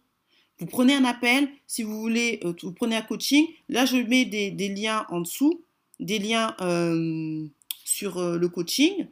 Vous 0.60 0.66
prenez 0.68 0.96
un 0.96 1.04
appel, 1.04 1.50
si 1.68 1.84
vous 1.84 2.00
voulez, 2.00 2.40
euh, 2.46 2.54
vous 2.62 2.72
prenez 2.72 2.96
un 2.96 3.02
coaching. 3.02 3.48
Là, 3.70 3.86
je 3.86 3.98
mets 3.98 4.26
des 4.26 4.70
liens 4.70 5.06
en 5.10 5.22
dessous, 5.22 5.62
des 6.00 6.20
liens 6.20 6.56
sur 7.84 8.20
le 8.20 8.48
coaching. 8.48 9.08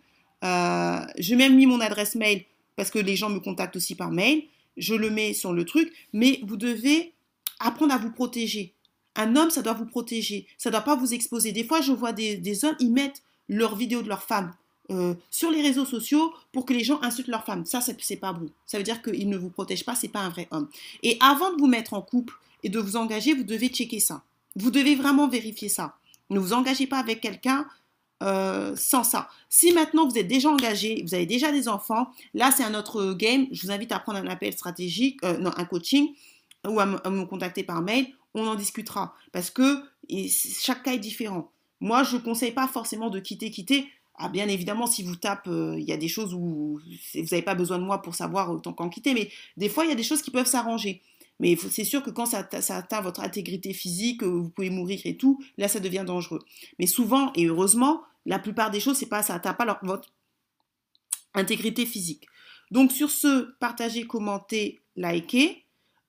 J'ai 1.18 1.36
même 1.36 1.56
mis 1.56 1.66
mon 1.66 1.82
adresse 1.82 2.16
mail 2.16 2.46
parce 2.76 2.90
que 2.90 3.00
les 3.00 3.16
gens 3.16 3.30
me 3.30 3.40
contactent 3.40 3.76
aussi 3.76 3.96
par 3.96 4.12
mail 4.12 4.46
je 4.78 4.94
le 4.94 5.10
mets 5.10 5.34
sur 5.34 5.54
le 5.54 5.66
truc, 5.66 5.92
mais 6.14 6.40
vous 6.44 6.58
devez 6.58 7.14
apprendre 7.60 7.94
à 7.94 7.98
vous 7.98 8.12
protéger. 8.12 8.74
Un 9.16 9.36
homme, 9.36 9.50
ça 9.50 9.62
doit 9.62 9.74
vous 9.74 9.86
protéger, 9.86 10.48
ça 10.58 10.70
ne 10.70 10.74
doit 10.74 10.82
pas 10.82 10.96
vous 10.96 11.14
exposer. 11.14 11.52
Des 11.52 11.64
fois, 11.64 11.82
je 11.82 11.92
vois 11.92 12.14
des, 12.14 12.66
hommes, 12.66 12.76
ils 12.80 12.92
mettent 12.92 13.24
leurs 13.50 13.76
vidéos 13.76 14.02
de 14.02 14.08
leurs 14.08 14.24
femmes 14.24 14.54
euh, 14.90 15.14
sur 15.30 15.52
les 15.52 15.62
réseaux 15.62 15.86
sociaux 15.86 16.34
pour 16.52 16.66
que 16.66 16.74
les 16.74 16.84
gens 16.84 17.02
insultent 17.02 17.28
leurs 17.28 17.46
femmes. 17.46 17.66
Ça, 17.66 17.82
c'est 17.82 18.16
pas 18.16 18.34
bon. 18.34 18.50
Ça 18.66 18.78
veut 18.78 18.84
dire 18.84 19.02
qu'ils 19.02 19.30
ne 19.30 19.38
vous 19.38 19.50
protègent 19.50 19.86
pas, 19.86 19.96
c'est 19.96 20.08
pas 20.08 20.22
un 20.22 20.30
vrai 20.30 20.48
homme. 20.52 20.70
Et 21.04 21.18
avant 21.20 21.54
de 21.54 21.60
vous 21.60 21.68
mettre 21.68 21.94
en 21.94 22.02
couple 22.02 22.36
et 22.64 22.70
de 22.70 22.80
vous 22.80 22.96
engager, 22.96 23.34
vous 23.34 23.44
devez 23.44 23.68
checker 23.68 24.00
ça. 24.00 24.24
Vous 24.56 24.72
devez 24.72 24.96
vraiment 24.96 25.28
vérifier 25.28 25.70
ça. 25.70 25.98
Ne 26.30 26.40
vous 26.40 26.54
engagez 26.54 26.88
pas 26.88 27.00
avec 27.00 27.20
quelqu'un 27.20 27.66
euh, 28.22 28.76
sans 28.76 29.04
ça. 29.04 29.30
Si 29.50 29.74
maintenant 29.74 30.08
vous 30.08 30.18
êtes 30.18 30.28
déjà 30.28 30.50
engagé, 30.50 31.02
vous 31.04 31.14
avez 31.14 31.26
déjà 31.26 31.52
des 31.52 31.68
enfants, 31.68 32.08
là 32.34 32.52
c'est 32.52 32.64
un 32.64 32.76
autre 32.76 33.14
game. 33.14 33.48
Je 33.52 33.66
vous 33.66 33.72
invite 33.72 33.92
à 33.92 34.00
prendre 34.00 34.20
un 34.20 34.28
appel 34.28 34.54
stratégique, 34.54 35.20
euh, 35.24 35.38
non, 35.38 35.52
un 35.58 35.66
coaching 35.66 36.10
ou 36.68 36.80
à, 36.80 36.86
me 36.86 37.24
contacter 37.26 37.64
par 37.64 37.82
mail. 37.82 38.08
On 38.34 38.48
en 38.48 38.56
discutera 38.56 39.16
parce 39.32 39.50
que 39.50 39.82
chaque 40.62 40.84
cas 40.84 40.94
est 40.94 41.00
différent. 41.00 41.52
Moi, 41.80 42.04
je 42.04 42.18
ne 42.18 42.22
conseille 42.22 42.52
pas 42.52 42.68
forcément 42.68 43.10
de 43.10 43.20
quitter, 43.20 43.50
quitter. 43.50 43.88
Ah, 44.16 44.30
bien 44.30 44.48
évidemment, 44.48 44.86
si 44.86 45.02
vous 45.02 45.16
tapez, 45.16 45.50
euh, 45.50 45.80
il 45.80 45.86
y 45.86 45.92
a 45.92 45.98
des 45.98 46.08
choses 46.08 46.34
où 46.36 46.80
vous 46.80 47.20
n'avez 47.20 47.42
pas 47.42 47.56
besoin 47.56 47.80
de 47.80 47.84
moi 47.84 48.04
pour 48.04 48.14
savoir 48.14 48.52
autant 48.52 48.72
qu'en 48.72 48.90
quitter, 48.90 49.16
mais 49.16 49.32
des 49.58 49.68
fois, 49.68 49.84
il 49.84 49.90
y 49.90 49.92
a 49.92 49.96
des 49.96 50.04
choses 50.04 50.22
qui 50.22 50.30
peuvent 50.30 50.46
s'arranger. 50.46 51.02
Mais 51.42 51.58
c'est 51.58 51.84
sûr 51.84 52.04
que 52.04 52.12
quand 52.12 52.28
ça, 52.28 52.48
atteint 52.70 53.02
votre 53.02 53.20
intégrité 53.20 53.74
physique, 53.74 54.24
vous 54.24 54.50
pouvez 54.50 54.70
mourir 54.70 55.02
et 55.06 55.18
tout, 55.18 55.44
là, 55.58 55.68
ça 55.68 55.80
devient 55.80 56.04
dangereux. 56.06 56.40
Mais 56.78 56.86
souvent, 56.86 57.34
et 57.36 57.48
heureusement, 57.48 58.04
la 58.28 58.38
plupart 58.38 58.70
des 58.70 58.80
choses, 58.80 58.98
c'est 58.98 59.08
pas 59.08 59.24
ça 59.24 59.34
n'atteint 59.34 59.56
pas 59.56 59.80
votre 59.82 60.14
intégrité 61.34 61.88
physique. 61.88 62.28
Donc 62.70 62.92
sur 62.92 63.10
ce, 63.10 63.54
partagez, 63.60 64.06
commentez, 64.06 64.82
likez. 64.96 65.66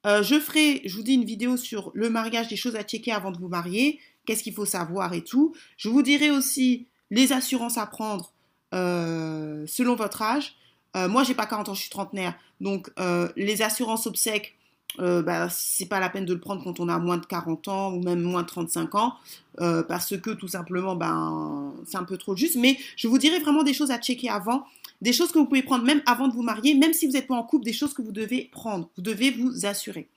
Euh, 0.07 0.23
je 0.23 0.38
ferai, 0.38 0.83
je 0.85 0.97
vous 0.97 1.03
dis, 1.03 1.14
une 1.14 1.25
vidéo 1.25 1.57
sur 1.57 1.90
le 1.95 2.11
mariage, 2.11 2.49
des 2.49 2.57
choses 2.57 2.77
à 2.77 2.83
checker 2.83 3.12
avant 3.12 3.31
de 3.31 3.38
vous 3.38 3.49
marier, 3.49 4.01
qu'est-ce 4.27 4.42
qu'il 4.42 4.53
faut 4.53 4.66
savoir 4.66 5.14
et 5.14 5.23
tout. 5.23 5.55
Je 5.79 5.88
vous 5.88 6.03
dirai 6.03 6.31
aussi 6.31 6.88
les 7.11 7.33
assurances 7.33 7.79
à 7.79 7.87
prendre 7.87 8.33
euh, 8.75 9.64
selon 9.66 9.95
votre 9.95 10.21
âge. 10.21 10.57
Euh, 10.95 11.09
moi, 11.09 11.23
j'ai 11.25 11.35
pas 11.35 11.47
40 11.47 11.71
ans, 11.71 11.75
je 11.75 11.81
suis 11.81 11.90
trentenaire. 11.90 12.35
Donc, 12.61 12.90
les 13.37 13.62
assurances 13.62 14.07
obsèques, 14.07 14.57
euh, 15.00 15.22
bah, 15.22 15.48
c'est 15.50 15.87
pas 15.87 16.00
la 16.00 16.09
peine 16.09 16.24
de 16.24 16.35
le 16.35 16.40
prendre 16.40 16.62
quand 16.62 16.81
on 16.81 16.88
a 16.88 16.98
moins 16.98 17.16
de 17.16 17.26
40 17.26 17.68
ans 17.68 17.92
ou 17.92 18.02
même 18.02 18.20
moins 18.20 18.42
de 18.42 18.48
35 18.48 18.94
ans, 18.94 19.14
parce 19.57 20.16
que 20.16 20.31
tout 20.31 20.48
simplement, 20.48 20.96
ben, 20.96 21.72
c'est 21.87 21.96
un 21.96 22.05
peu 22.05 22.16
trop 22.16 22.37
juste. 22.37 22.57
Mais 22.57 22.76
je 22.96 23.09
vous 23.09 23.18
dirai 23.18 23.38
vraiment 23.38 23.62
des 23.62 23.74
choses 23.74 23.90
à 23.90 23.98
checker 23.98 24.28
avant 24.28 24.64
des 25.02 25.12
choses 25.12 25.33
que 25.33 25.38
vous 25.38 25.46
pouvez 25.46 25.64
prendre 25.64 25.85
même 25.85 26.00
avant 26.07 26.28
de 26.28 26.33
vous 26.33 26.42
marier, 26.42 26.74
même 26.74 26.92
si 26.92 27.07
vous 27.07 27.12
n'êtes 27.12 27.26
pas 27.26 27.35
en 27.35 27.42
couple, 27.42 27.64
des 27.64 27.72
choses 27.72 27.92
que 27.92 28.02
vous 28.02 28.12
devez 28.12 28.48
prendre. 28.52 28.88
Vous 28.96 29.02
devez 29.02 29.33
vous 29.33 29.66
assurer. 29.66 30.09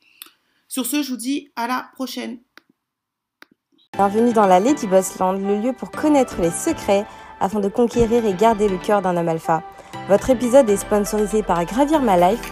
Sur 0.67 0.85
ce, 0.85 1.01
je 1.01 1.09
vous 1.09 1.17
dis 1.17 1.51
à 1.55 1.67
la 1.67 1.89
prochaine. 1.95 2.37
Bienvenue 3.93 4.31
dans 4.31 4.45
la 4.45 4.59
Lady 4.59 4.85
Boss 4.85 5.17
Land, 5.17 5.39
le 5.39 5.59
lieu 5.59 5.73
pour 5.73 5.89
connaître 5.89 6.39
les 6.39 6.51
secrets 6.51 7.05
afin 7.39 7.59
de 7.59 7.67
conquérir 7.67 8.25
et 8.25 8.33
garder 8.35 8.69
le 8.69 8.77
cœur 8.77 9.01
d'un 9.01 9.17
homme 9.17 9.27
alpha. 9.27 9.63
Votre 10.07 10.29
épisode 10.29 10.69
est 10.69 10.77
sponsorisé 10.77 11.41
par 11.41 11.65
Gravir 11.65 12.01
My 12.01 12.19
Life, 12.19 12.51